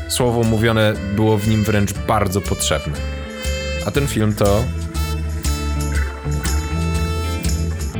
Słowo 0.08 0.44
mówione 0.44 0.94
było 1.16 1.38
w 1.38 1.48
nim 1.48 1.64
wręcz 1.64 1.94
bardzo 1.94 2.42
potrzebne. 2.42 2.94
A 3.86 3.92
ten 3.92 4.08
film 4.08 4.34
to. 4.34 4.64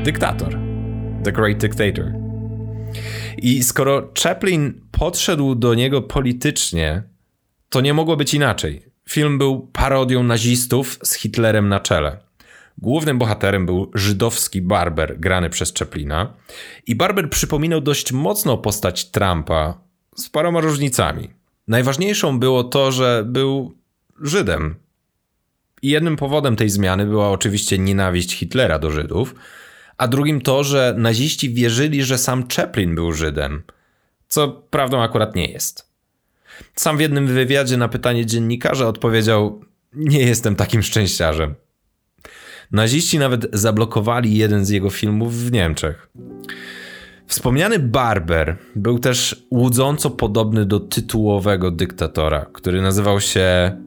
Dyktator. 0.04 0.58
The 1.24 1.32
Great 1.32 1.58
Dictator. 1.58 2.14
I 3.38 3.64
skoro 3.64 4.12
Chaplin 4.24 4.82
podszedł 4.92 5.56
do 5.56 5.74
niego 5.74 6.02
politycznie, 6.02 7.04
to 7.70 7.82
nie 7.82 7.94
mogło 7.94 8.18
być 8.18 8.34
inaczej. 8.34 8.86
Film 9.10 9.38
był 9.38 9.68
parodią 9.74 10.24
nazistów 10.24 11.00
z 11.04 11.14
Hitlerem 11.14 11.70
na 11.70 11.80
czele. 11.80 12.18
Głównym 12.78 13.18
bohaterem 13.18 13.66
był 13.66 13.92
żydowski 13.96 14.62
barber 14.62 15.20
grany 15.20 15.50
przez 15.50 15.74
Chaplina 15.74 16.34
i 16.88 16.96
barber 16.96 17.30
przypominał 17.30 17.82
dość 17.82 18.12
mocno 18.12 18.58
postać 18.58 19.12
Trumpa 19.12 19.82
z 20.16 20.30
paroma 20.30 20.62
różnicami. 20.62 21.30
Najważniejszą 21.68 22.40
było 22.40 22.64
to, 22.64 22.92
że 22.92 23.24
był 23.28 23.78
Żydem. 24.22 24.76
I 25.82 25.90
jednym 25.90 26.16
powodem 26.16 26.56
tej 26.56 26.70
zmiany 26.70 27.06
była 27.06 27.30
oczywiście 27.30 27.78
nienawiść 27.78 28.36
Hitlera 28.36 28.80
do 28.80 28.92
Żydów, 28.92 29.36
a 29.98 30.08
drugim 30.08 30.42
to, 30.42 30.64
że 30.64 30.96
naziści 30.98 31.54
wierzyli, 31.54 32.04
że 32.04 32.18
sam 32.18 32.48
Chaplin 32.56 32.96
był 32.96 33.14
Żydem, 33.14 33.64
co 34.28 34.48
prawdą 34.48 35.02
akurat 35.02 35.36
nie 35.36 35.52
jest. 35.52 35.94
Sam 36.76 36.98
w 36.98 37.02
jednym 37.02 37.28
wywiadzie 37.28 37.78
na 37.78 37.88
pytanie 37.88 38.26
dziennikarza 38.26 38.88
odpowiedział: 38.88 39.62
Nie 39.94 40.20
jestem 40.20 40.56
takim 40.56 40.84
szczęściarzem. 40.84 41.56
Naziści 42.72 43.20
nawet 43.20 43.46
zablokowali 43.54 44.38
jeden 44.38 44.66
z 44.66 44.70
jego 44.70 44.90
filmów 44.90 45.36
w 45.36 45.52
Niemczech. 45.52 46.10
Wspomniany 47.28 47.80
Barber 47.80 48.58
był 48.76 49.00
też 49.00 49.46
łudząco 49.52 50.10
podobny 50.10 50.66
do 50.66 50.80
tytułowego 50.80 51.72
dyktatora, 51.72 52.46
który 52.54 52.82
nazywał 52.82 53.20
się 53.20 53.78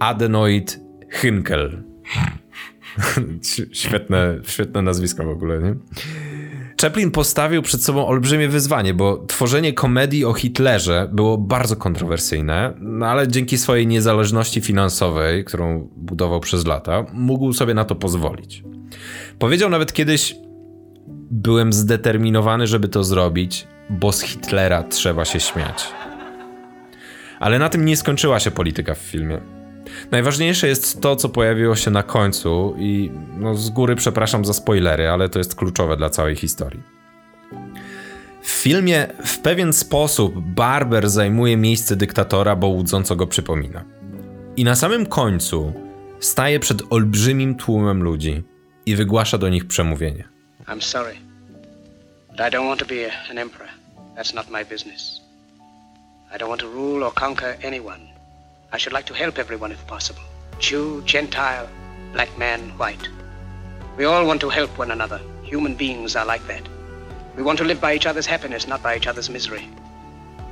Adenoid 0.00 0.80
Hynkel. 1.10 1.82
świetne, 3.72 4.38
świetne 4.42 4.82
nazwisko 4.82 5.24
w 5.24 5.28
ogóle, 5.28 5.62
nie? 5.62 5.74
Chaplin 6.82 7.10
postawił 7.10 7.62
przed 7.62 7.84
sobą 7.84 8.06
olbrzymie 8.06 8.48
wyzwanie, 8.48 8.94
bo 8.94 9.24
tworzenie 9.26 9.72
komedii 9.72 10.24
o 10.24 10.32
Hitlerze 10.32 11.08
było 11.12 11.38
bardzo 11.38 11.76
kontrowersyjne, 11.76 12.74
no 12.80 13.06
ale 13.06 13.28
dzięki 13.28 13.58
swojej 13.58 13.86
niezależności 13.86 14.60
finansowej, 14.60 15.44
którą 15.44 15.88
budował 15.96 16.40
przez 16.40 16.66
lata, 16.66 17.06
mógł 17.12 17.52
sobie 17.52 17.74
na 17.74 17.84
to 17.84 17.94
pozwolić. 17.94 18.64
Powiedział 19.38 19.70
nawet 19.70 19.92
kiedyś: 19.92 20.36
Byłem 21.30 21.72
zdeterminowany, 21.72 22.66
żeby 22.66 22.88
to 22.88 23.04
zrobić, 23.04 23.66
bo 23.90 24.12
z 24.12 24.20
Hitlera 24.20 24.82
trzeba 24.82 25.24
się 25.24 25.40
śmiać. 25.40 25.88
Ale 27.40 27.58
na 27.58 27.68
tym 27.68 27.84
nie 27.84 27.96
skończyła 27.96 28.40
się 28.40 28.50
polityka 28.50 28.94
w 28.94 28.98
filmie. 28.98 29.40
Najważniejsze 30.10 30.68
jest 30.68 31.00
to, 31.00 31.16
co 31.16 31.28
pojawiło 31.28 31.76
się 31.76 31.90
na 31.90 32.02
końcu 32.02 32.74
i 32.78 33.10
no, 33.38 33.54
z 33.54 33.70
góry 33.70 33.96
przepraszam 33.96 34.44
za 34.44 34.52
spoilery, 34.52 35.08
ale 35.08 35.28
to 35.28 35.38
jest 35.38 35.54
kluczowe 35.54 35.96
dla 35.96 36.10
całej 36.10 36.36
historii. 36.36 36.82
W 38.42 38.50
filmie 38.50 39.06
w 39.24 39.38
pewien 39.38 39.72
sposób 39.72 40.40
Barber 40.40 41.10
zajmuje 41.10 41.56
miejsce 41.56 41.96
dyktatora, 41.96 42.56
bo 42.56 42.66
łudząco 42.66 43.16
go 43.16 43.26
przypomina. 43.26 43.84
I 44.56 44.64
na 44.64 44.74
samym 44.74 45.06
końcu 45.06 45.72
staje 46.20 46.60
przed 46.60 46.82
olbrzymim 46.90 47.54
tłumem 47.54 48.02
ludzi 48.02 48.42
i 48.86 48.96
wygłasza 48.96 49.38
do 49.38 49.48
nich 49.48 49.66
przemówienie. 49.66 50.35
I'm 50.68 50.80
sorry, 50.80 51.18
but 52.30 52.40
I 52.40 52.50
don't 52.50 52.66
want 52.66 52.80
to 52.80 52.86
be 52.86 53.04
an 53.04 53.38
emperor. 53.38 53.70
That's 54.16 54.34
not 54.34 54.50
my 54.50 54.64
business. 54.64 55.20
I 56.32 56.38
don't 56.38 56.48
want 56.48 56.60
to 56.60 56.68
rule 56.68 57.04
or 57.04 57.12
conquer 57.12 57.56
anyone. 57.62 58.08
I 58.72 58.78
should 58.78 58.92
like 58.92 59.06
to 59.06 59.14
help 59.14 59.38
everyone 59.38 59.72
if 59.72 59.86
possible 59.86 60.22
Jew, 60.58 61.02
Gentile, 61.04 61.68
black 62.12 62.36
man, 62.38 62.60
white. 62.78 63.08
We 63.96 64.06
all 64.06 64.26
want 64.26 64.40
to 64.40 64.48
help 64.48 64.78
one 64.78 64.90
another. 64.90 65.20
Human 65.44 65.74
beings 65.74 66.16
are 66.16 66.26
like 66.26 66.46
that. 66.48 66.62
We 67.36 67.42
want 67.42 67.58
to 67.58 67.64
live 67.64 67.80
by 67.80 67.94
each 67.94 68.06
other's 68.06 68.26
happiness, 68.26 68.66
not 68.66 68.82
by 68.82 68.96
each 68.96 69.06
other's 69.06 69.30
misery. 69.30 69.68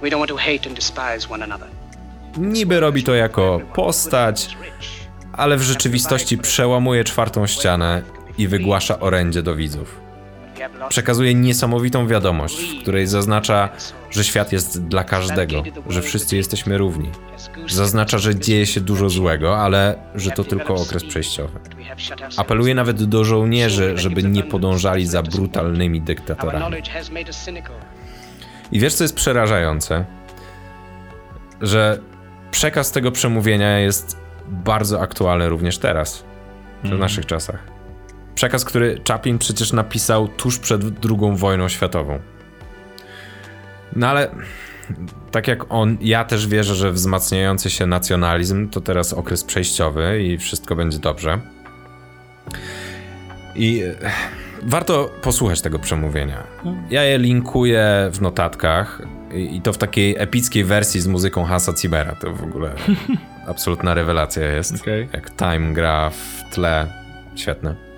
We 0.01 0.11
don't 0.11 0.21
want 0.21 0.31
to 0.31 0.37
hate 0.37 0.67
and 0.67 0.77
despise 0.77 1.29
one 1.29 1.43
another. 1.43 1.69
niby 2.37 2.81
robi 2.81 3.03
to 3.03 3.15
jako 3.15 3.61
postać, 3.75 4.57
ale 5.33 5.57
w 5.57 5.63
rzeczywistości 5.63 6.39
przełamuje 6.39 7.05
czwartą 7.05 7.47
ścianę 7.47 8.03
i 8.39 8.49
wygłasza 8.49 9.01
orędzie 9.01 9.43
do 9.43 9.57
widzów. 9.57 10.04
Przekazuje 10.89 11.35
niesamowitą 11.35 12.07
wiadomość, 12.07 12.79
w 12.79 12.83
której 12.83 13.07
zaznacza, 13.07 13.69
że 14.11 14.25
świat 14.25 14.53
jest 14.53 14.87
dla 14.87 15.05
każdego, 15.05 15.63
że 15.89 16.03
wszyscy 16.03 16.37
jesteśmy 16.37 16.79
równi. 16.79 17.11
Zaznacza, 17.69 18.19
że 18.19 18.35
dzieje 18.35 18.67
się 18.67 18.81
dużo 18.81 19.11
złego, 19.11 19.59
ale 19.59 19.97
że 20.15 20.31
to 20.31 20.45
tylko 20.45 20.75
okres 20.75 21.05
przejściowy. 21.05 21.59
Apeluje 22.37 22.75
nawet 22.75 23.05
do 23.05 23.25
żołnierzy, 23.25 23.99
żeby 23.99 24.23
nie 24.23 24.43
podążali 24.43 25.07
za 25.07 25.23
brutalnymi 25.23 26.01
dyktatorami. 26.01 26.77
I 28.73 28.81
wiesz, 28.81 28.95
co 28.95 29.05
jest 29.05 29.17
przerażające? 29.17 30.05
Że 31.61 31.99
przekaz 32.51 32.93
tego 32.93 33.13
przemówienia 33.13 33.79
jest 33.79 34.19
bardzo 34.49 35.01
aktualny 35.01 35.49
również 35.49 35.79
teraz, 35.79 36.25
w 36.83 36.87
mm. 36.87 36.99
naszych 36.99 37.27
czasach. 37.27 37.74
Przekaz, 38.35 38.65
który 38.65 39.01
Chaplin 39.09 39.39
przecież 39.39 39.73
napisał 39.73 40.29
tuż 40.29 40.59
przed 40.59 40.83
II 40.83 41.37
wojną 41.37 41.69
światową. 41.69 42.19
No 43.97 44.09
ale 44.09 44.29
tak 45.31 45.49
jak 45.49 45.65
on, 45.69 45.97
ja 46.01 46.25
też 46.25 46.47
wierzę, 46.47 46.75
że 46.75 46.93
wzmacniający 46.93 47.71
się 47.71 47.87
nacjonalizm 47.87 48.69
to 48.69 48.81
teraz 48.81 49.13
okres 49.13 49.45
przejściowy 49.45 50.23
i 50.23 50.39
wszystko 50.39 50.77
będzie 50.77 50.99
dobrze. 50.99 51.41
I 53.55 53.83
e, 53.83 54.11
warto 54.63 55.11
posłuchać 55.23 55.61
tego 55.61 55.79
przemówienia. 55.79 56.43
Ja 56.91 57.03
je 57.03 57.19
linkuję 57.19 58.11
w 58.13 58.21
notatkach 58.21 59.03
i 59.33 59.61
to 59.63 59.73
w 59.73 59.79
takiej 59.79 60.17
epickiej 60.19 60.65
wersji 60.65 61.01
z 61.01 61.07
muzyką 61.07 61.45
Hansa 61.45 61.73
Zimmera. 61.73 62.15
To 62.15 62.33
w 62.33 62.43
ogóle 62.43 62.75
absolutna 63.47 63.95
rewelacja 63.95 64.53
jest. 64.53 64.81
Okay. 64.81 65.09
Jak 65.13 65.31
time 65.37 65.73
gra 65.73 66.11
w 66.11 66.55
tle. 66.55 66.87
Świetne. 67.37 67.94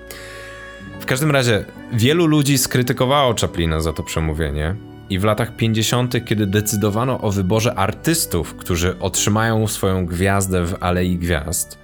W 1.01 1.07
każdym 1.07 1.31
razie, 1.31 1.65
wielu 1.93 2.27
ludzi 2.27 2.59
skrytykowało 2.59 3.35
Chaplina 3.41 3.81
za 3.81 3.93
to 3.93 4.03
przemówienie. 4.03 4.77
I 5.11 5.19
w 5.19 5.25
latach 5.25 5.57
50., 5.57 6.25
kiedy 6.25 6.47
decydowano 6.47 7.21
o 7.21 7.31
wyborze 7.31 7.75
artystów, 7.75 8.55
którzy 8.55 8.99
otrzymają 8.99 9.67
swoją 9.67 10.07
gwiazdę 10.07 10.65
w 10.65 10.77
Alei 10.81 11.19
Gwiazd, 11.19 11.79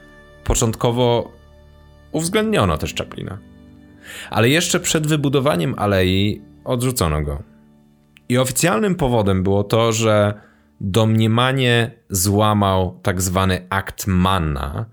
początkowo 0.45 1.33
uwzględniono 2.13 2.79
też 2.79 2.95
Chaplina. 2.95 3.39
Ale 4.31 4.49
jeszcze 4.49 4.81
przed 4.81 5.07
wybudowaniem 5.07 5.75
alei 5.79 6.43
odrzucono 6.65 7.23
go. 7.23 7.43
I 8.29 8.39
oficjalnym 8.39 8.95
powodem 8.95 9.43
było 9.43 9.65
to, 9.65 9.93
że 9.93 10.35
domniemanie 10.81 11.91
złamał 12.11 13.01
tak 13.03 13.23
zwany 13.23 13.67
akt 13.71 14.07
Manna, 14.07 14.87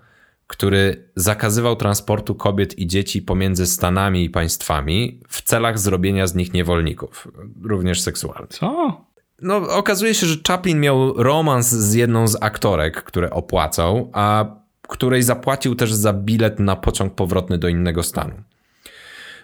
który 0.50 1.10
zakazywał 1.16 1.76
transportu 1.76 2.34
kobiet 2.34 2.78
i 2.78 2.86
dzieci 2.86 3.22
pomiędzy 3.22 3.66
Stanami 3.66 4.24
i 4.24 4.30
państwami 4.30 5.20
w 5.28 5.42
celach 5.42 5.78
zrobienia 5.78 6.26
z 6.26 6.34
nich 6.34 6.52
niewolników, 6.52 7.28
również 7.62 8.00
seksualnych. 8.00 8.50
Co? 8.50 9.00
No, 9.42 9.56
okazuje 9.56 10.14
się, 10.14 10.26
że 10.26 10.36
Chaplin 10.48 10.80
miał 10.80 11.22
romans 11.22 11.68
z 11.68 11.94
jedną 11.94 12.28
z 12.28 12.42
aktorek, 12.42 13.02
które 13.02 13.30
opłacał, 13.30 14.10
a 14.12 14.44
której 14.82 15.22
zapłacił 15.22 15.74
też 15.74 15.92
za 15.92 16.12
bilet 16.12 16.58
na 16.58 16.76
pociąg 16.76 17.14
powrotny 17.14 17.58
do 17.58 17.68
innego 17.68 18.02
stanu. 18.02 18.34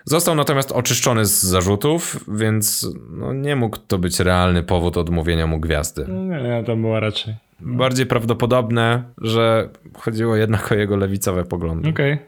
Został 0.04 0.34
natomiast 0.34 0.72
oczyszczony 0.72 1.26
z 1.26 1.42
zarzutów, 1.42 2.24
więc 2.28 2.88
no, 3.10 3.32
nie 3.32 3.56
mógł 3.56 3.78
to 3.86 3.98
być 3.98 4.20
realny 4.20 4.62
powód 4.62 4.96
odmówienia 4.96 5.46
mu 5.46 5.60
gwiazdy. 5.60 6.06
Nie, 6.08 6.42
nie 6.42 6.64
to 6.66 6.76
było 6.76 7.00
raczej. 7.00 7.45
Bardziej 7.60 8.06
prawdopodobne, 8.06 9.04
że 9.18 9.68
chodziło 9.94 10.36
jednak 10.36 10.72
o 10.72 10.74
jego 10.74 10.96
lewicowe 10.96 11.44
poglądy. 11.44 11.88
Okej. 11.88 12.12
Okay. 12.12 12.26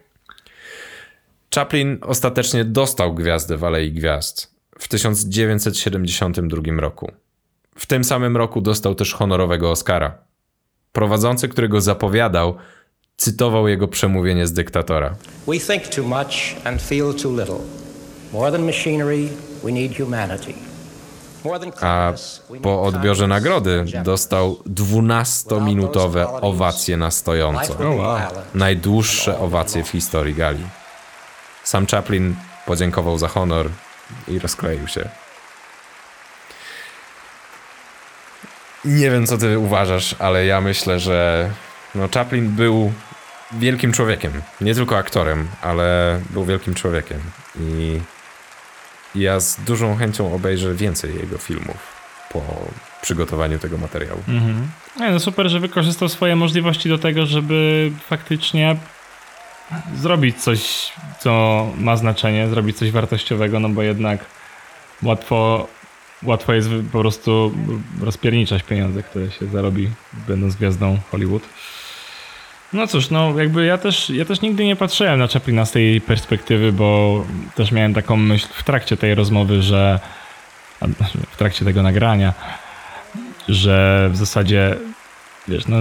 Chaplin 1.55 1.99
ostatecznie 2.01 2.65
dostał 2.65 3.15
gwiazdę 3.15 3.57
w 3.57 3.65
Alei 3.65 3.93
Gwiazd 3.93 4.55
w 4.79 4.89
1972 4.89 6.81
roku. 6.81 7.13
W 7.75 7.87
tym 7.87 8.05
samym 8.05 8.37
roku 8.37 8.61
dostał 8.61 8.95
też 8.95 9.15
honorowego 9.15 9.71
Oscara. 9.71 10.19
Prowadzący, 10.93 11.49
który 11.49 11.69
go 11.69 11.81
zapowiadał, 11.81 12.57
cytował 13.17 13.69
jego 13.69 13.89
przemówienie 13.89 14.47
z 14.47 14.53
dyktatora. 14.53 15.15
We 15.47 15.59
think 15.59 15.89
too 15.95 16.05
much 16.05 16.65
and 16.65 16.83
feel 16.83 17.15
too 17.15 17.31
little. 17.31 17.61
More 18.33 18.53
than 18.53 18.67
machinery, 18.67 19.29
we 19.65 19.73
need 19.73 19.97
humanity. 19.97 20.68
A 21.81 22.13
po 22.63 22.83
odbiorze 22.83 23.27
nagrody 23.27 23.85
dostał 24.05 24.59
12-minutowe 24.67 26.39
owacje 26.43 26.97
na 26.97 27.11
stojąco. 27.11 27.77
Najdłuższe 28.55 29.39
owacje 29.39 29.85
w 29.85 29.89
historii 29.89 30.35
gali. 30.35 30.65
Sam 31.65 31.87
Chaplin 31.87 32.37
podziękował 32.67 33.19
za 33.19 33.29
honor 33.29 33.69
i 34.29 34.39
rozkleił 34.39 34.89
się. 34.89 35.09
Nie 38.85 39.11
wiem, 39.11 39.27
co 39.27 39.39
ty 39.39 39.59
uważasz, 39.59 40.15
ale 40.19 40.47
ja 40.47 40.61
myślę, 40.61 41.01
że 41.01 41.51
no 41.95 42.09
Chaplin 42.15 42.49
był 42.49 42.93
wielkim 43.53 43.93
człowiekiem. 43.93 44.33
Nie 44.61 44.75
tylko 44.75 44.97
aktorem, 44.97 45.49
ale 45.63 46.21
był 46.31 46.45
wielkim 46.45 46.75
człowiekiem. 46.75 47.21
I 47.61 48.01
ja 49.15 49.41
z 49.41 49.61
dużą 49.61 49.97
chęcią 49.97 50.35
obejrzę 50.35 50.75
więcej 50.75 51.15
jego 51.15 51.39
filmów 51.39 51.77
po 52.33 52.43
przygotowaniu 53.03 53.59
tego 53.59 53.79
materiału. 53.79 54.23
Mhm. 54.29 54.69
no 55.01 55.21
super, 55.21 55.49
że 55.49 55.61
wykorzystał 55.61 56.09
swoje 56.09 56.37
możliwości 56.37 56.89
do 56.89 56.99
tego, 56.99 57.27
żeby 57.27 57.91
faktycznie 58.09 58.77
zrobić 59.97 60.43
coś, 60.43 60.93
co 61.21 61.67
ma 61.79 61.97
znaczenie, 61.97 62.49
zrobić 62.49 62.77
coś 62.77 62.91
wartościowego, 62.91 63.61
no 63.61 63.69
bo 63.69 63.83
jednak 63.83 64.25
łatwo, 65.03 65.69
łatwo 66.23 66.53
jest 66.53 66.69
po 66.93 67.01
prostu 67.01 67.55
rozpierniczać 68.01 68.63
pieniądze, 68.63 69.03
które 69.03 69.31
się 69.31 69.47
zarobi 69.47 69.91
będąc 70.29 70.57
gwiazdą 70.57 70.99
Hollywood. 71.11 71.43
No 72.73 72.87
cóż, 72.87 73.11
no 73.11 73.39
jakby 73.39 73.65
ja 73.65 73.79
też, 73.79 74.11
ja 74.11 74.25
też 74.25 74.41
nigdy 74.41 74.65
nie 74.65 74.77
patrzyłem 74.77 75.19
na 75.19 75.27
Chaplina 75.27 75.65
z 75.65 75.73
tej 75.73 76.01
perspektywy, 76.01 76.73
bo 76.73 77.25
też 77.55 77.73
miałem 77.73 77.95
taką 77.95 78.17
myśl 78.17 78.47
w 78.53 78.63
trakcie 78.63 78.97
tej 78.97 79.15
rozmowy, 79.15 79.63
że 79.63 80.01
w 81.31 81.37
trakcie 81.37 81.65
tego 81.65 81.83
nagrania, 81.83 82.35
że 83.49 84.09
w 84.13 84.17
zasadzie 84.17 84.77
wiesz, 85.49 85.67
no 85.69 85.77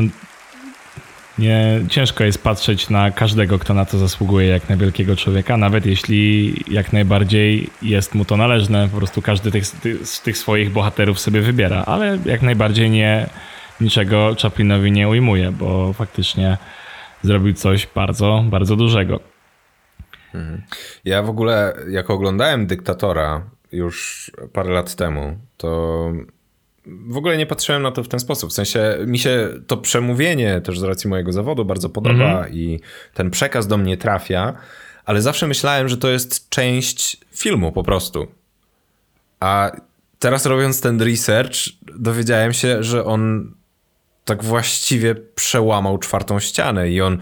nie, 1.39 1.81
ciężko 1.89 2.23
jest 2.23 2.43
patrzeć 2.43 2.89
na 2.89 3.11
każdego, 3.11 3.59
kto 3.59 3.73
na 3.73 3.85
to 3.85 3.97
zasługuje, 3.97 4.47
jak 4.47 4.69
na 4.69 4.77
wielkiego 4.77 5.15
człowieka, 5.15 5.57
nawet 5.57 5.85
jeśli 5.85 6.53
jak 6.67 6.93
najbardziej 6.93 7.69
jest 7.81 8.15
mu 8.15 8.25
to 8.25 8.38
należne, 8.38 8.89
po 8.91 8.97
prostu 8.97 9.21
każdy 9.21 9.51
tych, 9.51 9.65
z 10.03 10.21
tych 10.21 10.38
swoich 10.38 10.71
bohaterów 10.71 11.19
sobie 11.19 11.41
wybiera, 11.41 11.83
ale 11.85 12.17
jak 12.25 12.41
najbardziej 12.41 12.89
nie 12.89 13.29
niczego 13.82 14.36
Chaplinowi 14.41 14.91
nie 14.91 15.09
ujmuje, 15.09 15.51
bo 15.51 15.93
faktycznie 15.93 16.57
zrobił 17.23 17.53
coś 17.53 17.88
bardzo, 17.95 18.43
bardzo 18.49 18.75
dużego. 18.75 19.19
Mhm. 20.34 20.61
Ja 21.05 21.21
w 21.21 21.30
ogóle, 21.30 21.73
jak 21.89 22.09
oglądałem 22.09 22.67
Dyktatora 22.67 23.41
już 23.71 24.32
parę 24.53 24.73
lat 24.73 24.95
temu, 24.95 25.38
to 25.57 26.11
w 26.86 27.17
ogóle 27.17 27.38
nie 27.38 27.45
patrzyłem 27.45 27.82
na 27.82 27.91
to 27.91 28.03
w 28.03 28.07
ten 28.07 28.19
sposób. 28.19 28.49
W 28.49 28.53
sensie 28.53 28.97
mi 29.05 29.19
się 29.19 29.49
to 29.67 29.78
przemówienie 29.78 30.61
też 30.61 30.80
z 30.80 30.84
racji 30.84 31.09
mojego 31.09 31.32
zawodu 31.34 31.65
bardzo 31.65 31.89
podoba 31.89 32.32
mhm. 32.32 32.53
i 32.53 32.80
ten 33.13 33.32
przekaz 33.32 33.67
do 33.67 33.78
mnie 33.78 33.97
trafia, 33.97 34.53
ale 35.05 35.21
zawsze 35.21 35.47
myślałem, 35.47 35.88
że 35.88 35.97
to 35.97 36.09
jest 36.09 36.49
część 36.49 37.17
filmu 37.36 37.71
po 37.71 37.84
prostu. 37.84 38.28
A 39.39 39.71
teraz 40.19 40.45
robiąc 40.45 40.82
ten 40.82 41.01
research, 41.01 41.55
dowiedziałem 41.82 42.53
się, 42.53 42.84
że 42.84 43.05
on 43.05 43.53
tak 44.28 44.43
właściwie 44.43 45.15
przełamał 45.15 45.97
czwartą 45.97 46.39
ścianę 46.39 46.89
i 46.89 47.01
on 47.01 47.17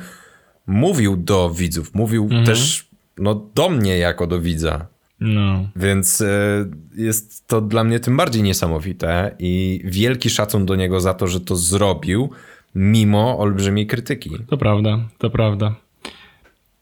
mówił 0.68 1.18
do 1.18 1.50
widzów, 1.50 1.94
mówił 1.94 2.24
mhm. 2.24 2.46
też 2.46 2.88
no, 3.18 3.50
do 3.56 3.70
mnie 3.70 3.98
jako 3.98 4.28
do 4.28 4.42
widza. 4.42 4.88
No. 5.20 5.70
Więc 5.76 6.22
y, 6.22 6.26
jest 6.96 7.48
to 7.48 7.62
dla 7.62 7.84
mnie 7.84 8.00
tym 8.00 8.18
bardziej 8.18 8.44
niesamowite 8.44 9.36
i 9.40 9.82
wielki 9.84 10.30
szacun 10.30 10.66
do 10.66 10.76
niego 10.76 11.00
za 11.00 11.14
to, 11.14 11.28
że 11.28 11.40
to 11.40 11.56
zrobił 11.56 12.30
mimo 12.76 13.40
olbrzymiej 13.40 13.88
krytyki. 13.88 14.30
To 14.48 14.58
prawda, 14.58 15.00
to 15.18 15.30
prawda. 15.30 15.76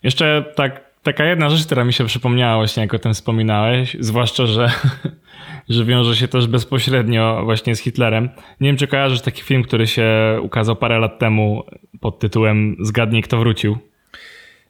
Jeszcze 0.03 0.53
tak, 0.55 0.82
taka 1.04 1.26
jedna 1.26 1.49
rzecz, 1.49 1.66
która 1.66 1.84
mi 1.84 1.93
się 1.93 2.06
przypomniała 2.06 2.56
właśnie, 2.56 2.84
jak 2.84 2.93
o 2.93 2.99
tym 2.99 3.14
wspominałeś, 3.14 3.97
zwłaszcza, 3.99 4.45
że 4.45 4.72
że 5.70 5.86
wiąże 5.86 6.16
się 6.16 6.28
też 6.28 6.47
bezpośrednio 6.47 7.41
właśnie 7.43 7.76
z 7.76 7.80
Hitlerem. 7.80 8.30
Nie 8.62 8.70
wiem, 8.70 8.78
czy 8.78 8.88
kojarzysz 8.88 9.22
taki 9.22 9.41
film, 9.41 9.64
który 9.64 9.88
się 9.88 10.06
ukazał 10.41 10.76
parę 10.76 10.99
lat 10.99 11.20
temu 11.20 11.64
pod 11.99 12.20
tytułem 12.20 12.76
Zgadnij, 12.80 13.22
kto 13.22 13.38
wrócił. 13.38 13.78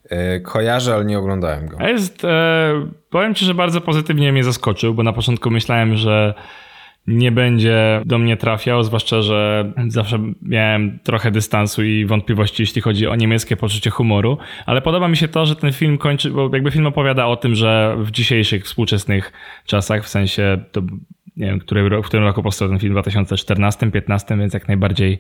E, 0.10 0.40
kojarzę, 0.40 0.94
ale 0.94 1.06
nie 1.06 1.20
oglądałem 1.20 1.68
go. 1.68 1.88
Jest, 1.88 2.26
e, 2.26 2.88
powiem 3.10 3.36
ci, 3.36 3.46
że 3.46 3.54
bardzo 3.54 3.82
pozytywnie 3.82 4.32
mnie 4.32 4.44
zaskoczył, 4.44 4.94
bo 4.94 5.04
na 5.04 5.14
początku 5.14 5.52
myślałem, 5.52 5.96
że 5.96 6.34
nie 7.08 7.32
będzie 7.32 8.02
do 8.06 8.18
mnie 8.18 8.38
trafiał, 8.38 8.84
zwłaszcza, 8.84 9.22
że 9.22 9.72
zawsze 9.88 10.20
miałem 10.42 11.00
trochę 11.04 11.32
dystansu 11.32 11.84
i 11.84 12.06
wątpliwości, 12.06 12.64
jeśli 12.64 12.82
chodzi 12.82 13.08
o 13.08 13.16
niemieckie 13.16 13.58
poczucie 13.58 13.90
humoru, 13.90 14.38
ale 14.66 14.82
podoba 14.82 15.08
mi 15.08 15.18
się 15.18 15.28
to, 15.28 15.46
że 15.46 15.56
ten 15.56 15.74
film 15.74 15.98
kończy, 15.98 16.30
bo 16.30 16.50
jakby 16.54 16.72
film 16.72 16.88
opowiada 16.88 17.26
o 17.26 17.36
tym, 17.36 17.56
że 17.56 17.96
w 18.00 18.12
dzisiejszych, 18.12 18.66
współczesnych 18.66 19.32
czasach, 19.66 20.04
w 20.04 20.08
sensie 20.08 20.64
to 20.72 20.82
nie 21.38 21.48
wiem, 21.48 21.60
który, 21.60 22.02
w 22.02 22.06
którym 22.06 22.26
roku 22.26 22.44
powstał 22.44 22.70
ten 22.70 22.80
film, 22.80 22.92
w 22.92 22.96
2014, 22.96 23.92
15, 23.92 24.38
więc 24.38 24.54
jak 24.54 24.68
najbardziej 24.68 25.20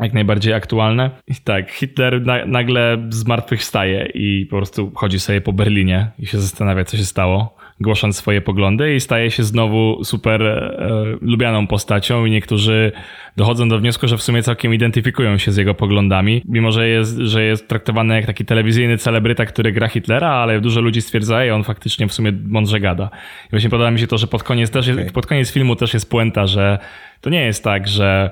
jak 0.00 0.12
najbardziej 0.12 0.54
aktualne. 0.54 1.10
I 1.26 1.34
tak, 1.34 1.70
Hitler 1.70 2.26
na, 2.26 2.46
nagle 2.46 3.06
zmartwychwstaje 3.10 4.10
i 4.14 4.46
po 4.50 4.56
prostu 4.56 4.92
chodzi 4.94 5.20
sobie 5.20 5.40
po 5.40 5.52
Berlinie 5.52 6.10
i 6.18 6.26
się 6.26 6.40
zastanawia, 6.40 6.84
co 6.84 6.96
się 6.96 7.04
stało, 7.04 7.56
głosząc 7.80 8.16
swoje 8.16 8.40
poglądy 8.40 8.94
i 8.94 9.00
staje 9.00 9.30
się 9.30 9.42
znowu 9.42 10.04
super 10.04 10.42
e, 10.42 10.78
lubianą 11.20 11.66
postacią 11.66 12.24
i 12.24 12.30
niektórzy 12.30 12.92
dochodzą 13.36 13.68
do 13.68 13.78
wniosku, 13.78 14.08
że 14.08 14.16
w 14.16 14.22
sumie 14.22 14.42
całkiem 14.42 14.74
identyfikują 14.74 15.38
się 15.38 15.52
z 15.52 15.56
jego 15.56 15.74
poglądami, 15.74 16.42
mimo 16.48 16.72
że 16.72 16.88
jest, 16.88 17.18
że 17.18 17.44
jest 17.44 17.68
traktowany 17.68 18.14
jak 18.14 18.26
taki 18.26 18.44
telewizyjny 18.44 18.98
celebryta, 18.98 19.46
który 19.46 19.72
gra 19.72 19.88
Hitlera, 19.88 20.28
ale 20.28 20.60
dużo 20.60 20.80
ludzi 20.80 21.02
stwierdza, 21.02 21.44
że 21.44 21.54
on 21.54 21.64
faktycznie 21.64 22.08
w 22.08 22.12
sumie 22.12 22.32
mądrze 22.46 22.80
gada. 22.80 23.10
I 23.46 23.50
właśnie 23.50 23.70
podoba 23.70 23.90
mi 23.90 24.00
się 24.00 24.06
to, 24.06 24.18
że 24.18 24.26
pod 24.26 24.42
koniec, 24.42 24.70
też 24.70 24.86
jest, 24.86 25.12
pod 25.12 25.26
koniec 25.26 25.52
filmu 25.52 25.76
też 25.76 25.94
jest 25.94 26.10
puenta, 26.10 26.46
że 26.46 26.78
to 27.20 27.30
nie 27.30 27.44
jest 27.44 27.64
tak, 27.64 27.88
że 27.88 28.30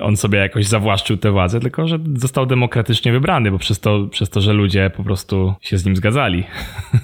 on 0.00 0.16
sobie 0.16 0.38
jakoś 0.38 0.66
zawłaszczył 0.66 1.16
tę 1.16 1.30
władzę, 1.30 1.60
tylko 1.60 1.88
że 1.88 1.98
został 2.16 2.46
demokratycznie 2.46 3.12
wybrany, 3.12 3.50
bo 3.50 3.58
przez 3.58 3.80
to, 3.80 4.06
przez 4.10 4.30
to 4.30 4.40
że 4.40 4.52
ludzie 4.52 4.90
po 4.90 5.04
prostu 5.04 5.54
się 5.60 5.78
z 5.78 5.84
nim 5.84 5.96
zgadzali. 5.96 6.44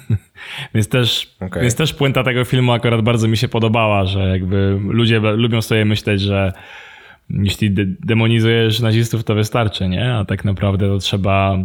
więc, 0.75 0.89
też, 0.89 1.35
okay. 1.39 1.61
więc 1.61 1.75
też 1.75 1.93
puenta 1.93 2.23
tego 2.23 2.45
filmu 2.45 2.71
akurat 2.71 3.01
bardzo 3.01 3.27
mi 3.27 3.37
się 3.37 3.47
podobała, 3.47 4.05
że 4.05 4.29
jakby 4.29 4.79
ludzie 4.87 5.19
lubią 5.19 5.61
sobie 5.61 5.85
myśleć, 5.85 6.21
że 6.21 6.53
jeśli 7.29 7.71
de 7.71 7.85
demonizujesz 7.85 8.79
nazistów, 8.79 9.23
to 9.23 9.35
wystarczy, 9.35 9.87
nie? 9.87 10.13
A 10.13 10.25
tak 10.25 10.45
naprawdę 10.45 10.87
to 10.87 10.97
trzeba 10.97 11.57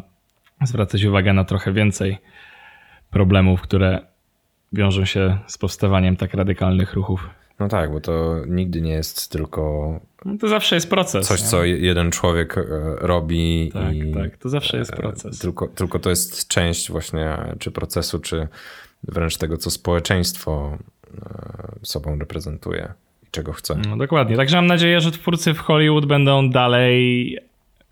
zwracać 0.63 1.05
uwagę 1.05 1.33
na 1.33 1.45
trochę 1.45 1.73
więcej 1.73 2.19
problemów, 3.11 3.61
które 3.61 4.01
wiążą 4.73 5.05
się 5.05 5.39
z 5.47 5.59
powstawaniem 5.59 6.17
tak 6.17 6.35
radykalnych 6.35 6.95
ruchów. 6.95 7.31
No 7.61 7.69
tak, 7.69 7.93
bo 7.93 8.01
to 8.01 8.37
nigdy 8.47 8.81
nie 8.81 8.93
jest 8.93 9.31
tylko. 9.31 9.93
No 10.25 10.39
to 10.39 10.49
zawsze 10.49 10.75
jest 10.75 10.91
proces. 10.91 11.27
Coś, 11.27 11.43
nie? 11.43 11.49
co 11.49 11.65
jeden 11.65 12.11
człowiek 12.11 12.59
e, 12.59 12.65
robi. 12.97 13.71
Tak, 13.73 13.95
i 13.95 14.13
tak, 14.15 14.37
to 14.37 14.49
zawsze 14.49 14.77
jest 14.79 14.93
e, 14.93 14.97
proces. 14.97 15.39
Tylko, 15.39 15.69
tylko 15.69 15.99
to 15.99 16.11
jest 16.11 16.49
część 16.49 16.91
właśnie 16.91 17.37
czy 17.59 17.71
procesu, 17.71 18.19
czy 18.19 18.49
wręcz 19.03 19.37
tego, 19.37 19.57
co 19.57 19.71
społeczeństwo 19.71 20.79
e, 21.15 21.79
sobą 21.83 22.19
reprezentuje 22.19 22.95
i 23.23 23.27
czego 23.31 23.53
chce. 23.53 23.77
No 23.89 23.97
dokładnie. 23.97 24.37
Także 24.37 24.57
mam 24.57 24.67
nadzieję, 24.67 25.01
że 25.01 25.11
twórcy 25.11 25.55
w 25.55 25.59
Hollywood 25.59 26.07
będą 26.07 26.51
dalej, 26.51 27.39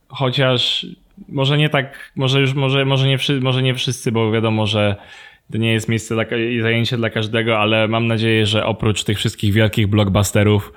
chociaż 0.08 0.86
może 1.28 1.58
nie 1.58 1.68
tak, 1.68 2.12
może 2.16 2.40
już, 2.40 2.54
może, 2.54 2.84
może, 2.84 3.08
nie, 3.08 3.18
może 3.40 3.62
nie 3.62 3.74
wszyscy, 3.74 4.12
bo 4.12 4.32
wiadomo, 4.32 4.66
że 4.66 4.96
to 5.52 5.58
nie 5.58 5.72
jest 5.72 5.88
miejsce 5.88 6.14
i 6.50 6.60
zajęcie 6.60 6.96
dla 6.96 7.10
każdego, 7.10 7.58
ale 7.58 7.88
mam 7.88 8.06
nadzieję, 8.06 8.46
że 8.46 8.66
oprócz 8.66 9.04
tych 9.04 9.18
wszystkich 9.18 9.52
wielkich 9.52 9.86
blockbusterów 9.86 10.72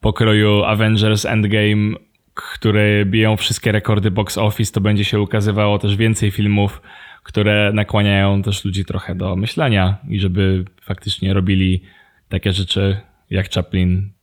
pokroju 0.00 0.64
Avengers 0.64 1.24
Endgame, 1.24 1.96
które 2.34 3.04
biją 3.04 3.36
wszystkie 3.36 3.72
rekordy 3.72 4.10
box 4.10 4.38
office, 4.38 4.72
to 4.72 4.80
będzie 4.80 5.04
się 5.04 5.20
ukazywało 5.20 5.78
też 5.78 5.96
więcej 5.96 6.30
filmów, 6.30 6.82
które 7.22 7.70
nakłaniają 7.74 8.42
też 8.42 8.64
ludzi 8.64 8.84
trochę 8.84 9.14
do 9.14 9.36
myślenia 9.36 9.98
i 10.08 10.20
żeby 10.20 10.64
faktycznie 10.82 11.34
robili 11.34 11.82
takie 12.28 12.52
rzeczy 12.52 12.96
jak 13.30 13.50
Chaplin 13.50 14.14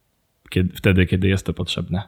kiedy, 0.52 0.76
wtedy, 0.76 1.06
kiedy 1.06 1.28
jest 1.28 1.46
to 1.46 1.54
potrzebne. 1.54 2.04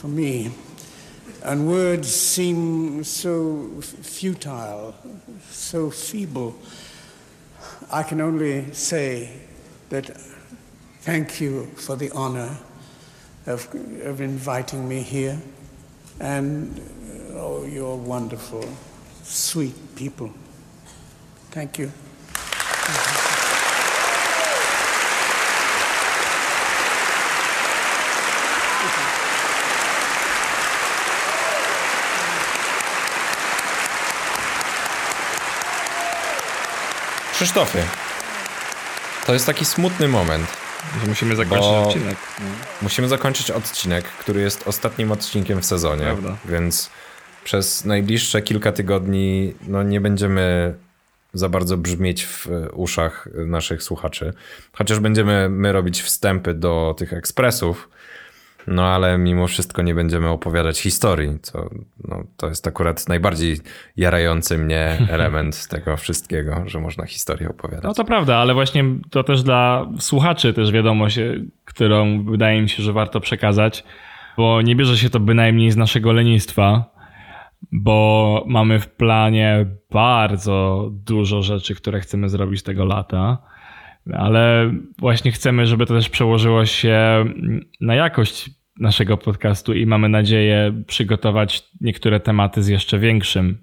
Thank 0.00 0.67
And 1.42 1.68
words 1.68 2.12
seem 2.12 3.04
so 3.04 3.80
futile, 3.80 4.94
so 5.50 5.90
feeble. 5.90 6.56
I 7.90 8.02
can 8.02 8.20
only 8.20 8.72
say 8.72 9.32
that 9.90 10.06
thank 11.00 11.40
you 11.40 11.66
for 11.76 11.96
the 11.96 12.10
honor 12.10 12.56
of, 13.46 13.72
of 14.02 14.20
inviting 14.20 14.88
me 14.88 15.00
here. 15.02 15.40
And 16.20 16.80
oh, 17.34 17.64
you're 17.64 17.96
wonderful, 17.96 18.68
sweet 19.22 19.96
people. 19.96 20.32
Thank 21.50 21.78
you. 21.78 21.92
Krzysztofie, 37.38 37.82
to 39.26 39.32
jest 39.32 39.46
taki 39.46 39.64
smutny 39.64 40.08
moment. 40.08 40.46
Musimy 41.06 41.36
zakończyć 41.36 41.68
odcinek. 41.68 42.16
No. 42.38 42.46
Musimy 42.82 43.08
zakończyć 43.08 43.50
odcinek, 43.50 44.04
który 44.04 44.40
jest 44.40 44.68
ostatnim 44.68 45.12
odcinkiem 45.12 45.62
w 45.62 45.66
sezonie. 45.66 46.02
Prawda. 46.02 46.36
Więc 46.44 46.90
przez 47.44 47.84
najbliższe 47.84 48.42
kilka 48.42 48.72
tygodni 48.72 49.54
no, 49.68 49.82
nie 49.82 50.00
będziemy 50.00 50.74
za 51.32 51.48
bardzo 51.48 51.76
brzmieć 51.76 52.26
w 52.26 52.48
uszach 52.72 53.28
naszych 53.46 53.82
słuchaczy. 53.82 54.32
Chociaż 54.72 55.00
będziemy 55.00 55.48
my 55.48 55.72
robić 55.72 56.02
wstępy 56.02 56.54
do 56.54 56.94
tych 56.98 57.12
ekspresów, 57.12 57.88
no 58.68 58.86
ale 58.86 59.18
mimo 59.18 59.46
wszystko 59.46 59.82
nie 59.82 59.94
będziemy 59.94 60.28
opowiadać 60.28 60.80
historii, 60.80 61.38
co 61.42 61.70
no, 62.08 62.24
to 62.36 62.48
jest 62.48 62.66
akurat 62.66 63.08
najbardziej 63.08 63.56
jarający 63.96 64.58
mnie 64.58 64.98
element 65.10 65.68
tego 65.68 65.96
wszystkiego, 65.96 66.62
że 66.66 66.80
można 66.80 67.06
historię 67.06 67.48
opowiadać. 67.48 67.84
No 67.84 67.94
to 67.94 68.04
prawda, 68.04 68.36
ale 68.36 68.54
właśnie 68.54 68.84
to 69.10 69.24
też 69.24 69.42
dla 69.42 69.86
słuchaczy 69.98 70.52
też 70.52 70.72
wiadomość, 70.72 71.18
którą 71.64 72.24
wydaje 72.24 72.62
mi 72.62 72.68
się, 72.68 72.82
że 72.82 72.92
warto 72.92 73.20
przekazać, 73.20 73.84
bo 74.36 74.62
nie 74.62 74.76
bierze 74.76 74.98
się 74.98 75.10
to 75.10 75.20
bynajmniej 75.20 75.70
z 75.70 75.76
naszego 75.76 76.12
lenistwa, 76.12 76.84
bo 77.72 78.44
mamy 78.46 78.80
w 78.80 78.88
planie 78.88 79.66
bardzo 79.90 80.88
dużo 80.92 81.42
rzeczy, 81.42 81.74
które 81.74 82.00
chcemy 82.00 82.28
zrobić 82.28 82.62
tego 82.62 82.84
lata 82.84 83.38
ale 84.14 84.72
właśnie 84.98 85.32
chcemy, 85.32 85.66
żeby 85.66 85.86
to 85.86 85.94
też 85.94 86.08
przełożyło 86.08 86.66
się 86.66 87.24
na 87.80 87.94
jakość 87.94 88.50
naszego 88.78 89.16
podcastu 89.16 89.74
i 89.74 89.86
mamy 89.86 90.08
nadzieję 90.08 90.82
przygotować 90.86 91.70
niektóre 91.80 92.20
tematy 92.20 92.62
z 92.62 92.68
jeszcze 92.68 92.98
większym 92.98 93.58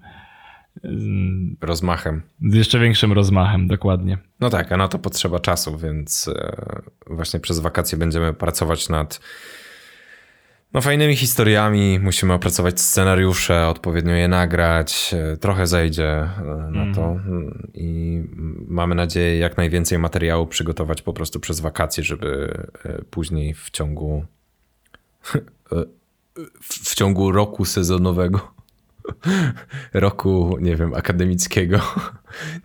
rozmachem. 1.60 2.22
Z 2.50 2.54
jeszcze 2.54 2.78
większym 2.78 3.12
rozmachem, 3.12 3.68
dokładnie. 3.68 4.18
No 4.40 4.50
tak, 4.50 4.72
a 4.72 4.76
na 4.76 4.88
to 4.88 4.98
potrzeba 4.98 5.40
czasu, 5.40 5.78
więc 5.78 6.28
e, 6.28 6.82
właśnie 7.06 7.40
przez 7.40 7.58
wakacje 7.58 7.98
będziemy 7.98 8.32
pracować 8.32 8.88
nad 8.88 9.20
no, 10.72 10.80
fajnymi 10.80 11.16
historiami. 11.16 11.98
Musimy 11.98 12.32
opracować 12.32 12.80
scenariusze, 12.80 13.66
odpowiednio 13.66 14.14
je 14.14 14.28
nagrać. 14.28 15.14
E, 15.14 15.36
trochę 15.36 15.66
zejdzie 15.66 16.08
e, 16.08 16.70
na 16.70 16.94
to 16.94 17.10
mm. 17.10 17.70
i 17.74 18.22
mamy 18.68 18.94
nadzieję 18.94 19.38
jak 19.38 19.56
najwięcej 19.56 19.98
materiału 19.98 20.46
przygotować 20.46 21.02
po 21.02 21.12
prostu 21.12 21.40
przez 21.40 21.60
wakacje, 21.60 22.04
żeby 22.04 22.58
później 23.10 23.54
w 23.54 23.70
ciągu 23.70 24.24
w 26.60 26.94
ciągu 26.94 27.32
roku 27.32 27.64
sezonowego, 27.64 28.52
roku, 29.94 30.58
nie 30.60 30.76
wiem, 30.76 30.94
akademickiego, 30.94 31.80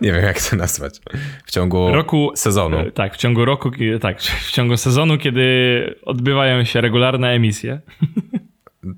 nie 0.01 0.13
wiem 0.13 0.23
jak 0.23 0.41
to 0.41 0.55
nazwać, 0.55 1.01
w 1.45 1.51
ciągu 1.51 1.91
roku 1.93 2.31
sezonu. 2.35 2.77
E, 2.77 2.91
tak, 2.91 3.13
w 3.13 3.17
ciągu 3.17 3.45
roku, 3.45 3.71
tak, 4.01 4.21
w 4.21 4.51
ciągu 4.51 4.77
sezonu, 4.77 5.17
kiedy 5.17 5.95
odbywają 6.05 6.63
się 6.63 6.81
regularne 6.81 7.29
emisje. 7.29 7.81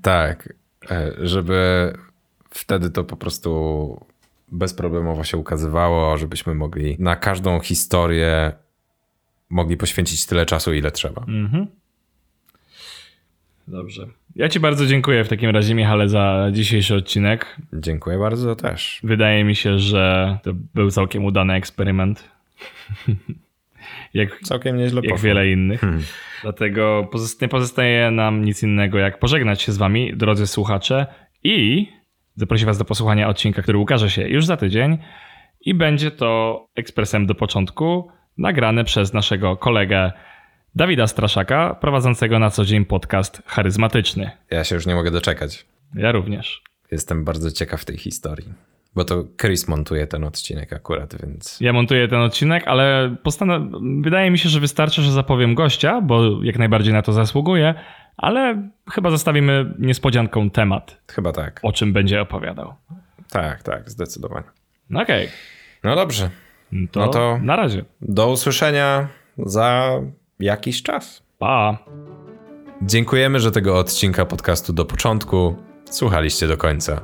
Tak, 0.02 0.54
e, 0.90 1.12
żeby 1.22 1.92
wtedy 2.50 2.90
to 2.90 3.04
po 3.04 3.16
prostu 3.16 4.00
bezproblemowo 4.52 5.24
się 5.24 5.36
ukazywało, 5.36 6.18
żebyśmy 6.18 6.54
mogli 6.54 6.96
na 6.98 7.16
każdą 7.16 7.60
historię 7.60 8.52
mogli 9.50 9.76
poświęcić 9.76 10.26
tyle 10.26 10.46
czasu, 10.46 10.72
ile 10.72 10.90
trzeba. 10.90 11.24
Mhm. 11.28 11.66
Dobrze. 13.68 14.06
Ja 14.36 14.48
Ci 14.48 14.60
bardzo 14.60 14.86
dziękuję 14.86 15.24
w 15.24 15.28
takim 15.28 15.50
razie, 15.50 15.74
Michale, 15.74 16.08
za 16.08 16.48
dzisiejszy 16.52 16.94
odcinek. 16.94 17.56
Dziękuję 17.72 18.18
bardzo 18.18 18.56
też. 18.56 19.00
Wydaje 19.02 19.44
mi 19.44 19.54
się, 19.54 19.78
że 19.78 20.38
to 20.42 20.50
był 20.74 20.90
całkiem 20.90 21.24
udany 21.24 21.54
eksperyment. 21.54 22.30
jak, 24.14 24.40
całkiem 24.40 24.76
nieźle 24.76 25.00
Jak 25.04 25.10
poszło. 25.10 25.24
wiele 25.24 25.50
innych. 25.50 25.80
Hmm. 25.80 26.02
Dlatego 26.42 27.10
nie 27.42 27.48
pozostaje 27.48 28.10
nam 28.10 28.44
nic 28.44 28.62
innego, 28.62 28.98
jak 28.98 29.18
pożegnać 29.18 29.62
się 29.62 29.72
z 29.72 29.76
Wami, 29.76 30.16
drodzy 30.16 30.46
słuchacze, 30.46 31.06
i 31.44 31.86
zaprosić 32.36 32.66
Was 32.66 32.78
do 32.78 32.84
posłuchania 32.84 33.28
odcinka, 33.28 33.62
który 33.62 33.78
ukaże 33.78 34.10
się 34.10 34.28
już 34.28 34.46
za 34.46 34.56
tydzień 34.56 34.98
i 35.60 35.74
będzie 35.74 36.10
to 36.10 36.60
ekspresem 36.74 37.26
do 37.26 37.34
początku 37.34 38.10
nagrane 38.38 38.84
przez 38.84 39.12
naszego 39.12 39.56
kolegę 39.56 40.12
Dawida 40.76 41.06
Straszaka, 41.06 41.74
prowadzącego 41.80 42.38
na 42.38 42.50
co 42.50 42.64
dzień 42.64 42.84
podcast 42.84 43.42
charyzmatyczny. 43.46 44.30
Ja 44.50 44.64
się 44.64 44.74
już 44.74 44.86
nie 44.86 44.94
mogę 44.94 45.10
doczekać. 45.10 45.66
Ja 45.94 46.12
również. 46.12 46.62
Jestem 46.90 47.24
bardzo 47.24 47.50
ciekaw 47.50 47.84
tej 47.84 47.96
historii. 47.96 48.52
Bo 48.94 49.04
to 49.04 49.24
Chris 49.40 49.68
montuje 49.68 50.06
ten 50.06 50.24
odcinek 50.24 50.72
akurat, 50.72 51.14
więc. 51.22 51.60
Ja 51.60 51.72
montuję 51.72 52.08
ten 52.08 52.20
odcinek, 52.20 52.68
ale 52.68 53.16
postan- 53.24 53.70
wydaje 54.02 54.30
mi 54.30 54.38
się, 54.38 54.48
że 54.48 54.60
wystarczy, 54.60 55.02
że 55.02 55.12
zapowiem 55.12 55.54
gościa, 55.54 56.00
bo 56.00 56.42
jak 56.42 56.58
najbardziej 56.58 56.92
na 56.92 57.02
to 57.02 57.12
zasługuje, 57.12 57.74
ale 58.16 58.68
chyba 58.92 59.10
zostawimy 59.10 59.74
niespodzianką 59.78 60.50
temat, 60.50 61.00
Chyba 61.12 61.32
tak. 61.32 61.60
o 61.62 61.72
czym 61.72 61.92
będzie 61.92 62.20
opowiadał. 62.20 62.74
Tak, 63.30 63.62
tak, 63.62 63.90
zdecydowanie. 63.90 64.46
No 64.90 65.02
Okej, 65.02 65.28
No 65.84 65.96
dobrze. 65.96 66.30
to, 66.92 67.00
No 67.00 67.08
to- 67.08 67.38
na 67.42 67.56
razie. 67.56 67.84
Do 68.00 68.30
usłyszenia 68.30 69.08
za 69.38 69.90
jakiś 70.40 70.82
czas. 70.82 71.22
Pa! 71.38 71.78
Dziękujemy, 72.82 73.40
że 73.40 73.50
tego 73.50 73.78
odcinka 73.78 74.24
podcastu 74.24 74.72
do 74.72 74.84
początku 74.84 75.56
słuchaliście 75.90 76.48
do 76.48 76.56
końca. 76.56 77.00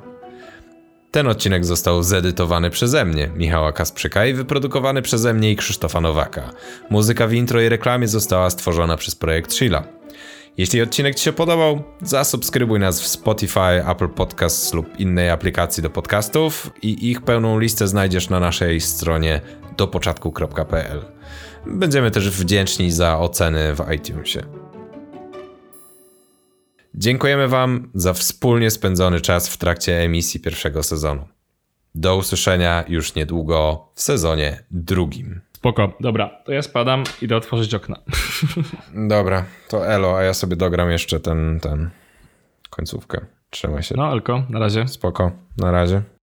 Ten 1.10 1.26
odcinek 1.26 1.64
został 1.64 2.02
zedytowany 2.02 2.70
przeze 2.70 3.04
mnie, 3.04 3.30
Michała 3.36 3.72
Kasprzyka 3.72 4.26
i 4.26 4.34
wyprodukowany 4.34 5.02
przeze 5.02 5.34
mnie 5.34 5.52
i 5.52 5.56
Krzysztofa 5.56 6.00
Nowaka. 6.00 6.50
Muzyka 6.90 7.26
w 7.26 7.32
intro 7.32 7.60
i 7.60 7.68
reklamie 7.68 8.08
została 8.08 8.50
stworzona 8.50 8.96
przez 8.96 9.14
projekt 9.14 9.52
Sheila. 9.54 9.84
Jeśli 10.58 10.82
odcinek 10.82 11.14
Ci 11.14 11.24
się 11.24 11.32
podobał, 11.32 11.82
zasubskrybuj 12.02 12.80
nas 12.80 13.00
w 13.00 13.06
Spotify, 13.06 13.88
Apple 13.88 14.08
Podcasts 14.08 14.74
lub 14.74 15.00
innej 15.00 15.30
aplikacji 15.30 15.82
do 15.82 15.90
podcastów 15.90 16.70
i 16.82 17.10
ich 17.10 17.22
pełną 17.22 17.58
listę 17.58 17.88
znajdziesz 17.88 18.28
na 18.28 18.40
naszej 18.40 18.80
stronie 18.80 19.40
dopoczatku.pl. 19.76 21.04
Będziemy 21.66 22.10
też 22.10 22.30
wdzięczni 22.30 22.90
za 22.90 23.18
oceny 23.18 23.74
w 23.74 23.92
iTunesie. 23.92 24.40
Dziękujemy 26.94 27.48
Wam 27.48 27.90
za 27.94 28.12
wspólnie 28.12 28.70
spędzony 28.70 29.20
czas 29.20 29.48
w 29.48 29.56
trakcie 29.56 29.98
emisji 29.98 30.40
pierwszego 30.40 30.82
sezonu. 30.82 31.28
Do 31.94 32.16
usłyszenia 32.16 32.84
już 32.88 33.14
niedługo 33.14 33.88
w 33.94 34.00
sezonie 34.00 34.64
drugim. 34.70 35.40
Spoko, 35.52 35.92
dobra, 36.00 36.30
to 36.44 36.52
ja 36.52 36.62
spadam, 36.62 37.04
idę 37.22 37.36
otworzyć 37.36 37.74
okna. 37.74 37.96
Dobra, 39.08 39.44
to 39.68 39.86
elo, 39.86 40.18
a 40.18 40.22
ja 40.22 40.34
sobie 40.34 40.56
dogram 40.56 40.90
jeszcze 40.90 41.20
ten, 41.20 41.60
ten 41.60 41.90
końcówkę. 42.70 43.26
Trzymaj 43.50 43.82
się. 43.82 43.94
No, 43.98 44.12
Elko, 44.12 44.42
na 44.48 44.58
razie. 44.58 44.88
Spoko, 44.88 45.32
na 45.56 45.70
razie. 45.70 46.02